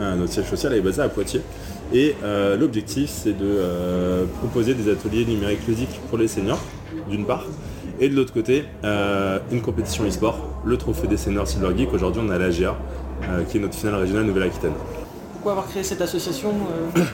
Euh, 0.01 0.15
notre 0.15 0.33
siège 0.33 0.45
social 0.49 0.73
est 0.73 0.81
basé 0.81 1.01
à 1.01 1.07
Poitiers. 1.09 1.41
Et 1.91 2.15
euh, 2.23 2.57
l'objectif, 2.57 3.09
c'est 3.09 3.37
de 3.37 3.45
euh, 3.45 4.25
proposer 4.39 4.73
des 4.73 4.91
ateliers 4.91 5.25
numériques 5.25 5.67
ludiques 5.67 5.99
pour 6.09 6.17
les 6.17 6.27
seniors, 6.27 6.61
d'une 7.09 7.25
part. 7.25 7.45
Et 7.99 8.09
de 8.09 8.15
l'autre 8.15 8.33
côté, 8.33 8.65
euh, 8.83 9.39
une 9.51 9.61
compétition 9.61 10.05
e-sport, 10.05 10.61
le 10.65 10.77
trophée 10.77 11.07
des 11.07 11.17
seniors 11.17 11.47
Silver 11.47 11.77
Geek. 11.77 11.93
Aujourd'hui, 11.93 12.21
on 12.25 12.29
à 12.29 12.37
la 12.37 12.49
GA, 12.49 12.75
qui 13.49 13.57
est 13.57 13.59
notre 13.59 13.75
finale 13.75 13.95
régionale 13.95 14.25
Nouvelle-Aquitaine. 14.25 14.73
Pourquoi 15.33 15.51
avoir 15.51 15.67
créé 15.67 15.83
cette 15.83 16.01
association 16.01 16.53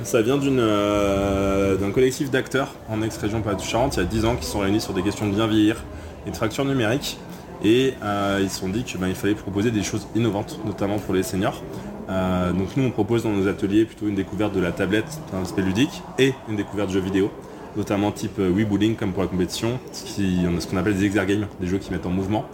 Ça 0.03 0.21
vient 0.21 0.38
d'un 0.38 1.91
collectif 1.91 2.29
d'acteurs 2.29 2.75
en 2.88 3.01
ex-région 3.01 3.41
Poitou-Charentes 3.41 3.95
il 3.97 3.99
y 3.99 4.03
a 4.03 4.05
10 4.05 4.25
ans 4.25 4.36
qui 4.36 4.45
se 4.45 4.51
sont 4.51 4.60
réunis 4.60 4.82
sur 4.82 4.93
des 4.93 5.01
questions 5.01 5.27
de 5.27 5.34
bien 5.34 5.47
vieillir 5.47 5.84
et 6.27 6.32
de 6.32 6.36
fracture 6.36 6.63
numérique. 6.63 7.17
Et 7.63 7.93
ils 8.39 8.49
se 8.49 8.60
sont 8.60 8.69
dit 8.69 8.84
qu'il 8.84 8.99
fallait 9.15 9.36
proposer 9.36 9.71
des 9.71 9.84
choses 9.84 10.08
innovantes, 10.15 10.60
notamment 10.63 10.99
pour 10.99 11.13
les 11.13 11.23
seniors. 11.23 11.62
Euh, 12.10 12.52
donc 12.54 12.76
nous 12.76 12.84
on 12.84 12.91
propose 12.91 13.24
dans 13.24 13.32
nos 13.32 13.48
ateliers 13.48 13.86
plutôt 13.86 14.08
une 14.08 14.15
découverte 14.15 14.54
de 14.54 14.60
la 14.60 14.72
tablette, 14.72 15.19
un 15.34 15.43
aspect 15.43 15.62
ludique, 15.62 16.02
et 16.17 16.34
une 16.50 16.56
découverte 16.56 16.89
de 16.89 16.93
jeux 16.93 17.00
vidéo, 17.00 17.30
notamment 17.78 18.12
type 18.12 18.39
euh, 18.39 18.50
Wii 18.50 18.95
comme 18.95 19.13
pour 19.13 19.22
la 19.22 19.30
compétition, 19.30 19.80
ce 19.91 20.67
qu'on 20.67 20.78
appelle 20.78 20.95
des 20.95 21.06
exergames, 21.06 21.48
des 21.62 21.67
jeux 21.67 21.78
qui 21.78 21.91
mettent 21.91 22.08
en 22.08 22.12
mouvement. 22.12 22.45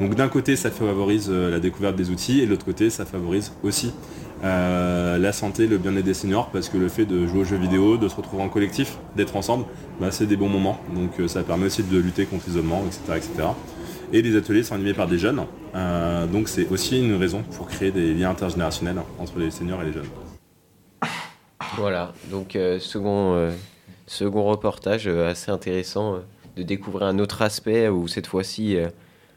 Donc 0.00 0.14
d'un 0.14 0.28
côté 0.28 0.56
ça 0.56 0.70
favorise 0.70 1.28
euh, 1.30 1.50
la 1.50 1.60
découverte 1.60 1.94
des 1.94 2.10
outils 2.10 2.40
et 2.40 2.46
de 2.46 2.50
l'autre 2.50 2.64
côté 2.64 2.88
ça 2.88 3.04
favorise 3.04 3.52
aussi 3.62 3.92
la 4.42 5.32
santé, 5.32 5.68
le 5.68 5.78
bien-être 5.78 6.04
des 6.04 6.14
seniors 6.14 6.50
parce 6.50 6.68
que 6.68 6.76
le 6.76 6.88
fait 6.88 7.04
de 7.04 7.28
jouer 7.28 7.42
aux 7.42 7.44
jeux 7.44 7.58
vidéo, 7.58 7.96
de 7.96 8.08
se 8.08 8.16
retrouver 8.16 8.42
en 8.42 8.48
collectif, 8.48 8.98
d'être 9.14 9.36
ensemble, 9.36 9.66
bah, 10.00 10.10
c'est 10.10 10.26
des 10.26 10.34
bons 10.34 10.48
moments. 10.48 10.80
Donc 10.96 11.28
ça 11.28 11.44
permet 11.44 11.66
aussi 11.66 11.84
de 11.84 11.96
lutter 11.96 12.24
contre 12.24 12.46
l'isolement, 12.48 12.82
etc., 12.88 13.18
etc. 13.18 13.48
Et 14.12 14.20
les 14.22 14.36
ateliers 14.36 14.62
sont 14.62 14.74
animés 14.74 14.92
par 14.94 15.06
des 15.06 15.18
jeunes. 15.18 15.42
Euh, 15.74 16.26
donc 16.26 16.48
c'est 16.48 16.68
aussi 16.68 17.00
une 17.00 17.14
raison 17.14 17.42
pour 17.56 17.66
créer 17.68 17.90
des 17.90 18.12
liens 18.14 18.30
intergénérationnels 18.30 18.98
entre 19.18 19.38
les 19.38 19.50
seniors 19.50 19.82
et 19.82 19.86
les 19.86 19.92
jeunes. 19.92 20.06
Voilà, 21.76 22.12
donc 22.30 22.54
euh, 22.54 22.78
second, 22.78 23.34
euh, 23.34 23.52
second 24.06 24.44
reportage 24.44 25.06
euh, 25.08 25.30
assez 25.30 25.50
intéressant 25.50 26.16
euh, 26.16 26.18
de 26.56 26.62
découvrir 26.62 27.06
un 27.06 27.18
autre 27.18 27.40
aspect 27.40 27.88
où 27.88 28.06
cette 28.08 28.26
fois-ci 28.26 28.76
euh, 28.76 28.88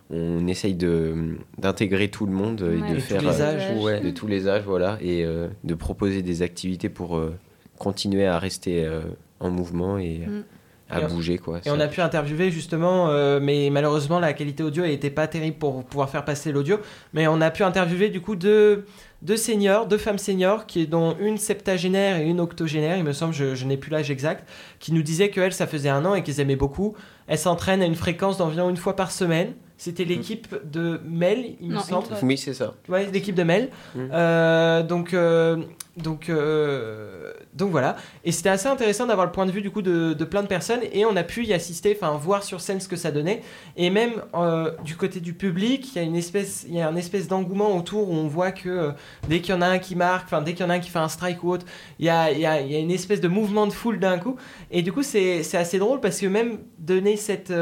on 0.10 0.46
essaye 0.48 0.74
de, 0.76 1.38
d'intégrer 1.58 2.10
tout 2.10 2.26
le 2.26 2.34
monde 2.34 2.62
et 2.62 2.82
Ouais. 2.82 2.90
de 2.90 2.96
De 2.96 3.00
faire 3.00 3.22
tous 3.22 3.28
les 3.30 3.42
euh, 3.42 3.46
âges. 3.46 3.82
ouais, 3.82 4.02
de 4.02 4.10
tous 4.12 4.28
les 4.28 4.48
âges, 4.50 4.64
voilà, 4.66 4.98
et 5.02 5.24
euh, 5.24 5.48
de 5.64 5.74
proposer 5.76 6.22
des 6.22 6.42
activités 6.42 6.90
pour 6.90 7.16
euh, 7.18 7.34
continuer 7.80 8.26
à 8.26 8.38
rester 8.38 8.84
euh, 8.86 9.02
en 9.40 9.50
mouvement 9.50 9.98
et 9.98 10.20
Mm. 10.28 10.44
À 10.90 11.02
Et 11.02 11.06
bouger 11.06 11.38
quoi. 11.38 11.60
Et 11.66 11.72
on 11.72 11.80
a 11.80 11.88
pu 11.88 12.02
interviewer 12.02 12.52
justement, 12.52 13.10
euh, 13.10 13.40
mais 13.42 13.70
malheureusement 13.72 14.20
la 14.20 14.34
qualité 14.34 14.64
audio 14.64 14.84
n'était 14.84 15.10
pas 15.10 15.28
terrible 15.28 15.58
pour 15.58 15.84
pouvoir 15.84 16.10
faire 16.10 16.24
passer 16.26 16.52
l'audio. 16.52 16.78
Mais 17.14 17.28
on 17.28 17.42
a 17.42 17.50
pu 17.52 17.64
interviewer 17.64 18.10
du 18.10 18.22
coup 18.22 18.36
deux, 18.36 18.86
deux 19.22 19.38
seniors, 19.38 19.88
deux 19.88 19.98
femmes 19.98 20.20
seniors, 20.20 20.68
qui 20.68 20.86
dont 20.86 21.16
une 21.20 21.38
septagénaire 21.38 22.18
et 22.18 22.26
une 22.26 22.40
octogénaire, 22.40 22.98
il 22.98 23.04
me 23.04 23.14
semble, 23.14 23.34
je, 23.34 23.56
je 23.56 23.66
n'ai 23.66 23.78
plus 23.78 23.90
l'âge 23.90 24.12
exact, 24.12 24.48
qui 24.80 24.94
nous 24.94 25.02
disaient 25.02 25.30
qu'elles, 25.30 25.54
ça 25.54 25.66
faisait 25.66 25.90
un 25.90 26.06
an 26.06 26.14
et 26.14 26.22
qu'elles 26.22 26.40
aimaient 26.40 26.56
beaucoup. 26.56 26.96
Elles 27.28 27.40
s'entraînent 27.40 27.82
à 27.82 27.86
une 27.86 27.96
fréquence 27.96 28.38
d'environ 28.38 28.70
une 28.70 28.78
fois 28.78 28.96
par 28.96 29.12
semaine. 29.12 29.54
C'était 29.78 30.06
l'équipe 30.06 30.56
de 30.64 31.02
Mel, 31.04 31.56
il 31.60 31.70
me 31.70 31.74
Non, 31.76 31.82
semble. 31.82 32.08
Oui, 32.22 32.38
c'est 32.38 32.54
ça. 32.54 32.76
Ouais, 32.88 33.10
l'équipe 33.12 33.36
de 33.36 33.44
Mel. 33.44 33.70
Mm. 33.94 34.00
Euh, 34.14 34.84
donc, 34.84 35.14
euh, 35.14 35.58
donc, 35.98 36.28
euh, 36.28 37.34
donc 37.54 37.72
voilà. 37.72 37.96
Et 38.26 38.32
c'était 38.32 38.50
assez 38.50 38.68
intéressant 38.68 39.06
d'avoir 39.06 39.26
le 39.26 39.32
point 39.32 39.46
de 39.46 39.52
vue 39.52 39.62
du 39.62 39.72
coup 39.72 39.82
de, 39.82 40.14
plein 40.26 40.44
de 40.44 40.48
personnes 40.48 40.82
et 40.92 41.06
on 41.06 41.16
a 41.16 41.24
pu 41.24 41.46
y 41.46 41.54
assister, 41.54 41.98
enfin 41.98 42.18
voir 42.18 42.44
sur 42.44 42.60
scène 42.60 42.82
ce 42.82 42.88
que 42.88 42.98
ça 42.98 43.12
donnait. 43.12 43.42
Et 43.78 43.90
même 43.90 44.22
euh, 44.34 44.72
du 44.84 44.98
côté 44.98 45.22
du 45.22 45.34
public, 45.34 45.94
il 45.94 45.96
y 45.96 46.00
a 46.00 46.04
une 46.04 46.16
espèce, 46.16 46.66
il 46.68 46.76
y 46.76 46.82
a 46.82 46.88
un 46.88 46.96
espèce 46.96 47.28
d'engouement 47.28 47.78
autour 47.78 48.10
où 48.10 48.14
on 48.14 48.28
voit 48.28 48.52
que 48.52 48.70
euh, 48.70 48.92
dès 49.30 49.40
qu'il 49.40 49.56
y 49.56 49.58
en 49.58 49.62
a 49.62 49.68
un 49.68 49.80
qui 49.80 49.96
marque, 49.96 50.26
enfin 50.26 50.42
dès 50.42 50.54
qu'il 50.54 50.66
y 50.66 50.68
en 50.68 50.70
a 50.70 50.76
un 50.76 50.80
qui 50.80 50.90
fait 50.90 51.00
un 51.00 51.08
strike 51.08 51.44
ou 51.44 51.52
autre, 51.52 51.66
il 52.00 52.06
y 52.06 52.10
a, 52.10 52.32
il 52.32 52.40
y 52.40 52.46
a, 52.46 52.60
il 52.60 52.72
y 52.72 52.76
a 52.76 52.80
une 52.80 52.92
espèce 52.92 53.22
de 53.22 53.30
mouvement 53.30 53.66
de 53.66 53.74
foule 53.74 54.00
d'un 54.00 54.18
coup. 54.18 54.36
Et 54.72 54.82
du 54.82 54.92
coup 54.92 55.04
c'est 55.04 55.56
assez 55.56 55.80
drôle 55.80 56.02
parce 56.02 56.20
que 56.20 56.26
même 56.26 56.60
donner 56.78 57.16
cette, 57.16 57.54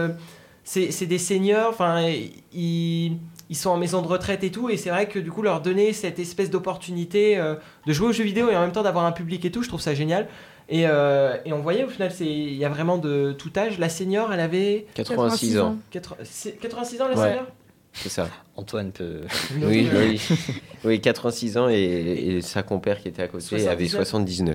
c'est 0.63 0.91
c'est 0.91 1.05
des 1.05 1.19
seniors, 1.19 1.69
enfin 1.69 2.09
ils 2.51 3.17
ils 3.49 3.55
sont 3.57 3.69
en 3.69 3.77
maison 3.77 4.01
de 4.01 4.07
retraite 4.07 4.43
et 4.43 4.51
tout, 4.51 4.69
et 4.69 4.77
c'est 4.77 4.89
vrai 4.89 5.07
que 5.07 5.19
du 5.19 5.31
coup 5.31 5.41
leur 5.41 5.61
donner 5.61 5.93
cette 5.93 6.17
espèce 6.19 6.49
d'opportunité 6.49 7.37
euh, 7.37 7.55
de 7.85 7.93
jouer 7.93 8.07
aux 8.07 8.11
jeux 8.13 8.23
vidéo 8.23 8.49
et 8.49 8.55
en 8.55 8.61
même 8.61 8.71
temps 8.71 8.83
d'avoir 8.83 9.05
un 9.05 9.11
public 9.11 9.43
et 9.45 9.51
tout, 9.51 9.63
je 9.63 9.67
trouve 9.67 9.81
ça 9.81 9.93
génial. 9.93 10.27
Et, 10.69 10.83
euh, 10.87 11.35
et 11.45 11.51
on 11.53 11.59
voyait 11.59 11.83
au 11.83 11.89
final, 11.89 12.11
c'est- 12.11 12.25
il 12.25 12.55
y 12.55 12.63
a 12.65 12.69
vraiment 12.69 12.97
de 12.97 13.33
tout 13.37 13.51
âge. 13.57 13.79
La 13.79 13.89
senior, 13.89 14.31
elle 14.33 14.39
avait 14.39 14.85
86 14.95 15.59
ans. 15.59 15.75
80 15.91 16.17
c'est 16.23 16.53
86 16.59 17.01
ans 17.01 17.07
la 17.09 17.17
Ouais. 17.17 17.29
senior? 17.29 17.45
C'est 17.95 18.09
ça. 18.09 18.27
Antoine 18.55 18.91
peut. 18.91 19.21
Oui, 19.61 19.87
oui. 19.93 20.21
oui, 20.83 20.99
86 21.01 21.57
ans 21.57 21.69
et, 21.69 21.75
et 21.75 22.41
sa 22.41 22.63
compère 22.63 22.99
qui 23.01 23.07
était 23.09 23.21
à 23.21 23.27
côté 23.27 23.67
avait 23.67 23.87
79. 23.87 23.91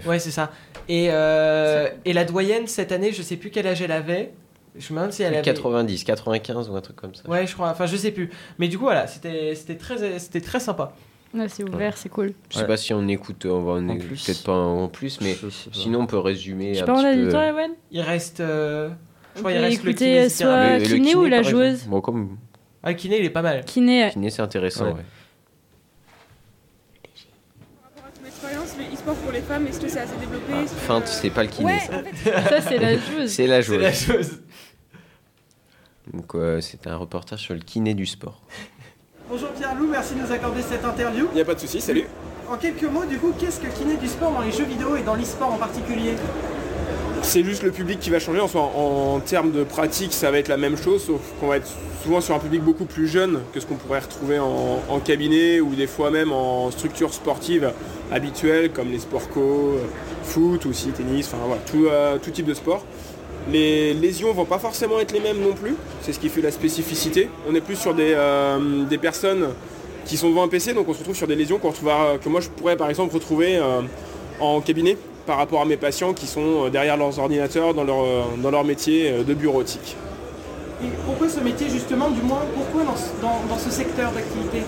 79. 0.03 0.07
Ouais, 0.07 0.19
c'est 0.19 0.33
ça. 0.33 0.51
Et, 0.89 1.09
euh, 1.11 1.89
et 2.05 2.13
la 2.15 2.25
doyenne 2.25 2.67
cette 2.67 2.91
année, 2.91 3.13
je 3.13 3.23
sais 3.23 3.37
plus 3.37 3.51
quel 3.51 3.67
âge 3.69 3.81
elle 3.81 3.93
avait. 3.93 4.33
Je 4.77 4.93
me 4.93 4.99
demande 4.99 5.13
si 5.13 5.23
elle 5.23 5.35
avait. 5.35 5.43
90, 5.43 6.05
95 6.05 6.69
ou 6.71 6.77
un 6.77 6.81
truc 6.81 6.97
comme 6.97 7.15
ça. 7.15 7.29
Ouais, 7.29 7.47
je 7.47 7.55
crois. 7.55 7.71
Enfin, 7.71 7.87
je 7.87 7.97
sais 7.97 8.11
plus. 8.11 8.31
Mais 8.59 8.69
du 8.69 8.79
coup, 8.79 8.85
voilà, 8.85 9.07
c'était 9.07 9.55
c'était 9.55 9.77
très, 9.77 10.19
c'était 10.19 10.41
très 10.41 10.61
sympa. 10.61 10.93
Ouais, 11.35 11.49
c'est 11.49 11.63
ouvert, 11.69 11.97
c'est 11.97 12.09
cool. 12.09 12.33
Je 12.51 12.59
sais 12.59 12.67
pas 12.67 12.77
si 12.79 12.95
on 12.95 13.07
écoute, 13.09 13.45
on 13.47 13.63
va 13.63 13.73
en 13.73 13.89
En 13.89 13.97
peut-être 13.99 14.45
pas 14.45 14.53
en 14.57 14.89
plus, 14.89 15.21
mais 15.21 15.37
sinon 15.73 16.01
on 16.01 16.07
peut 16.07 16.19
résumer 16.19 16.73
Je 16.73 16.79
sais 16.79 16.83
un 16.85 16.87
pas, 16.87 16.95
on 16.95 17.03
petit 17.03 17.07
a 17.07 17.15
peu. 17.15 17.23
du 17.25 17.29
temps, 17.29 17.43
Ewen 17.43 17.71
Il 17.91 18.01
reste. 18.01 18.41
euh, 18.41 18.89
je 19.35 19.41
crois 19.41 19.53
il 19.53 19.59
reste 19.59 19.85
le 19.85 19.93
kinésithérapeute. 19.93 20.31
soit 20.33 20.79
Le- 20.79 20.85
le 20.85 20.89
kiné 21.05 21.15
ou 21.15 21.27
la 21.27 21.43
joueuse 21.43 21.85
Bon, 21.85 22.01
comme 22.01 22.39
Ah, 22.83 22.91
le 22.91 22.97
kiné, 22.97 23.19
il 23.19 23.25
est 23.27 23.31
pas 23.31 23.43
mal. 23.43 23.63
Kiné, 23.67 24.09
kiné, 24.13 24.31
c'est 24.31 24.41
intéressant. 24.41 24.87
Ouais. 24.87 24.93
ouais. 24.93 25.05
Par 27.83 27.83
rapport 27.91 28.05
à 28.07 28.19
ton 28.19 28.27
expérience, 28.27 28.75
le 28.79 28.95
e-sport 28.95 29.15
pour 29.17 29.33
les 29.33 29.41
femmes, 29.41 29.67
est-ce 29.67 29.81
que 29.81 29.89
c'est 29.89 30.01
assez 30.01 30.17
développé 30.17 30.53
Ah, 30.55 30.67
feinte, 30.67 31.07
c'est 31.09 31.31
pas 31.31 31.43
le 31.43 31.49
kiné. 31.51 31.73
Ouais, 31.75 31.79
ça. 31.81 31.99
en 31.99 32.03
fait, 32.05 32.49
ça 32.51 32.61
c'est 32.69 32.79
la 32.79 32.97
joueuse. 32.97 33.31
C'est 33.31 33.47
la 33.47 33.61
joueuse. 33.61 34.41
Donc 36.13 36.35
euh, 36.35 36.61
c'est 36.61 36.87
un 36.87 36.97
reportage 36.97 37.41
sur 37.41 37.55
le 37.55 37.61
kiné 37.61 37.95
du 37.95 38.07
sport. 38.07 38.41
Bonjour 39.29 39.51
Pierre-Loup, 39.51 39.89
merci 39.91 40.15
de 40.15 40.21
nous 40.21 40.33
accorder 40.33 40.63
cette 40.63 40.85
interview. 40.85 41.27
Il 41.33 41.35
n'y 41.35 41.41
a 41.41 41.45
pas 41.45 41.55
de 41.55 41.61
souci, 41.61 41.81
salut. 41.81 42.07
En 42.51 42.57
quelques 42.57 42.85
mots, 42.85 43.05
du 43.05 43.19
coup, 43.19 43.33
qu'est-ce 43.39 43.61
que 43.61 43.67
kiné 43.67 43.97
du 43.97 44.09
sport 44.09 44.33
dans 44.33 44.41
les 44.41 44.53
jeux 44.53 44.65
vidéo 44.65 44.97
et 44.97 45.03
dans 45.03 45.15
l'e-sport 45.15 45.53
en 45.53 45.59
particulier? 45.59 46.15
C'est 47.21 47.45
juste 47.45 47.63
le 47.63 47.73
public 47.73 48.01
qui 48.01 48.09
va 48.09 48.21
changer. 48.21 48.41
En, 48.41 48.49
soi, 48.49 48.63
en, 48.63 49.21
termes 49.21 49.53
de 49.53 49.65
pratique, 49.65 50.15
ça 50.15 50.31
va 50.31 50.39
être 50.39 50.49
la 50.49 50.57
même 50.57 50.79
chose, 50.79 51.05
sauf 51.05 51.21
qu'on 51.39 51.49
va 51.49 51.59
être 51.59 51.69
souvent 52.03 52.23
sur 52.23 52.35
un 52.35 52.39
public 52.39 52.63
beaucoup 52.63 52.87
plus 52.87 53.07
jeune 53.07 53.41
que 53.53 53.61
ce 53.61 53.67
qu'on 53.67 53.75
pourrait 53.75 53.99
retrouver 53.99 54.39
en, 54.39 54.81
en 54.89 55.01
cabinet 55.01 55.61
ou 55.61 55.75
des 55.75 55.87
fois 55.87 56.11
même 56.11 56.33
en 56.33 56.71
structure 56.71 57.13
sportive 57.13 57.73
habituelle 58.11 58.73
comme 58.73 58.91
les 58.91 59.01
sports 59.01 59.29
co, 59.29 59.41
euh, 59.41 59.85
foot 60.23 60.65
aussi, 60.67 60.89
tennis, 60.91 61.27
enfin 61.27 61.39
voilà, 61.45 61.61
tout, 61.63 61.87
euh, 61.87 62.19
tout 62.19 62.31
type 62.31 62.47
de 62.47 62.55
sport. 62.55 62.85
Les 63.51 63.95
lésions 63.95 64.33
vont 64.33 64.45
pas 64.45 64.59
forcément 64.59 65.01
être 65.01 65.13
les 65.13 65.21
mêmes 65.21 65.41
non 65.41 65.55
plus, 65.55 65.75
c'est 66.03 66.13
ce 66.13 66.19
qui 66.19 66.29
fait 66.29 66.43
la 66.43 66.51
spécificité. 66.51 67.31
On 67.49 67.55
est 67.55 67.61
plus 67.63 67.77
sur 67.77 67.95
des, 67.95 68.13
euh, 68.15 68.85
personnes 69.01 69.49
qui 70.05 70.17
sont 70.17 70.29
devant 70.29 70.43
un 70.43 70.49
PC, 70.49 70.75
donc 70.75 70.89
on 70.89 70.93
se 70.93 70.99
retrouve 70.99 71.17
sur 71.17 71.27
des 71.27 71.35
lésions 71.37 71.59
retrouvera- 71.63 72.19
que 72.23 72.29
moi 72.29 72.41
je 72.41 72.49
pourrais 72.49 72.77
par 72.77 72.91
exemple 72.91 73.15
retrouver 73.15 73.57
euh, 73.57 73.81
en 74.41 74.61
cabinet 74.61 74.97
par 75.27 75.37
rapport 75.39 75.61
à 75.63 75.65
mes 75.65 75.77
patients 75.77 76.13
qui 76.15 76.27
sont 76.27 76.67
euh, 76.67 76.71
derrière 76.71 76.97
leurs 76.97 77.19
ordinateurs 77.19 77.75
dans 77.75 77.85
leur, 77.85 78.03
euh, 78.05 78.23
métier 78.65 79.11
euh, 79.11 79.23
de 79.23 79.35
bureautique. 79.35 79.97
Et 80.83 80.87
pourquoi 81.05 81.29
ce 81.29 81.41
métier, 81.41 81.69
justement, 81.69 82.09
du 82.11 82.23
moins, 82.23 82.41
pourquoi 82.55 82.85
dans 82.85 83.59
ce 83.59 83.71
secteur 83.71 84.13
d'activité? 84.13 84.63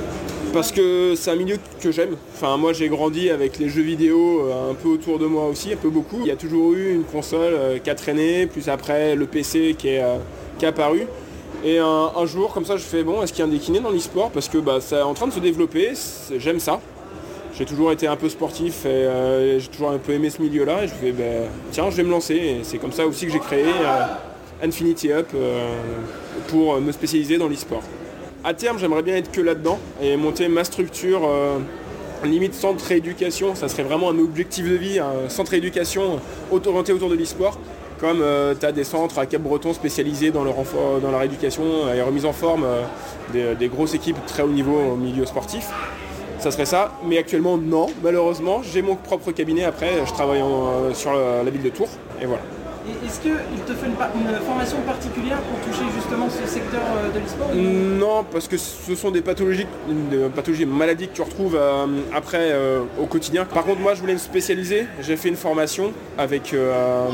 Parce 0.53 0.73
que 0.73 1.15
c'est 1.15 1.31
un 1.31 1.37
milieu 1.37 1.59
que 1.81 1.93
j'aime. 1.93 2.17
Enfin, 2.35 2.57
moi 2.57 2.73
j'ai 2.73 2.89
grandi 2.89 3.31
avec 3.31 3.59
les 3.59 3.69
jeux 3.69 3.83
vidéo 3.83 4.47
euh, 4.47 4.73
un 4.73 4.75
peu 4.75 4.89
autour 4.89 5.21
de 5.21 5.27
moi 5.27 5.47
aussi, 5.47 5.73
un 5.73 5.77
peu 5.77 5.91
beaucoup. 5.91 6.19
Il 6.23 6.27
y 6.27 6.33
a 6.33 6.37
toujours 6.37 6.73
eu 6.73 6.93
une 6.93 7.05
console 7.05 7.55
euh, 7.55 7.79
qui 7.79 7.89
a 7.89 7.95
traîné, 7.95 8.47
plus 8.47 8.69
après 8.69 9.15
le 9.15 9.27
PC 9.27 9.77
qui 9.79 9.89
est, 9.89 10.03
euh, 10.03 10.17
qui 10.59 10.65
est 10.65 10.69
apparu. 10.69 11.07
Et 11.65 11.79
un, 11.79 12.27
jour, 12.27 12.53
comme 12.53 12.65
ça, 12.65 12.77
je 12.77 12.83
fais 12.83 13.05
bon, 13.05 13.23
est-ce 13.23 13.33
qu'il 13.33 13.41
y 13.41 13.43
a 13.43 13.45
un 13.47 13.53
décliné 13.53 13.81
dans 13.81 13.91
l'e-sport 13.91 14.31
Parce 14.31 14.49
que 14.49 14.59
bah, 14.59 14.79
c'est 14.81 15.01
en 15.01 15.15
train 15.15 15.27
de 15.27 15.33
se 15.33 15.41
développer, 15.41 15.93
j'aime 16.39 16.59
ça. 16.59 16.81
J'ai 17.57 17.67
toujours 17.67 17.93
été 17.93 18.07
un 18.07 18.17
peu 18.17 18.31
sportif 18.31 18.87
et 18.87 19.59
j'ai 19.59 19.69
toujours 19.69 19.91
un 19.91 19.99
peu 19.99 20.13
aimé 20.13 20.31
ce 20.31 20.41
milieu-là. 20.41 20.85
Et 20.85 20.89
je 20.89 20.95
fais, 20.95 21.13
bah, 21.13 21.49
tiens, 21.71 21.91
je 21.91 21.97
vais 21.97 22.03
me 22.03 22.11
lancer. 22.11 22.61
C'est 22.63 22.79
comme 22.79 22.93
ça 22.93 23.07
aussi 23.07 23.27
que 23.27 23.33
j'ai 23.33 23.41
créé 23.41 23.67
Infinity 24.63 25.13
Up 25.13 25.29
pour 26.49 26.81
me 26.81 26.93
spécialiser 26.93 27.37
dans 27.37 27.49
l'e-sport. 27.49 27.83
À 28.43 28.55
terme, 28.55 28.79
j'aimerais 28.79 29.03
bien 29.03 29.17
être 29.17 29.31
que 29.31 29.43
là-dedans 29.43 29.79
et 30.01 30.17
monter 30.17 30.49
ma 30.49 30.65
structure 30.65 31.21
euh, 31.27 31.59
limite 32.25 32.55
centre 32.55 32.83
rééducation. 32.85 33.55
Ça 33.55 33.69
serait 33.69 33.83
vraiment 33.83 34.11
un 34.11 34.19
objectif 34.19 34.67
de 34.67 34.77
vie, 34.77 34.99
un 34.99 35.29
centre 35.29 35.51
rééducation 35.51 36.21
orienté 36.51 36.93
autour 36.93 37.11
de 37.11 37.17
l'e-sport. 37.17 37.59
Comme 38.01 38.25
tu 38.59 38.65
as 38.65 38.73
des 38.73 38.85
centres 38.85 39.19
à 39.19 39.27
Cap-Breton 39.27 39.75
spécialisés 39.75 40.31
dans, 40.31 40.43
le 40.43 40.49
renfort, 40.49 41.01
dans 41.01 41.11
la 41.11 41.19
rééducation 41.19 41.93
et 41.95 42.01
remise 42.01 42.25
en 42.25 42.33
forme 42.33 42.65
euh, 42.65 43.55
des, 43.55 43.69
grosses 43.69 43.93
équipes 43.93 44.17
très 44.27 44.43
haut 44.43 44.49
niveau 44.49 44.75
au 44.93 44.97
milieu 44.97 45.27
sportif. 45.27 45.69
Ça 46.39 46.51
serait 46.51 46.65
ça. 46.65 46.93
Mais 47.05 47.19
actuellement, 47.19 47.59
non, 47.59 47.89
malheureusement. 48.03 48.63
J'ai 48.63 48.81
mon 48.81 48.97
propre 48.97 49.33
cabinet 49.33 49.65
après. 49.65 49.91
Je 50.07 50.13
travaille 50.15 50.41
euh, 50.41 50.95
sur 50.95 51.13
la 51.13 51.51
ville 51.51 51.63
de 51.63 51.69
Tours. 51.69 51.91
Et 52.23 52.25
voilà. 52.25 52.43
Est-ce 53.07 53.21
qu'il 53.21 53.33
te 53.67 53.73
fait 53.73 53.87
une, 53.87 54.45
formation 54.45 54.79
particulière 54.87 55.39
pour 55.39 55.61
toucher 55.61 55.85
justement 55.95 56.29
ce 56.31 56.47
secteur 56.47 56.81
euh, 56.81 57.13
de 57.13 57.19
l'e-sport 57.19 57.49
Non, 57.55 58.25
parce 58.25 58.49
que 58.49 58.57
ce 58.57 58.95
sont 58.95 59.11
des 59.11 59.21
pathologies, 59.21 59.67
des 60.11 60.29
pathologies 60.35 60.67
maladies 60.67 61.09
que 61.09 61.15
tu 61.15 61.23
retrouves 61.23 61.57
euh, 61.57 61.87
après 62.15 62.51
euh, 62.53 62.83
au 62.99 63.07
quotidien. 63.07 63.45
Par 63.45 63.65
contre, 63.65 63.81
moi, 63.81 63.95
je 63.95 64.01
voulais 64.01 64.15
me 64.15 64.19
spécialiser. 64.19 64.87
J'ai 65.03 65.17
fait 65.17 65.29
une 65.29 65.37
formation 65.37 65.93
avec 66.17 66.55
euh, 66.55 67.07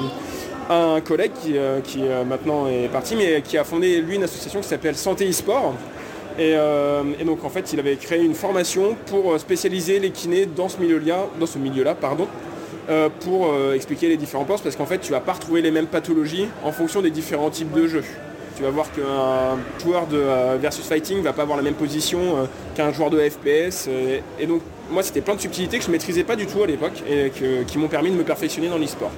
un 0.70 1.00
collègue 1.00 1.33
qui, 1.42 1.57
euh, 1.57 1.81
qui, 1.81 2.00
euh, 2.02 2.24
maintenant 2.24 2.66
est 2.68 2.88
parti, 2.88 3.16
mais 3.16 3.42
qui 3.42 3.59
a 3.59 3.64
fondé 3.64 4.00
lui 4.00 4.16
une 4.16 4.24
association 4.24 4.61
qui 4.61 4.68
s'appelle 4.68 4.96
Santé 4.96 5.29
e-sport. 5.29 5.74
Et, 6.38 6.52
euh, 6.55 7.02
donc 7.24 7.44
en 7.44 7.48
fait, 7.48 7.72
il 7.72 7.81
avait 7.81 7.96
créé 7.96 8.22
une 8.22 8.35
formation 8.35 8.96
pour 9.07 9.33
euh, 9.33 9.38
spécialiser 9.38 9.98
les 9.98 10.11
kinés 10.11 10.46
dans 10.46 10.68
ce 10.68 10.79
milieu-là, 10.79 11.26
dans 11.40 11.46
ce 11.46 11.59
milieu-là, 11.59 11.94
pardon, 11.94 12.26
euh, 12.88 13.09
pour 13.20 13.53
euh, 13.53 13.75
expliquer 13.75 14.09
les 14.09 14.16
différents 14.16 14.44
postes, 14.44 14.62
parce 14.64 14.77
qu'en 14.77 14.87
fait, 14.87 14.99
tu 14.99 15.11
vas 15.12 15.20
pas 15.20 15.33
retrouver 15.35 15.62
les 15.62 15.70
mêmes 15.70 15.87
pathologies 15.87 16.46
en 16.64 16.72
fonction 16.72 17.03
des 17.03 17.11
différents 17.11 17.51
types 17.51 17.72
de 17.72 17.87
jeux. 17.87 18.05
Tu 18.57 18.62
vas 18.62 18.70
voir 18.70 18.90
qu'un 18.92 19.59
joueur 19.85 20.07
de 20.07 20.16
euh, 20.16 20.57
versus 20.61 20.87
fighting 20.87 21.20
va 21.22 21.33
pas 21.35 21.42
avoir 21.42 21.57
la 21.59 21.62
même 21.62 21.75
position 21.75 22.18
euh, 22.38 22.44
qu'un 22.75 22.90
joueur 22.92 23.11
de 23.11 23.18
FPS. 23.20 23.87
euh, 23.88 24.20
et 24.40 24.46
donc, 24.46 24.62
moi, 24.90 25.03
c'était 25.03 25.20
plein 25.20 25.35
de 25.35 25.40
subtilités 25.40 25.79
que 25.79 25.85
je 25.85 25.90
maîtrisais 25.90 26.25
pas 26.25 26.37
du 26.37 26.46
tout 26.46 26.62
à 26.62 26.66
l'époque 26.66 27.03
et 27.09 27.31
que- 27.31 27.64
qui 27.64 27.77
m'ont 27.77 27.88
permis 27.88 28.11
de 28.11 28.16
me 28.16 28.22
perfectionner 28.25 28.68
dans 28.68 28.79
l'e-sport. 28.79 29.11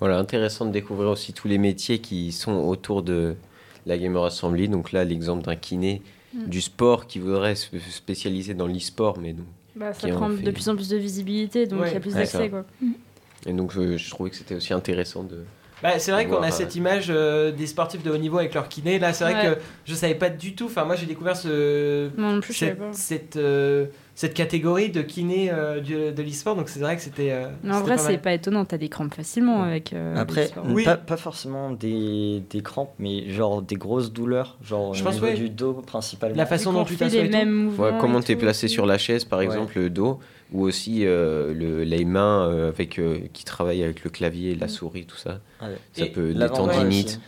Voilà, 0.00 0.16
intéressant 0.18 0.64
de 0.64 0.70
découvrir 0.70 1.10
aussi 1.10 1.32
tous 1.32 1.48
les 1.48 1.58
métiers 1.58 1.98
qui 1.98 2.30
sont 2.32 2.52
autour 2.54 3.02
de 3.02 3.34
la 3.84 3.98
Gamer 3.98 4.22
Assembly. 4.24 4.68
Donc 4.68 4.92
là, 4.92 5.04
l'exemple 5.04 5.42
d'un 5.44 5.56
kiné 5.56 6.02
Mm. 6.34 6.44
du 6.46 6.60
sport 6.60 7.06
qui 7.06 7.18
voudrait 7.18 7.54
se 7.56 7.68
spécialiser 7.90 8.54
dans 8.54 8.66
l'e-sport, 8.66 9.18
mais 9.18 9.32
donc. 9.32 9.46
Bah, 9.78 9.92
ça 9.94 10.08
prend 10.08 10.30
fait- 10.30 10.42
de 10.42 10.50
plus 10.50 10.68
en 10.68 10.74
plus 10.76 10.88
de 10.88 10.96
visibilité, 10.96 11.66
donc 11.66 11.80
il 11.80 11.82
Ouais. 11.82 11.92
y 11.94 11.96
a 11.96 12.00
plus 12.00 12.12
Ouais, 12.14 12.20
d'accès. 12.20 12.48
quoi. 12.50 12.64
Et 13.46 13.52
donc 13.52 13.76
euh, 13.76 13.96
je 13.96 14.10
trouvais 14.10 14.30
que 14.30 14.36
c'était 14.36 14.54
aussi 14.56 14.72
intéressant 14.74 15.22
de. 15.22 15.44
Bah, 15.82 15.98
c'est 16.00 16.10
vrai 16.10 16.26
qu'on 16.26 16.42
a 16.42 16.48
euh, 16.48 16.50
cette 16.50 16.74
image 16.74 17.06
euh, 17.08 17.52
des 17.52 17.68
sportifs 17.68 18.02
de 18.02 18.10
haut 18.10 18.16
niveau 18.16 18.38
avec 18.38 18.52
leur 18.52 18.68
kiné. 18.68 18.98
Là, 18.98 19.12
c'est 19.12 19.22
vrai 19.22 19.34
Ouais. 19.48 19.54
que 19.54 19.60
je 19.84 19.94
savais 19.94 20.16
pas 20.16 20.28
du 20.28 20.56
tout. 20.56 20.64
Enfin, 20.64 20.84
moi, 20.84 20.96
j'ai 20.96 21.06
découvert 21.06 21.36
ce, 21.36 22.08
Moi 22.16 22.32
non 22.32 22.40
plus, 22.40 22.52
je 22.52 22.58
savais 22.58 22.70
cette, 22.72 22.78
pas. 22.80 22.92
cette, 22.92 23.36
euh, 23.36 23.86
cette 24.20 24.34
catégorie 24.34 24.90
de 24.90 25.00
kiné 25.00 25.48
euh, 25.52 25.78
du- 25.78 26.10
de 26.12 26.22
l'e-sport. 26.24 26.56
Donc, 26.56 26.68
c'est 26.68 26.80
vrai 26.80 26.96
que 26.96 27.02
c'était. 27.02 27.30
euh, 27.30 27.46
Mais 27.62 27.72
en 27.72 27.82
vrai, 27.82 27.98
c'est 27.98 28.18
pas 28.18 28.32
étonnant, 28.32 28.64
t'as 28.64 28.76
des 28.76 28.88
crampes 28.88 29.14
facilement 29.14 29.62
avec. 29.62 29.92
euh, 29.92 30.16
Après. 30.16 30.50
Oui. 30.64 30.82
pas, 30.82 30.96
pas 30.96 31.16
forcément 31.16 31.70
des, 31.70 32.42
des 32.50 32.60
crampes, 32.60 32.92
mais 32.98 33.30
genre 33.30 33.62
des 33.62 33.76
grosses 33.76 34.12
douleurs, 34.12 34.56
genre 34.60 34.92
Je 34.92 35.04
pense, 35.04 35.20
ouais. 35.20 35.34
du 35.34 35.50
dos 35.50 35.74
principalement. 35.74 36.36
La 36.36 36.46
façon 36.46 36.72
dont 36.72 36.84
tu 36.84 36.96
t'assois 36.96 37.22
les 37.22 37.28
mêmes 37.28 37.52
mouvements. 37.52 37.84
Ouais, 37.84 37.92
comment 38.00 38.20
t'es 38.20 38.34
placé 38.34 38.66
sur 38.66 38.86
la 38.86 38.98
chaise, 38.98 39.24
par 39.24 39.38
Ouais. 39.38 39.44
exemple, 39.44 39.78
le 39.78 39.88
dos, 39.88 40.18
ou 40.52 40.62
aussi 40.64 41.02
euh, 41.06 41.54
le, 41.54 41.84
les 41.84 42.04
mains 42.04 42.48
euh, 42.48 42.70
avec, 42.70 42.98
euh, 42.98 43.20
qui 43.32 43.44
travaillent 43.44 43.84
avec 43.84 44.02
le 44.02 44.10
clavier, 44.10 44.56
la 44.56 44.66
Mm. 44.66 44.70
souris, 44.70 45.04
tout 45.06 45.16
ça. 45.16 45.38
Ouais. 45.62 45.68
Ça 45.92 46.04
Et 46.06 46.10
peut 46.10 46.34
des 46.34 46.46
tendinites. 46.48 47.20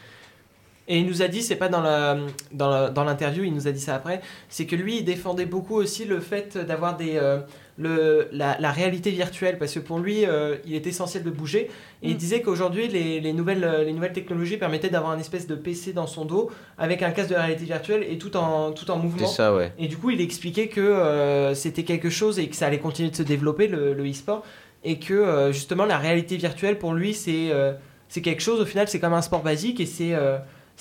Et 0.93 0.99
il 0.99 1.07
nous 1.07 1.23
a 1.23 1.29
dit, 1.29 1.41
c'est 1.41 1.55
pas 1.65 1.69
dans 1.69 1.81
la 1.83 2.19
dans 2.53 2.69
la- 2.69 2.89
dans 2.91 3.05
l'interview, 3.05 3.45
il 3.45 3.55
nous 3.55 3.69
a 3.69 3.71
dit 3.73 3.81
ça 3.89 3.95
après, 3.95 4.21
c'est 4.49 4.67
que 4.67 4.75
lui 4.75 4.99
il 4.99 5.05
défendait 5.05 5.47
beaucoup 5.47 5.77
aussi 5.77 6.05
le 6.05 6.19
fait 6.21 6.59
d'avoir 6.59 6.97
des 6.97 7.13
euh, 7.15 7.39
le, 7.79 8.29
la, 8.33 8.57
la 8.61 8.73
réalité 8.73 9.11
virtuelle 9.11 9.57
parce 9.57 9.73
que 9.73 9.79
pour 9.79 10.01
lui 10.01 10.27
euh, 10.27 10.57
il 10.67 10.75
est 10.75 10.87
essentiel 10.87 11.23
de 11.23 11.31
bouger 11.31 11.71
et 12.03 12.09
il 12.11 12.15
Mm. 12.15 12.19
disait 12.25 12.41
qu'aujourd'hui 12.43 12.89
les, 12.89 13.21
les 13.21 13.33
nouvelles 13.33 13.63
euh, 13.65 13.85
les 13.85 13.93
nouvelles 13.93 14.13
technologies 14.13 14.57
permettaient 14.59 14.91
d'avoir 14.91 15.15
une 15.15 15.21
espèce 15.21 15.47
de 15.47 15.55
PC 15.55 15.93
dans 15.93 16.09
son 16.09 16.25
dos 16.25 16.51
avec 16.77 17.03
un 17.03 17.11
casque 17.13 17.31
de 17.31 17.37
réalité 17.37 17.65
virtuelle 17.67 18.05
et 18.13 18.19
tout 18.19 18.37
en 18.37 18.73
tout 18.73 18.91
en 18.91 18.97
mouvement. 18.99 19.27
C'est 19.29 19.37
ça, 19.37 19.55
ouais. 19.55 19.73
Et 19.79 19.87
du 19.87 19.97
coup, 19.97 20.11
il 20.11 20.21
expliquait 20.21 20.67
que 20.69 20.81
euh, 20.81 21.55
c'était 21.55 21.85
quelque 21.85 22.11
chose 22.11 22.39
et 22.41 22.49
que 22.49 22.57
ça 22.57 22.67
allait 22.67 22.81
continuer 22.81 23.11
de 23.11 23.17
se 23.17 23.23
développer, 23.23 23.69
le, 23.69 23.95
le 23.95 24.11
e-sport, 24.11 24.43
et 24.85 24.99
que 24.99 25.15
euh, 25.15 25.53
justement 25.53 25.85
la 25.87 25.99
réalité 25.99 26.37
virtuelle 26.37 26.79
pour 26.79 26.93
lui, 26.95 27.15
c'est 27.15 27.51
c'est 28.09 28.23
quelque 28.23 28.43
chose, 28.43 28.61
au 28.61 28.67
final, 28.67 28.89
c'est 28.89 28.99
comme 28.99 29.13
un 29.15 29.23
sport 29.23 29.43
basique 29.45 29.79
et 29.79 29.87
c'est 29.87 30.15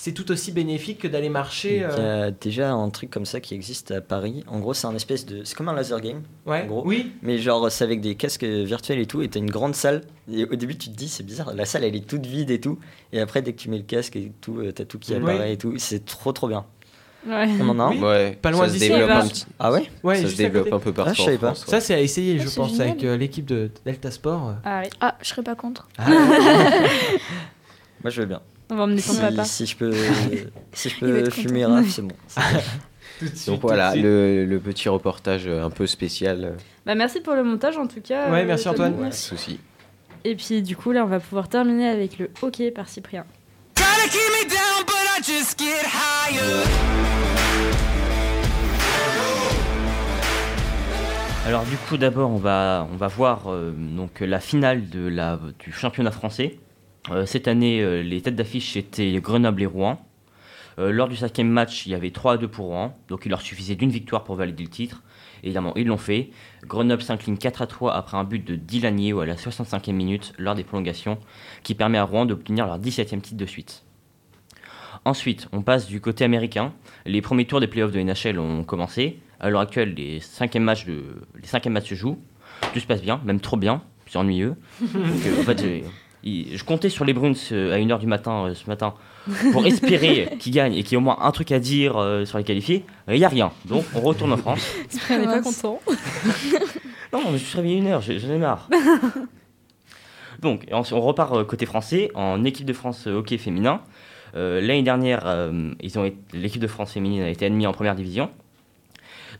c'est 0.02 0.12
tout 0.12 0.30
aussi 0.32 0.50
bénéfique 0.50 1.00
que 1.00 1.08
d'aller 1.08 1.28
marcher. 1.28 1.74
Il 1.74 1.80
y 1.80 1.84
euh, 1.84 2.28
a 2.28 2.30
déjà 2.30 2.72
un 2.72 2.88
truc 2.88 3.10
comme 3.10 3.26
ça 3.26 3.38
qui 3.38 3.52
existe 3.52 3.90
à 3.90 4.00
Paris. 4.00 4.44
En 4.46 4.58
gros, 4.58 4.72
c'est 4.72 4.86
un 4.86 4.94
espèce 4.94 5.26
de. 5.26 5.44
C'est 5.44 5.54
comme 5.54 5.68
un 5.68 5.74
laser 5.74 6.00
game. 6.00 6.22
Ouais, 6.46 6.62
en 6.62 6.66
gros. 6.68 6.82
oui. 6.86 7.12
Mais 7.20 7.36
genre, 7.36 7.70
c'est 7.70 7.84
avec 7.84 8.00
des 8.00 8.14
casques 8.14 8.44
virtuels 8.44 8.98
et 8.98 9.04
tout. 9.04 9.20
Et 9.20 9.28
t'as 9.28 9.40
une 9.40 9.50
grande 9.50 9.74
salle. 9.74 10.00
Et 10.32 10.44
au 10.44 10.54
début, 10.56 10.78
tu 10.78 10.88
te 10.88 10.96
dis, 10.96 11.06
c'est 11.06 11.22
bizarre. 11.22 11.52
La 11.54 11.66
salle, 11.66 11.84
elle 11.84 11.94
est 11.94 12.06
toute 12.08 12.24
vide 12.24 12.50
et 12.50 12.60
tout. 12.60 12.78
Et 13.12 13.20
après, 13.20 13.42
dès 13.42 13.52
que 13.52 13.58
tu 13.60 13.68
mets 13.68 13.76
le 13.76 13.82
casque 13.84 14.16
et 14.16 14.32
tout, 14.40 14.60
euh, 14.60 14.72
t'as 14.72 14.86
tout 14.86 14.98
qui 14.98 15.14
apparaît 15.14 15.52
et 15.52 15.58
tout. 15.58 15.74
C'est 15.76 16.02
trop, 16.06 16.32
trop 16.32 16.48
bien. 16.48 16.64
Ouais. 17.26 17.46
On 17.60 17.68
en 17.68 17.78
a 17.78 17.82
un 17.82 17.90
Oui. 17.90 17.98
Ouais, 17.98 18.38
Pas 18.40 18.52
loin 18.52 18.62
ça 18.62 18.68
se 18.68 18.72
d'ici, 18.78 18.88
développe 18.88 19.10
un 19.10 19.28
petit- 19.28 19.44
Ah 19.58 19.70
ouais 19.70 19.90
Ouais, 20.02 20.22
ça 20.22 20.28
se 20.30 20.36
développe 20.36 20.72
un 20.72 20.78
peu 20.78 20.94
partout 20.94 21.10
Ah, 21.12 21.14
je 21.18 21.22
savais 21.24 21.36
pas. 21.36 21.48
France, 21.48 21.66
ouais. 21.66 21.70
Ça, 21.72 21.80
c'est 21.82 21.92
à 21.92 22.00
essayer, 22.00 22.38
Ah, 22.40 22.44
je 22.46 22.54
pense, 22.56 22.70
génial. 22.70 22.88
avec 22.88 23.04
euh, 23.04 23.18
l'équipe 23.18 23.44
de 23.44 23.70
Delta 23.84 24.10
Sport. 24.10 24.54
Ah 24.64 24.80
oui. 24.82 24.88
Ah, 25.02 25.18
je 25.20 25.28
serais 25.28 25.42
pas 25.42 25.54
contre. 25.56 25.86
Moi, 25.98 26.08
je 28.06 28.20
veux 28.22 28.26
bien. 28.26 28.40
On 28.70 28.76
va 28.76 28.84
emmener 28.84 29.02
ton 29.02 29.12
Si, 29.12 29.20
papa. 29.20 29.44
si 29.44 29.66
je 29.66 29.76
peux, 29.76 29.92
si 30.72 30.88
je 30.88 30.98
peux 30.98 31.30
fumer 31.30 31.66
c'est 31.88 32.02
bon. 32.02 32.14
Suite, 33.18 33.48
Donc 33.48 33.60
voilà, 33.60 33.94
le, 33.94 34.46
le 34.46 34.60
petit 34.60 34.88
reportage 34.88 35.46
euh, 35.46 35.62
un 35.62 35.68
peu 35.68 35.86
spécial. 35.86 36.56
Bah, 36.86 36.94
merci 36.94 37.20
pour 37.20 37.34
le 37.34 37.42
montage 37.42 37.76
en 37.76 37.86
tout 37.86 38.00
cas. 38.00 38.30
Ouais, 38.30 38.42
euh, 38.42 38.46
merci. 38.46 38.68
Antoine. 38.68 38.96
Pas 38.96 39.08
de 39.08 39.14
souci. 39.14 39.60
Et 40.24 40.34
puis 40.36 40.62
du 40.62 40.76
coup 40.76 40.92
là 40.92 41.04
on 41.04 41.08
va 41.08 41.20
pouvoir 41.20 41.48
terminer 41.48 41.88
avec 41.88 42.18
le 42.18 42.30
hockey 42.42 42.70
par 42.70 42.88
Cyprien. 42.88 43.24
Alors 51.46 51.64
du 51.64 51.76
coup 51.76 51.96
d'abord 51.96 52.30
on 52.30 52.36
va, 52.36 52.86
on 52.92 52.96
va 52.96 53.08
voir 53.08 53.50
euh, 53.50 53.72
donc, 53.72 54.20
la 54.20 54.40
finale 54.40 54.88
de 54.88 55.08
la, 55.08 55.38
du 55.58 55.72
championnat 55.72 56.10
français. 56.10 56.58
Euh, 57.10 57.24
cette 57.24 57.48
année 57.48 57.80
euh, 57.80 58.02
les 58.02 58.20
têtes 58.20 58.36
d'affiche 58.36 58.76
étaient 58.76 59.12
Grenoble 59.20 59.62
et 59.62 59.66
Rouen. 59.66 60.04
Euh, 60.78 60.92
lors 60.92 61.08
du 61.08 61.16
cinquième 61.16 61.48
match 61.48 61.86
il 61.86 61.92
y 61.92 61.94
avait 61.94 62.10
3 62.10 62.34
à 62.34 62.36
2 62.36 62.46
pour 62.46 62.66
Rouen, 62.66 62.96
donc 63.08 63.22
il 63.24 63.30
leur 63.30 63.40
suffisait 63.40 63.74
d'une 63.74 63.90
victoire 63.90 64.22
pour 64.24 64.36
valider 64.36 64.62
le 64.62 64.68
titre. 64.68 65.02
Évidemment 65.42 65.72
ils 65.76 65.86
l'ont 65.86 65.96
fait. 65.96 66.30
Grenoble 66.64 67.02
s'incline 67.02 67.38
4 67.38 67.62
à 67.62 67.66
3 67.66 67.94
après 67.94 68.16
un 68.16 68.24
but 68.24 68.46
de 68.46 68.54
Dylan 68.54 69.00
Yeo 69.00 69.20
à 69.20 69.26
la 69.26 69.36
65e 69.36 69.92
minute 69.92 70.32
lors 70.38 70.54
des 70.54 70.64
prolongations 70.64 71.18
qui 71.62 71.74
permet 71.74 71.98
à 71.98 72.04
Rouen 72.04 72.26
d'obtenir 72.26 72.66
leur 72.66 72.78
17e 72.78 73.20
titre 73.20 73.36
de 73.36 73.46
suite. 73.46 73.84
Ensuite, 75.06 75.48
on 75.52 75.62
passe 75.62 75.86
du 75.86 76.00
côté 76.00 76.24
américain. 76.24 76.74
Les 77.06 77.22
premiers 77.22 77.46
tours 77.46 77.60
des 77.60 77.66
playoffs 77.66 77.92
de 77.92 78.00
NHL 78.00 78.38
ont 78.38 78.64
commencé. 78.64 79.18
À 79.40 79.48
l'heure 79.48 79.62
actuelle, 79.62 79.94
les 79.94 80.20
cinquièmes 80.20 80.64
matchs, 80.64 80.84
de, 80.84 81.02
les 81.40 81.46
cinquièmes 81.46 81.72
matchs 81.72 81.88
se 81.88 81.94
jouent. 81.94 82.18
Tout 82.74 82.80
se 82.80 82.86
passe 82.86 83.00
bien, 83.00 83.18
même 83.24 83.40
trop 83.40 83.56
bien. 83.56 83.82
C'est 84.06 84.18
ennuyeux. 84.18 84.56
Donc, 84.80 85.38
en 85.40 85.42
fait, 85.44 85.84
il- 86.22 86.56
je 86.56 86.64
comptais 86.64 86.88
sur 86.88 87.04
les 87.04 87.12
Bruins 87.12 87.32
euh, 87.52 87.72
à 87.74 87.78
1h 87.78 87.98
du 87.98 88.06
matin 88.06 88.46
euh, 88.46 88.54
ce 88.54 88.66
matin 88.68 88.94
pour 89.52 89.66
espérer 89.66 90.30
qu'ils 90.38 90.52
gagnent 90.52 90.74
et 90.74 90.82
qu'il 90.82 90.92
y 90.92 90.94
ait 90.94 90.98
au 90.98 91.00
moins 91.00 91.18
un 91.20 91.30
truc 91.32 91.52
à 91.52 91.58
dire 91.58 91.96
euh, 91.96 92.24
sur 92.24 92.38
les 92.38 92.44
qualifiés. 92.44 92.84
Il 93.08 93.14
n'y 93.14 93.24
a 93.24 93.28
rien. 93.28 93.52
Donc, 93.66 93.84
on 93.94 94.00
retourne 94.00 94.32
en 94.32 94.36
France. 94.38 94.66
Cyprien 94.88 95.18
n'est 95.18 95.24
pas 95.26 95.40
content. 95.42 95.80
Non, 97.12 97.22
mais 97.32 97.38
je 97.38 97.44
suis 97.44 97.56
réveillé 97.56 97.78
une 97.78 97.88
heure, 97.88 98.00
j'en 98.02 98.30
ai 98.30 98.38
marre. 98.38 98.68
Donc, 100.40 100.64
on 100.72 101.00
repart 101.00 101.44
côté 101.44 101.66
français 101.66 102.10
en 102.14 102.44
équipe 102.44 102.66
de 102.66 102.72
France 102.72 103.06
hockey 103.08 103.36
féminin. 103.36 103.80
Euh, 104.36 104.60
L'année 104.60 104.84
dernière, 104.84 105.22
euh, 105.26 105.72
l'équipe 106.32 106.62
de 106.62 106.66
France 106.68 106.92
féminine 106.92 107.22
a 107.22 107.28
été 107.28 107.46
admise 107.46 107.66
en 107.66 107.72
première 107.72 107.96
division. 107.96 108.30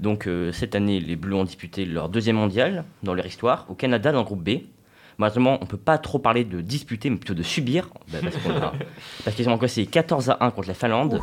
Donc, 0.01 0.27
euh, 0.27 0.51
cette 0.51 0.75
année, 0.75 0.99
les 0.99 1.15
Bleus 1.15 1.37
ont 1.37 1.45
disputé 1.45 1.85
leur 1.85 2.09
deuxième 2.09 2.37
mondial 2.37 2.85
dans 3.05 3.15
leur 3.15 3.25
histoire 3.27 3.67
au 3.69 3.75
Canada 3.75 4.11
dans 4.13 4.19
le 4.21 4.25
groupe 4.25 4.43
B. 4.43 4.63
Malheureusement, 5.21 5.59
on 5.61 5.65
ne 5.65 5.69
peut 5.69 5.77
pas 5.77 5.99
trop 5.99 6.19
parler 6.19 6.45
de 6.45 6.61
disputer, 6.63 7.11
mais 7.11 7.17
plutôt 7.17 7.35
de 7.35 7.43
subir. 7.43 7.89
bah, 8.09 8.19
parce 8.23 8.37
qu'on 8.39 8.51
a- 8.57 8.73
parce 9.25 9.37
qu'ils 9.37 9.49
ont 9.49 9.53
encaissé 9.53 9.85
14 9.87 10.31
à 10.31 10.39
1 10.41 10.51
contre 10.51 10.69
la 10.69 10.75
Finlande, 10.75 11.21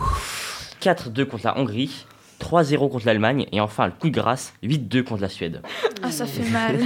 4-2 0.81 1.25
contre 1.25 1.45
la 1.45 1.57
Hongrie, 1.57 2.05
3-0 2.39 2.89
contre 2.91 3.05
l'Allemagne, 3.07 3.47
et 3.51 3.59
enfin, 3.59 3.87
le 3.87 3.91
coup 3.93 4.09
de 4.09 4.13
grâce, 4.15 4.53
8-2 4.63 5.03
contre 5.03 5.21
la 5.23 5.29
Suède. 5.29 5.61
Ah, 6.03 6.11
ça 6.11 6.25
fait 6.25 6.49
mal. 6.49 6.79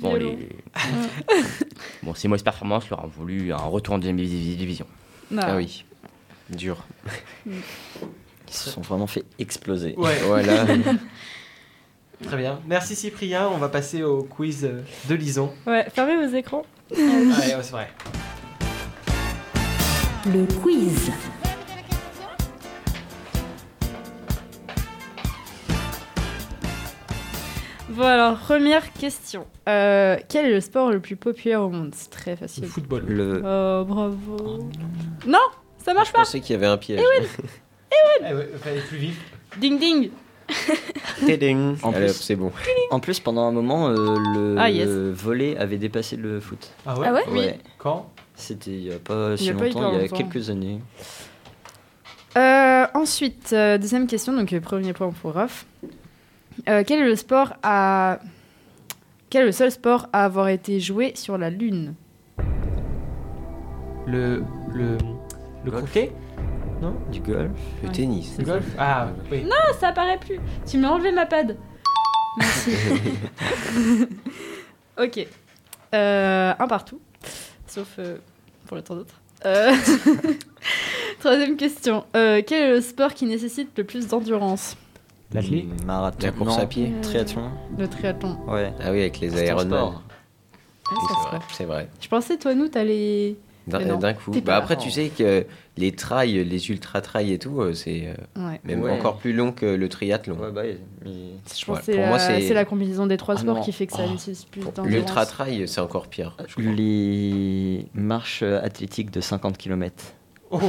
Bon, 0.00 0.14
les... 0.16 0.48
bon, 2.02 2.14
ces 2.14 2.26
mauvaises 2.26 2.42
performances 2.42 2.88
leur 2.90 3.04
ont 3.04 3.08
voulu 3.08 3.52
un 3.52 3.56
retour 3.56 3.94
en 3.94 3.98
deuxième 3.98 4.16
divi- 4.16 4.56
division. 4.56 4.86
Ah 5.38 5.54
oui, 5.54 5.84
dur. 6.50 6.78
Ils 7.46 7.52
se 8.48 8.70
sont 8.70 8.80
vraiment 8.80 9.06
fait 9.06 9.24
exploser. 9.38 9.94
Ouais. 9.96 10.16
Voilà. 10.24 10.64
Très 12.22 12.36
bien. 12.36 12.60
Merci 12.66 12.96
Cyprien. 12.96 13.48
On 13.48 13.58
va 13.58 13.68
passer 13.68 14.02
au 14.02 14.22
quiz 14.22 14.64
euh, 14.64 14.82
de 15.08 15.14
Lison. 15.14 15.52
Ouais, 15.66 15.86
fermez 15.92 16.16
vos 16.26 16.34
écrans. 16.34 16.64
Allez, 16.92 17.54
ouais, 17.54 17.62
c'est 17.62 17.72
vrai. 17.72 17.88
Le 20.26 20.44
quiz. 20.60 21.10
Bon 27.90 28.04
alors, 28.04 28.38
première 28.38 28.92
question. 28.94 29.46
Euh, 29.68 30.16
quel 30.28 30.46
est 30.46 30.52
le 30.54 30.60
sport 30.60 30.90
le 30.90 31.00
plus 31.00 31.16
populaire 31.16 31.62
au 31.62 31.68
monde? 31.68 31.92
C'est 31.94 32.10
très 32.10 32.32
Le 32.32 32.36
facile. 32.38 32.64
football. 32.64 33.04
Le... 33.06 33.42
Oh, 33.44 33.84
bravo. 33.84 34.70
Non, 35.26 35.38
ça 35.84 35.92
marche 35.92 36.08
Je 36.08 36.12
pas. 36.12 36.18
pensais 36.20 36.40
qu'il 36.40 36.52
y 36.54 36.56
avait 36.56 36.66
un 36.66 36.78
piège. 36.78 37.00
Eh 38.24 38.34
ouais, 38.34 38.48
fallait 38.62 38.80
plus 38.80 38.98
vite. 38.98 39.16
Ding 39.58 39.78
ding. 39.78 40.10
En 41.82 41.92
plus- 41.92 42.08
c'est 42.12 42.36
bon. 42.36 42.50
En 42.90 43.00
plus, 43.00 43.20
pendant 43.20 43.42
un 43.46 43.52
moment, 43.52 43.88
euh, 43.88 44.16
le 44.34 44.56
Ah, 44.58 44.70
yes. 44.70 44.88
volet 44.88 45.56
avait 45.56 45.78
dépassé 45.78 46.16
le 46.16 46.40
foot. 46.40 46.70
Ah 46.86 46.98
ouais, 46.98 47.06
Ah 47.08 47.12
ouais 47.14 47.22
Ouais. 47.30 47.58
Quand? 47.78 48.10
C'était 48.34 48.70
il 48.72 48.84
n'y 48.84 48.92
a 48.92 48.98
pas 48.98 49.30
Il 49.30 49.34
y 49.34 49.44
si 49.44 49.50
a 49.50 49.52
longtemps, 49.52 49.92
il 49.94 50.00
y 50.02 50.04
a 50.04 50.08
quelques 50.08 50.50
années. 50.50 50.80
Euh, 52.36 52.86
ensuite, 52.94 53.50
euh, 53.52 53.78
deuxième 53.78 54.06
question, 54.06 54.32
donc 54.32 54.58
premier 54.60 54.92
point 54.92 55.10
pour 55.10 55.34
Raph. 55.34 55.66
Euh, 56.68 56.82
quel 56.86 57.00
est 57.00 57.06
le 57.06 57.16
sport 57.16 57.54
à... 57.62 58.18
Quel 59.30 59.42
est 59.42 59.46
le 59.46 59.52
seul 59.52 59.70
sport 59.70 60.08
à 60.12 60.24
avoir 60.24 60.48
été 60.48 60.80
joué 60.80 61.12
sur 61.14 61.38
la 61.38 61.50
Lune? 61.50 61.94
Le. 64.06 64.42
Le. 64.74 64.98
Le 65.64 65.70
croquet? 65.70 66.10
Non 66.82 66.94
Du 67.12 67.20
golf. 67.20 67.50
Le 67.82 67.88
Ouais. 67.88 67.94
tennis. 67.94 68.36
Le 68.38 68.44
golf 68.44 68.64
Ah 68.78 69.08
oui. 69.30 69.44
Ah, 69.50 69.72
ça 69.78 69.88
apparaît 69.88 70.18
plus. 70.18 70.40
Tu 70.66 70.78
m'as 70.78 70.88
enlevé 70.90 71.12
ma 71.12 71.26
pad. 71.26 71.56
Merci. 72.38 72.70
ok. 75.00 75.26
Euh, 75.94 76.52
un 76.58 76.66
partout. 76.66 77.00
Sauf 77.66 77.96
euh, 77.98 78.16
pour 78.66 78.76
le 78.76 78.82
temps 78.82 78.96
d'autre. 78.96 79.14
Euh, 79.46 79.72
Troisième 81.20 81.56
question. 81.56 82.04
Euh, 82.16 82.42
quel 82.46 82.62
est 82.62 82.70
le 82.74 82.80
sport 82.80 83.14
qui 83.14 83.26
nécessite 83.26 83.70
le 83.78 83.84
plus 83.84 84.08
d'endurance? 84.08 84.76
L'athlète 85.32 85.64
Mm, 85.64 85.84
Marathon. 85.86 86.18
La 86.26 86.32
course 86.32 86.56
Non, 86.56 86.62
à 86.62 86.66
pied. 86.66 86.92
Triathlon. 87.02 87.50
Le 87.78 87.88
triathlon. 87.88 88.38
Ouais. 88.46 88.72
Ah 88.80 88.90
oui, 88.92 89.00
avec 89.00 89.20
les 89.20 89.28
Oui, 89.30 89.36
ça 89.36 89.44
c'est 91.52 91.64
vrai, 91.64 91.82
vrai. 91.84 91.88
Je 92.00 92.08
pensais, 92.08 92.36
toi, 92.36 92.54
nous, 92.54 92.68
t'allais. 92.68 93.36
D'un 93.66 93.78
non, 93.80 93.98
coup. 94.14 94.32
Bah 94.44 94.56
après, 94.56 94.76
tu 94.76 94.90
sais 94.90 95.08
que 95.08 95.46
les 95.78 95.92
trails, 95.92 96.44
les 96.44 96.70
ultra 96.70 97.00
trails 97.00 97.32
et 97.32 97.38
tout, 97.38 97.60
euh, 97.60 97.72
c'est 97.72 98.08
euh, 98.36 98.40
Ouais. 98.48 98.60
même 98.64 98.82
Ouais. 98.82 98.90
encore 98.90 99.16
plus 99.18 99.32
long 99.32 99.52
que 99.52 99.64
le 99.64 99.88
triathlon. 99.88 100.36
Ouais, 100.36 100.50
bah, 100.52 100.62
mais- 101.04 101.10
Je 101.10 101.64
pense 101.64 101.76
Ouais, 101.76 101.80
que 101.80 101.84
c'est 101.86 101.96
pour 101.96 102.06
moi, 102.06 102.18
la- 102.18 102.26
c'est- 102.26 102.48
c'est 102.48 102.54
la 102.54 102.64
combinaison 102.66 103.06
des 103.06 103.16
trois 103.16 103.34
Ah 103.36 103.40
sports 103.40 103.56
non. 103.56 103.62
qui 103.62 103.72
fait 103.72 103.86
que 103.86 103.94
ça 103.94 104.04
Oh. 104.06 104.10
nécessite 104.12 104.48
plus 104.50 104.60
d'endurance. 104.60 104.86
L'ultra 104.88 105.24
trail, 105.26 105.66
c'est 105.66 105.80
encore 105.80 106.08
pire. 106.08 106.36
crois. 106.36 106.62
Les 106.62 107.86
marches 107.94 108.42
athlétiques 108.42 109.10
de 109.10 109.20
50 109.20 109.56
km. 109.56 109.94
Oh. 110.50 110.60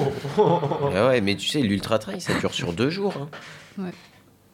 Ah 0.96 1.08
ouais, 1.10 1.20
mais 1.22 1.36
tu 1.36 1.48
sais, 1.50 1.60
l'ultra 1.60 2.00
trail, 2.00 2.22
ça 2.22 2.34
dure 2.40 2.54
sur 2.54 2.72
deux 2.72 2.90
jours. 2.90 3.14
hein. 3.20 3.28
Ouais. 3.84 3.90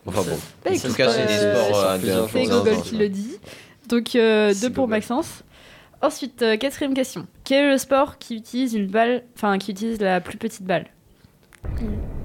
Enfin 0.08 0.22
bon. 0.24 0.38
Bah, 0.66 0.72
en 0.74 0.80
tout 0.90 0.94
cas, 0.96 1.10
c'est 1.12 1.28
des 1.28 1.34
euh, 1.44 1.66
sports 1.68 1.80
euh, 1.86 2.28
C'est 2.32 2.46
jours. 2.46 2.64
Google 2.64 2.82
qui 2.82 2.98
le 2.98 3.10
dit. 3.10 3.38
Donc, 3.90 4.16
euh, 4.16 4.54
deux 4.60 4.72
pour 4.72 4.86
Google. 4.86 4.96
Maxence. 4.98 5.44
Ensuite, 6.02 6.42
euh, 6.42 6.58
quatrième 6.58 6.94
question. 6.94 7.28
Quel 7.50 7.66
est 7.66 7.72
le 7.72 7.80
sport 7.80 8.20
qui 8.20 8.36
utilise 8.36 8.76
une 8.76 8.86
balle, 8.86 9.24
enfin 9.36 9.58
qui 9.58 9.72
utilise 9.72 10.00
la 10.00 10.22
plus 10.22 10.38
petite 10.38 10.66
balle? 10.66 10.86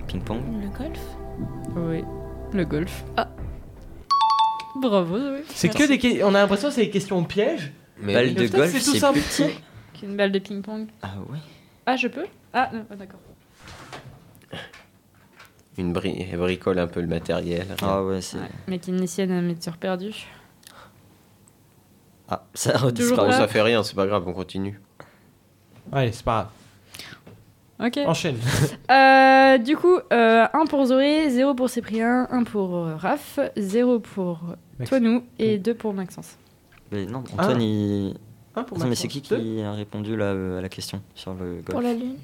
Ping-pong. 0.07 0.43
Le 0.61 0.69
golf 0.69 1.01
Oui. 1.75 2.05
Le 2.53 2.65
golf. 2.67 3.05
Ah. 3.17 3.31
Bravo, 4.83 5.19
Zoé. 5.19 5.43
C'est 5.49 5.71
que 5.71 5.89
des. 5.89 5.97
que- 5.97 6.23
On 6.25 6.35
a 6.35 6.43
l'impression 6.43 6.69
que 6.69 6.75
c'est 6.75 6.83
des 6.85 6.91
questions 6.91 7.25
pièges. 7.25 7.73
Mais 8.03 8.13
Balle 8.13 8.27
oui. 8.27 8.35
de 8.35 8.49
golf, 8.49 8.71
c'est 8.71 8.85
tout 8.93 8.99
simple. 8.99 9.19
plus 9.19 9.45
petit. 9.47 10.03
Une 10.03 10.15
balle 10.15 10.31
de 10.31 10.39
ping-pong. 10.41 10.89
Ah 11.01 11.15
ouais. 11.31 11.39
Ah, 11.87 11.97
je 11.97 12.09
peux? 12.09 12.27
Ah, 12.53 12.69
non, 12.75 12.85
ah, 12.91 12.95
d'accord. 12.95 13.21
Une 15.79 15.95
bri- 15.95 16.29
elle 16.31 16.39
bricole 16.39 16.79
un 16.79 16.87
peu 16.87 17.01
le 17.01 17.07
matériel. 17.07 17.67
Ah 17.81 18.05
ouais, 18.05 18.21
c'est. 18.21 18.37
Initié 18.89 19.25
à 19.25 19.41
médecin 19.41 19.73
perdu. 19.73 20.27
Ah, 22.29 22.45
ça 22.53 22.73
a 22.73 22.73
Toujours 22.75 22.89
redisparu. 22.89 23.21
Bon, 23.23 23.27
pas 23.33 23.39
ça 23.39 23.49
fait 23.49 23.63
rien, 23.63 23.83
c'est 23.83 23.97
pas 23.97 24.07
grave, 24.07 24.25
on 24.27 24.35
continue. 24.35 24.79
Allez, 25.93 26.13
c'est 26.13 26.25
pas 26.25 26.51
Ok. 27.81 27.93
grave. 27.95 28.09
Enchaîne. 28.09 28.37
Euh, 28.91 29.59
du 29.59 29.77
coup, 29.77 29.99
1 30.11 30.49
pour 30.69 30.85
Zoé, 30.87 31.31
0 31.31 31.55
pour 31.55 31.69
Cyprien, 31.71 32.27
1 32.31 32.45
pour 32.45 32.77
euh, 32.77 32.97
Raph, 32.97 33.39
0 33.57 33.99
pour 34.01 34.41
Max- 34.79 34.91
Toinou 34.91 35.23
et 35.39 35.59
2 35.59 35.75
pour 35.75 35.95
Maxence. 35.95 36.37
Mais 36.93 37.07
non, 37.07 37.19
Antoine, 37.33 37.57
Ah. 37.59 37.63
il. 37.63 38.15
Un 38.57 38.63
pour 38.63 38.79
Attends, 38.79 38.87
mais 38.89 38.95
c'est 38.95 39.09
qui 39.09 39.21
Deux 39.21 39.37
qui 39.37 39.63
a 39.63 39.73
répondu 39.73 40.17
là, 40.17 40.27
euh, 40.27 40.59
à 40.59 40.63
la 40.63 40.69
question 40.69 41.01
sur 41.15 41.35
le 41.35 41.55
golf 41.57 41.65
Pour 41.71 41.81
la 41.81 41.93
lune. 41.93 42.15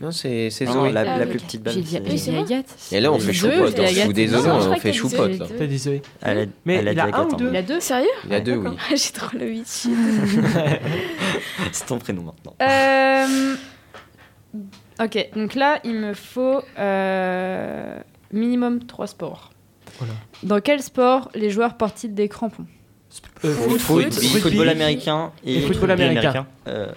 Non, 0.00 0.10
c'est 0.12 0.48
c'est 0.50 0.64
Non, 0.64 0.74
non, 0.74 0.80
Zoé. 0.82 0.92
la, 0.92 1.00
Ah, 1.00 1.18
la 1.18 1.24
ok. 1.24 1.30
plus 1.30 1.40
petite 1.40 1.62
balle. 1.62 1.74
J'ai 1.74 1.80
dit, 1.82 2.30
moi. 2.30 2.40
Agathe. 2.42 2.74
Et 2.92 3.00
là, 3.00 3.12
on 3.12 3.18
fait 3.18 3.32
choupote. 3.32 3.56
Zoé, 3.56 3.66
hein. 3.66 3.72
Je 3.76 3.82
Agathe. 3.82 4.04
suis 4.04 4.12
désolé, 4.12 4.48
Non, 4.48 4.60
je 4.60 4.68
on 4.68 4.76
fait 4.76 4.92
choupote. 4.92 5.32
Zoé. 5.32 5.46
T'as 5.58 5.66
dit 5.66 5.78
Zoé. 5.78 6.02
Elle 6.22 6.38
a, 6.38 6.44
Mais 6.64 6.82
il 6.82 6.94
dit 6.94 7.00
a 7.00 7.04
un 7.04 7.08
Agathe, 7.08 7.32
ou 7.32 7.34
hein. 7.34 7.36
deux 7.38 7.48
Il 7.50 7.56
a 7.56 7.62
deux 7.62 7.80
Sérieux 7.80 8.06
Il 8.24 8.32
y 8.32 8.34
a 8.34 8.40
deux, 8.40 8.56
oui. 8.56 8.70
J'ai 8.90 9.12
trop 9.12 9.36
le 9.36 9.46
8. 9.48 9.66
C'est 11.72 11.86
ton 11.86 11.98
prénom 11.98 12.22
maintenant. 12.22 12.54
Euh, 13.30 13.54
Ok, 15.02 15.30
donc 15.34 15.54
là, 15.54 15.80
il 15.84 15.94
me 15.94 16.12
faut 16.12 16.60
euh, 16.78 17.98
minimum 18.32 18.84
3 18.84 19.06
sports. 19.06 19.50
Voilà. 19.98 20.12
Dans 20.42 20.60
quel 20.60 20.82
sport 20.82 21.30
les 21.34 21.48
joueurs 21.50 21.76
portent-ils 21.78 22.12
des 22.14 22.28
crampons? 22.28 22.66
Euh, 23.44 23.52
Foot, 23.54 23.78
foot, 23.78 23.80
foot, 23.80 24.04
rugby. 24.14 24.26
football 24.40 24.68
américain 24.68 25.32
et, 25.44 25.56
Et 25.56 25.60
football 25.62 25.90
américain. 25.92 26.46
Euh, 26.68 26.92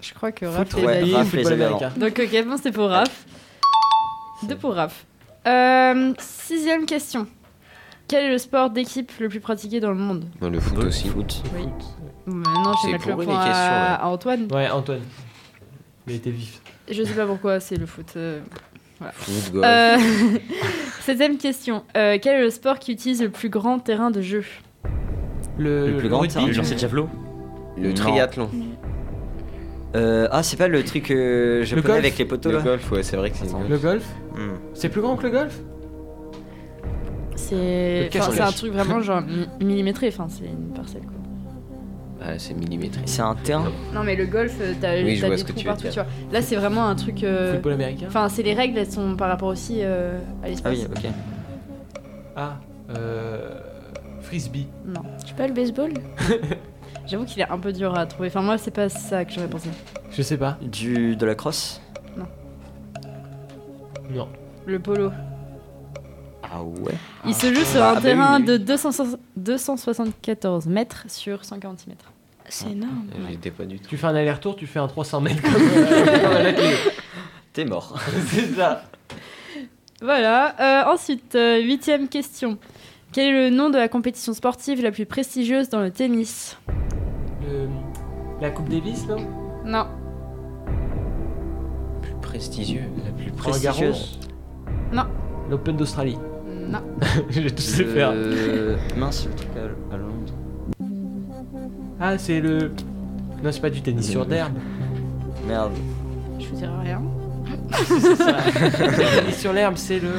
Je 0.00 0.12
crois 0.14 0.32
que 0.32 0.46
Raph 0.46 0.74
est 0.76 0.84
ouais. 0.84 1.12
Raph 1.14 1.28
football 1.28 1.52
américain. 1.52 1.92
Donc 1.96 2.18
ok, 2.18 2.44
bon, 2.46 2.56
c'est 2.62 2.72
pour 2.72 2.88
Raph. 2.88 3.24
Deux 4.44 4.56
pour 4.56 4.74
Raph. 4.74 5.04
Euh, 5.46 6.12
sixième 6.18 6.86
question. 6.86 7.26
Quel 8.08 8.24
est 8.24 8.30
le 8.30 8.38
sport 8.38 8.70
d'équipe 8.70 9.12
le 9.20 9.28
plus 9.28 9.40
pratiqué 9.40 9.80
dans 9.80 9.90
le 9.90 9.96
monde? 9.96 10.24
Bon, 10.40 10.50
le 10.50 10.60
foot 10.60 10.78
aussi. 10.84 11.08
foot. 11.08 11.42
Oui. 11.54 11.66
Bon, 12.26 12.36
Maintenant, 12.36 12.72
je 12.74 12.78
C'est 12.80 12.86
vais 12.88 12.92
mettre 12.94 13.08
le 13.08 13.16
point 13.24 13.38
à, 13.38 13.94
à 13.96 14.06
Antoine. 14.08 14.48
Ouais, 14.50 14.68
Antoine. 14.70 15.02
Il 16.08 16.14
était 16.14 16.30
vif. 16.30 16.60
Je 16.90 17.02
sais 17.02 17.14
pas 17.14 17.26
pourquoi, 17.26 17.60
c'est 17.60 17.76
le 17.76 17.86
foot. 17.86 18.12
euh, 18.16 18.40
Foot, 19.12 19.52
golf. 19.52 19.64
Euh, 19.66 19.96
Septième 21.00 21.36
question. 21.38 21.82
Euh, 21.96 22.18
quel 22.20 22.36
est 22.40 22.42
le 22.44 22.50
sport 22.50 22.78
qui 22.78 22.92
utilise 22.92 23.22
le 23.22 23.30
plus 23.30 23.48
grand 23.48 23.78
terrain 23.78 24.10
de 24.10 24.20
jeu? 24.20 24.44
Le, 25.58 25.90
Le 25.92 25.96
plus 25.98 26.08
grand 26.08 26.20
rugby. 26.20 26.34
terrain. 26.34 26.46
Le 26.46 26.52
lancer 26.52 26.74
de 26.74 26.80
javelot? 26.80 27.08
Le 27.76 27.88
non. 27.88 27.94
triathlon. 27.94 28.50
Euh, 29.94 30.26
ah, 30.30 30.42
c'est 30.42 30.56
pas 30.56 30.68
le 30.68 30.82
truc 30.84 31.10
euh, 31.10 31.64
japonais 31.64 31.94
avec 31.98 32.16
les 32.18 32.24
poteaux 32.24 32.50
Le 32.50 32.56
là 32.58 32.62
golf, 32.62 32.90
ouais, 32.92 33.02
c'est 33.02 33.16
vrai 33.16 33.30
que 33.30 33.36
c'est 33.36 33.44
le 33.52 33.68
Le 33.68 33.78
golf. 33.78 34.04
Hmm. 34.34 34.52
C'est 34.74 34.88
plus 34.88 35.00
grand 35.02 35.16
que 35.16 35.24
le 35.24 35.30
golf? 35.30 35.58
C'est 37.36 38.08
enfin, 38.14 38.30
c'est 38.32 38.40
un 38.40 38.52
truc 38.52 38.72
vraiment 38.72 39.00
genre 39.00 39.20
mi- 39.22 39.48
millimétré. 39.64 40.08
Enfin, 40.08 40.26
c'est 40.28 40.44
une 40.46 40.72
parcelle 40.74 41.02
quoi. 41.02 41.12
Ah, 42.24 42.38
c'est 42.38 42.54
millimétré. 42.54 43.02
C'est 43.06 43.22
un 43.22 43.34
terrain. 43.34 43.70
Non, 43.92 44.02
mais 44.04 44.14
le 44.14 44.26
golf, 44.26 44.54
euh, 44.60 44.74
t'as 44.80 44.94
Oui, 44.96 45.20
des 45.20 45.36
ce 45.36 45.44
trous 45.44 45.52
tu 45.54 45.64
partout, 45.64 45.88
tu 45.88 45.94
vois. 45.94 46.06
Là, 46.32 46.40
c'est 46.40 46.54
vraiment 46.56 46.86
un 46.86 46.94
truc. 46.94 47.24
euh, 47.24 47.54
Football 47.54 47.72
américain. 47.72 48.06
Enfin, 48.08 48.28
c'est 48.28 48.42
les 48.44 48.54
règles, 48.54 48.78
elles 48.78 48.90
sont 48.90 49.16
par 49.16 49.28
rapport 49.28 49.48
aussi 49.48 49.78
euh, 49.82 50.18
à 50.18 50.20
Ah 50.44 50.48
l'espace. 50.48 50.72
oui, 50.78 50.86
ok. 50.88 51.10
Ah, 52.36 52.56
euh, 52.96 53.58
frisbee. 54.20 54.68
Non. 54.86 55.02
Sais 55.26 55.34
pas, 55.34 55.46
le 55.48 55.52
baseball? 55.52 55.92
J'avoue 57.06 57.24
qu'il 57.24 57.42
est 57.42 57.48
un 57.50 57.58
peu 57.58 57.72
dur 57.72 57.96
à 57.98 58.06
trouver. 58.06 58.28
Enfin, 58.28 58.42
moi, 58.42 58.56
c'est 58.58 58.70
pas 58.70 58.88
ça 58.88 59.24
que 59.24 59.32
j'aurais 59.32 59.48
pensé. 59.48 59.68
Je 60.12 60.22
sais 60.22 60.36
pas. 60.36 60.56
Du, 60.62 61.16
de 61.16 61.26
la 61.26 61.34
crosse? 61.34 61.80
Non. 64.14 64.28
Le 64.66 64.78
polo. 64.78 65.10
Ah 66.54 66.62
ouais. 66.62 66.92
Il 67.26 67.34
se 67.34 67.52
joue 67.52 67.64
sur 67.64 67.82
Ah, 67.82 67.92
un 67.92 67.94
bah 67.94 68.00
terrain 68.02 68.40
de 68.40 68.56
200 68.58 68.90
274 69.36 70.66
mètres 70.66 71.04
sur 71.08 71.44
146 71.44 71.88
mètres. 71.88 72.12
C'est 72.48 72.70
énorme. 72.72 73.06
J'étais 73.30 73.50
pas 73.50 73.64
du 73.64 73.78
tout. 73.78 73.88
Tu 73.88 73.96
fais 73.96 74.06
un 74.08 74.14
aller-retour, 74.14 74.56
tu 74.56 74.66
fais 74.66 74.78
un 74.78 74.88
300 74.88 75.20
mètres 75.22 75.40
comme, 75.40 75.54
euh, 75.54 76.20
comme 76.20 76.32
à 76.36 76.42
la 76.42 76.52
télé. 76.52 76.74
T'es 77.54 77.64
mort. 77.64 77.98
C'est 78.26 78.54
ça. 78.54 78.82
Voilà. 80.02 80.54
Euh, 80.88 80.92
ensuite, 80.92 81.34
euh, 81.36 81.60
huitième 81.62 82.08
question. 82.08 82.58
Quel 83.12 83.34
est 83.34 83.50
le 83.50 83.56
nom 83.56 83.70
de 83.70 83.76
la 83.78 83.88
compétition 83.88 84.34
sportive 84.34 84.82
la 84.82 84.90
plus 84.90 85.06
prestigieuse 85.06 85.68
dans 85.70 85.80
le 85.80 85.90
tennis? 85.90 86.58
Le- 87.42 87.68
la 88.40 88.50
Coupe 88.50 88.68
Davis, 88.68 89.06
non 89.06 89.16
Non. 89.64 89.86
Plus 92.02 92.14
prestigieux. 92.20 92.84
La 93.04 93.12
plus 93.12 93.30
prestigieuse. 93.30 94.18
Non. 94.92 95.04
L'Open 95.50 95.76
d'Australie. 95.76 96.18
Non. 96.68 96.80
J'ai 97.30 97.50
tout 97.50 97.62
sais 97.62 97.84
faire. 97.84 98.12
Le... 98.12 98.76
Mince, 98.96 99.26
le 99.26 99.34
truc 99.34 99.48
à, 99.56 99.94
à 99.94 99.98
Londres. 99.98 100.32
Ah, 102.00 102.18
c'est 102.18 102.40
le. 102.40 102.70
Non, 103.42 103.50
c'est 103.52 103.60
pas 103.60 103.70
du 103.70 103.82
tennis 103.82 104.08
sur 104.10 104.24
d'herbe. 104.26 104.52
Merde. 105.46 105.72
Je 106.38 106.46
vous 106.46 106.56
dirai 106.56 106.72
rien. 106.84 107.02
C'est 107.84 108.16
ça. 108.16 108.36
le 108.46 109.20
tennis 109.20 109.38
sur 109.38 109.52
l'herbe, 109.52 109.76
c'est 109.76 109.98
le. 109.98 110.10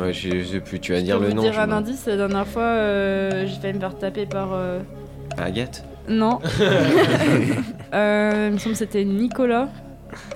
Ouais, 0.00 0.12
je, 0.12 0.42
sais 0.42 0.58
plus, 0.60 0.80
tu 0.80 0.92
vas 0.92 1.00
dire 1.00 1.20
le 1.20 1.28
vous 1.28 1.34
nom. 1.34 1.42
dire 1.42 1.52
je 1.52 1.60
un 1.60 1.66
vois. 1.66 1.76
indice. 1.76 2.06
La 2.06 2.16
dernière 2.16 2.46
fois, 2.48 2.62
euh, 2.64 3.46
j'ai 3.46 3.60
failli 3.60 3.74
me 3.74 3.80
faire 3.80 3.96
taper 3.96 4.26
par. 4.26 4.48
euh, 4.52 4.80
Agathe 5.38 5.84
Non. 6.08 6.40
euh, 7.94 8.46
il 8.48 8.54
me 8.54 8.58
semble 8.58 8.72
que 8.72 8.78
c'était 8.78 9.04
Nicolas. 9.04 9.68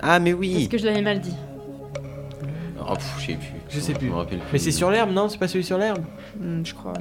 Ah, 0.00 0.20
mais 0.20 0.30
Parce 0.30 0.40
oui 0.40 0.68
que 0.68 0.78
je 0.78 0.86
l'avais 0.86 1.02
mal 1.02 1.20
dit. 1.20 1.34
Oh, 2.90 2.94
pff, 2.94 3.04
je 3.20 3.26
sais 3.26 3.32
plus. 3.34 3.48
Je 3.68 3.80
sais 3.80 3.92
plus. 3.92 4.08
me 4.08 4.14
rappelle 4.14 4.40
Mais 4.52 4.58
c'est 4.58 4.70
sur 4.72 4.90
l'herbe, 4.90 5.10
non? 5.12 5.28
C'est 5.28 5.38
pas 5.38 5.48
celui 5.48 5.64
sur 5.64 5.78
l'herbe? 5.78 5.98
Hmm, 6.38 6.64
je 6.64 6.74
crois. 6.74 6.94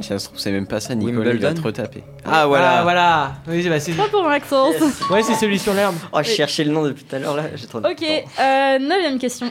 Ça 0.00 0.16
se 0.20 0.26
trouve, 0.26 0.38
c'est 0.38 0.52
même 0.52 0.66
pas 0.68 0.78
ça, 0.78 0.94
Nicolas, 0.94 1.32
il 1.32 1.38
va 1.40 1.48
Wimbledon 1.48 1.54
te 1.60 1.66
retaper. 1.66 2.04
Ah, 2.24 2.46
voilà 2.46 2.78
Ah, 2.78 2.82
voilà 2.84 3.32
Oui, 3.48 3.68
bah, 3.68 3.80
c'est. 3.80 3.92
Pas 3.92 4.06
pour 4.08 4.22
Maxence. 4.24 4.74
Ouais, 5.10 5.22
c'est 5.24 5.34
celui 5.34 5.58
sur 5.58 5.74
l'herbe. 5.74 5.96
Oh, 6.12 6.18
je 6.22 6.30
cherchais 6.30 6.62
le 6.62 6.70
nom 6.70 6.84
depuis 6.84 7.02
tout 7.04 7.16
à 7.16 7.18
l'heure 7.18 7.34
là. 7.36 7.44
J'ai 7.56 7.66
trop 7.66 7.78
Ok, 7.78 8.02
euh, 8.04 8.78
neuvième 8.78 9.18
question. 9.18 9.50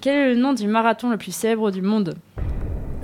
Quel 0.00 0.14
est 0.14 0.34
le 0.34 0.40
nom 0.40 0.52
du 0.52 0.68
marathon 0.68 1.10
le 1.10 1.16
plus 1.16 1.32
célèbre 1.34 1.72
du 1.72 1.82
monde? 1.82 2.14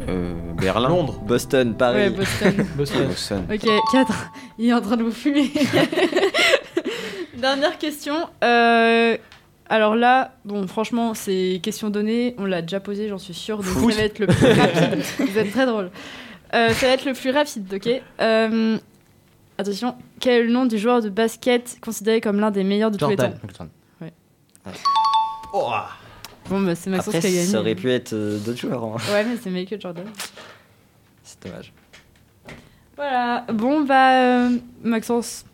Euh, 0.08 0.34
Berlin 0.56 0.88
Londres. 0.88 1.18
Boston, 1.26 1.70
Ouais, 1.70 1.74
Paris. 1.76 2.10
Boston. 2.10 2.66
Boston. 2.76 3.06
Boston. 3.08 3.44
ok, 3.52 3.68
4. 3.90 4.12
Il 4.58 4.68
est 4.68 4.74
en 4.74 4.80
train 4.80 4.96
de 4.96 5.02
vous 5.02 5.10
fumer. 5.10 5.50
Dernière 7.36 7.76
question. 7.78 8.14
Euh, 8.42 9.16
alors 9.68 9.96
là, 9.96 10.34
bon, 10.44 10.66
franchement, 10.66 11.14
c'est 11.14 11.60
question 11.62 11.90
donnée. 11.90 12.34
On 12.38 12.44
l'a 12.44 12.62
déjà 12.62 12.80
posée, 12.80 13.08
j'en 13.08 13.18
suis 13.18 13.34
sûre. 13.34 13.58
Donc 13.62 13.90
ça 13.92 13.98
va 13.98 14.02
être 14.04 14.18
le 14.18 14.26
plus 14.26 14.46
rapide. 14.52 15.02
Vous 15.18 15.38
êtes 15.38 15.50
très 15.52 15.66
drôle. 15.66 15.90
Euh, 16.54 16.70
ça 16.70 16.86
va 16.86 16.92
être 16.92 17.04
le 17.04 17.14
plus 17.14 17.30
rapide, 17.30 17.72
ok 17.74 17.88
Euh, 18.20 18.78
Attention, 19.56 19.96
quel 20.20 20.32
est 20.40 20.42
le 20.44 20.52
nom 20.52 20.66
du 20.66 20.78
joueur 20.78 21.00
de 21.00 21.08
basket 21.08 21.78
considéré 21.80 22.20
comme 22.20 22.40
l'un 22.40 22.50
des 22.50 22.64
meilleurs 22.64 22.90
de 22.90 22.96
tous 22.98 23.08
les 23.08 23.16
Jordan. 23.16 23.38
temps 23.56 23.68
Ouais. 24.00 24.12
Oh. 25.52 25.70
Bon, 26.48 26.60
bah, 26.60 26.74
c'est 26.74 26.90
Maxence 26.90 27.14
Après, 27.14 27.28
qui 27.28 27.34
a 27.34 27.38
gagné. 27.38 27.46
ça 27.46 27.60
aurait 27.60 27.74
pu 27.76 27.90
être 27.90 28.12
euh, 28.12 28.38
d'autres 28.38 28.58
joueurs. 28.58 28.82
hein. 28.84 28.96
Ouais, 29.12 29.24
mais 29.24 29.36
c'est 29.40 29.50
Michael 29.50 29.80
Jordan. 29.80 30.04
C'est 31.22 31.42
dommage. 31.46 31.72
Voilà. 32.96 33.44
Bon, 33.52 33.80
bah, 33.82 34.12
euh, 34.46 34.50
Maxence, 34.82 35.44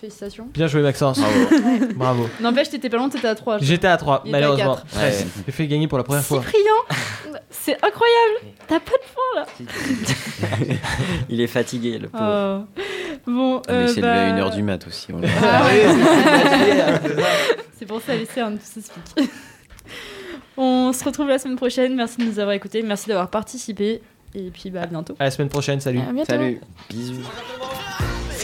félicitations. 0.00 0.48
Bien 0.52 0.66
joué, 0.66 0.82
Maxence. 0.82 1.18
Bravo. 1.18 1.86
Bravo. 1.96 2.28
N'empêche, 2.40 2.70
t'étais 2.70 2.88
pas 2.88 2.96
loin, 2.96 3.08
t'étais 3.08 3.28
à 3.28 3.34
3. 3.34 3.58
J'étais 3.60 3.86
à 3.86 3.96
3, 3.96 4.22
Il 4.24 4.28
était 4.28 4.36
à 4.36 4.40
malheureusement. 4.40 4.78
Ouais. 4.96 5.12
J'ai 5.46 5.52
fait 5.52 5.66
gagner 5.66 5.88
pour 5.88 5.98
la 5.98 6.04
première 6.04 6.22
fois. 6.24 6.42
Cyprien 6.42 7.38
C'est 7.50 7.74
incroyable 7.74 8.54
T'as 8.68 8.80
pas 8.80 8.92
de 8.92 9.64
points 9.64 9.68
là 10.68 10.76
Il 11.28 11.40
est 11.40 11.46
fatigué, 11.46 11.98
le 11.98 12.08
pauvre. 12.08 12.66
Oh. 12.76 12.80
Bon, 13.26 13.62
Ah, 13.66 13.72
mais 13.72 13.74
euh, 13.74 13.88
c'est 13.88 14.00
bah... 14.00 14.28
levé 14.30 14.40
à 14.40 14.46
1h 14.48 14.54
du 14.54 14.62
mat 14.62 14.86
aussi. 14.86 15.08
on 15.12 15.20
Ah 15.42 15.62
oui, 15.66 16.02
c'est 17.78 17.86
pour 17.86 18.00
ça, 18.00 18.14
laisser 18.14 18.40
un 18.40 18.52
tout 18.52 18.58
s'explique. 18.62 19.30
On 20.56 20.92
se 20.92 21.04
retrouve 21.04 21.28
la 21.28 21.38
semaine 21.38 21.56
prochaine. 21.56 21.94
Merci 21.96 22.18
de 22.18 22.24
nous 22.24 22.38
avoir 22.38 22.54
écoutés. 22.54 22.82
Merci 22.82 23.08
d'avoir 23.08 23.28
participé. 23.28 24.00
Et 24.34 24.50
puis, 24.50 24.70
bah, 24.70 24.82
à 24.82 24.86
bientôt. 24.86 25.14
À 25.18 25.24
la 25.24 25.30
semaine 25.30 25.48
prochaine, 25.48 25.80
salut. 25.80 26.00
À 26.00 26.12
bientôt. 26.12 26.30
Salut 26.32 26.60
Bisous. 26.90 27.14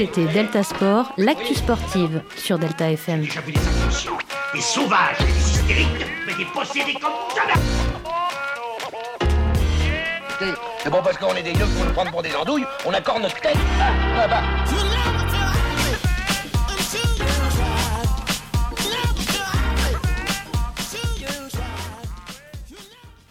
C'était 0.03 0.27
Delta 0.27 0.65
Sport, 0.65 1.13
l'actu 1.17 1.55
sportive 1.55 2.23
sur 2.35 2.59
Delta 2.59 2.91
FM. 2.91 3.23
J'ai 3.23 3.41
vu 3.41 3.53
des 3.53 3.61
inconscients, 3.61 4.19
des 4.53 4.61
sauvages, 4.61 5.17
des 5.19 5.31
hystériques, 5.31 6.07
mais 6.27 6.35
des 6.35 6.45
possédés 6.47 6.95
comme 6.95 7.13
jamais 7.37 7.53
C'est 10.83 10.91
bon 10.91 11.03
parce 11.05 11.17
qu'on 11.19 11.37
est 11.37 11.43
des 11.45 11.53
gueux 11.53 11.67
pour 11.67 11.85
nous 11.85 11.93
prendre 11.93 12.11
pour 12.11 12.21
des 12.21 12.35
andouilles, 12.35 12.67
on 12.85 12.93
accorde 12.93 13.23
notre 13.23 13.41
tête. 13.41 13.55
Ah, 13.81 13.93
bah, 14.17 14.27
bah. 14.29 14.92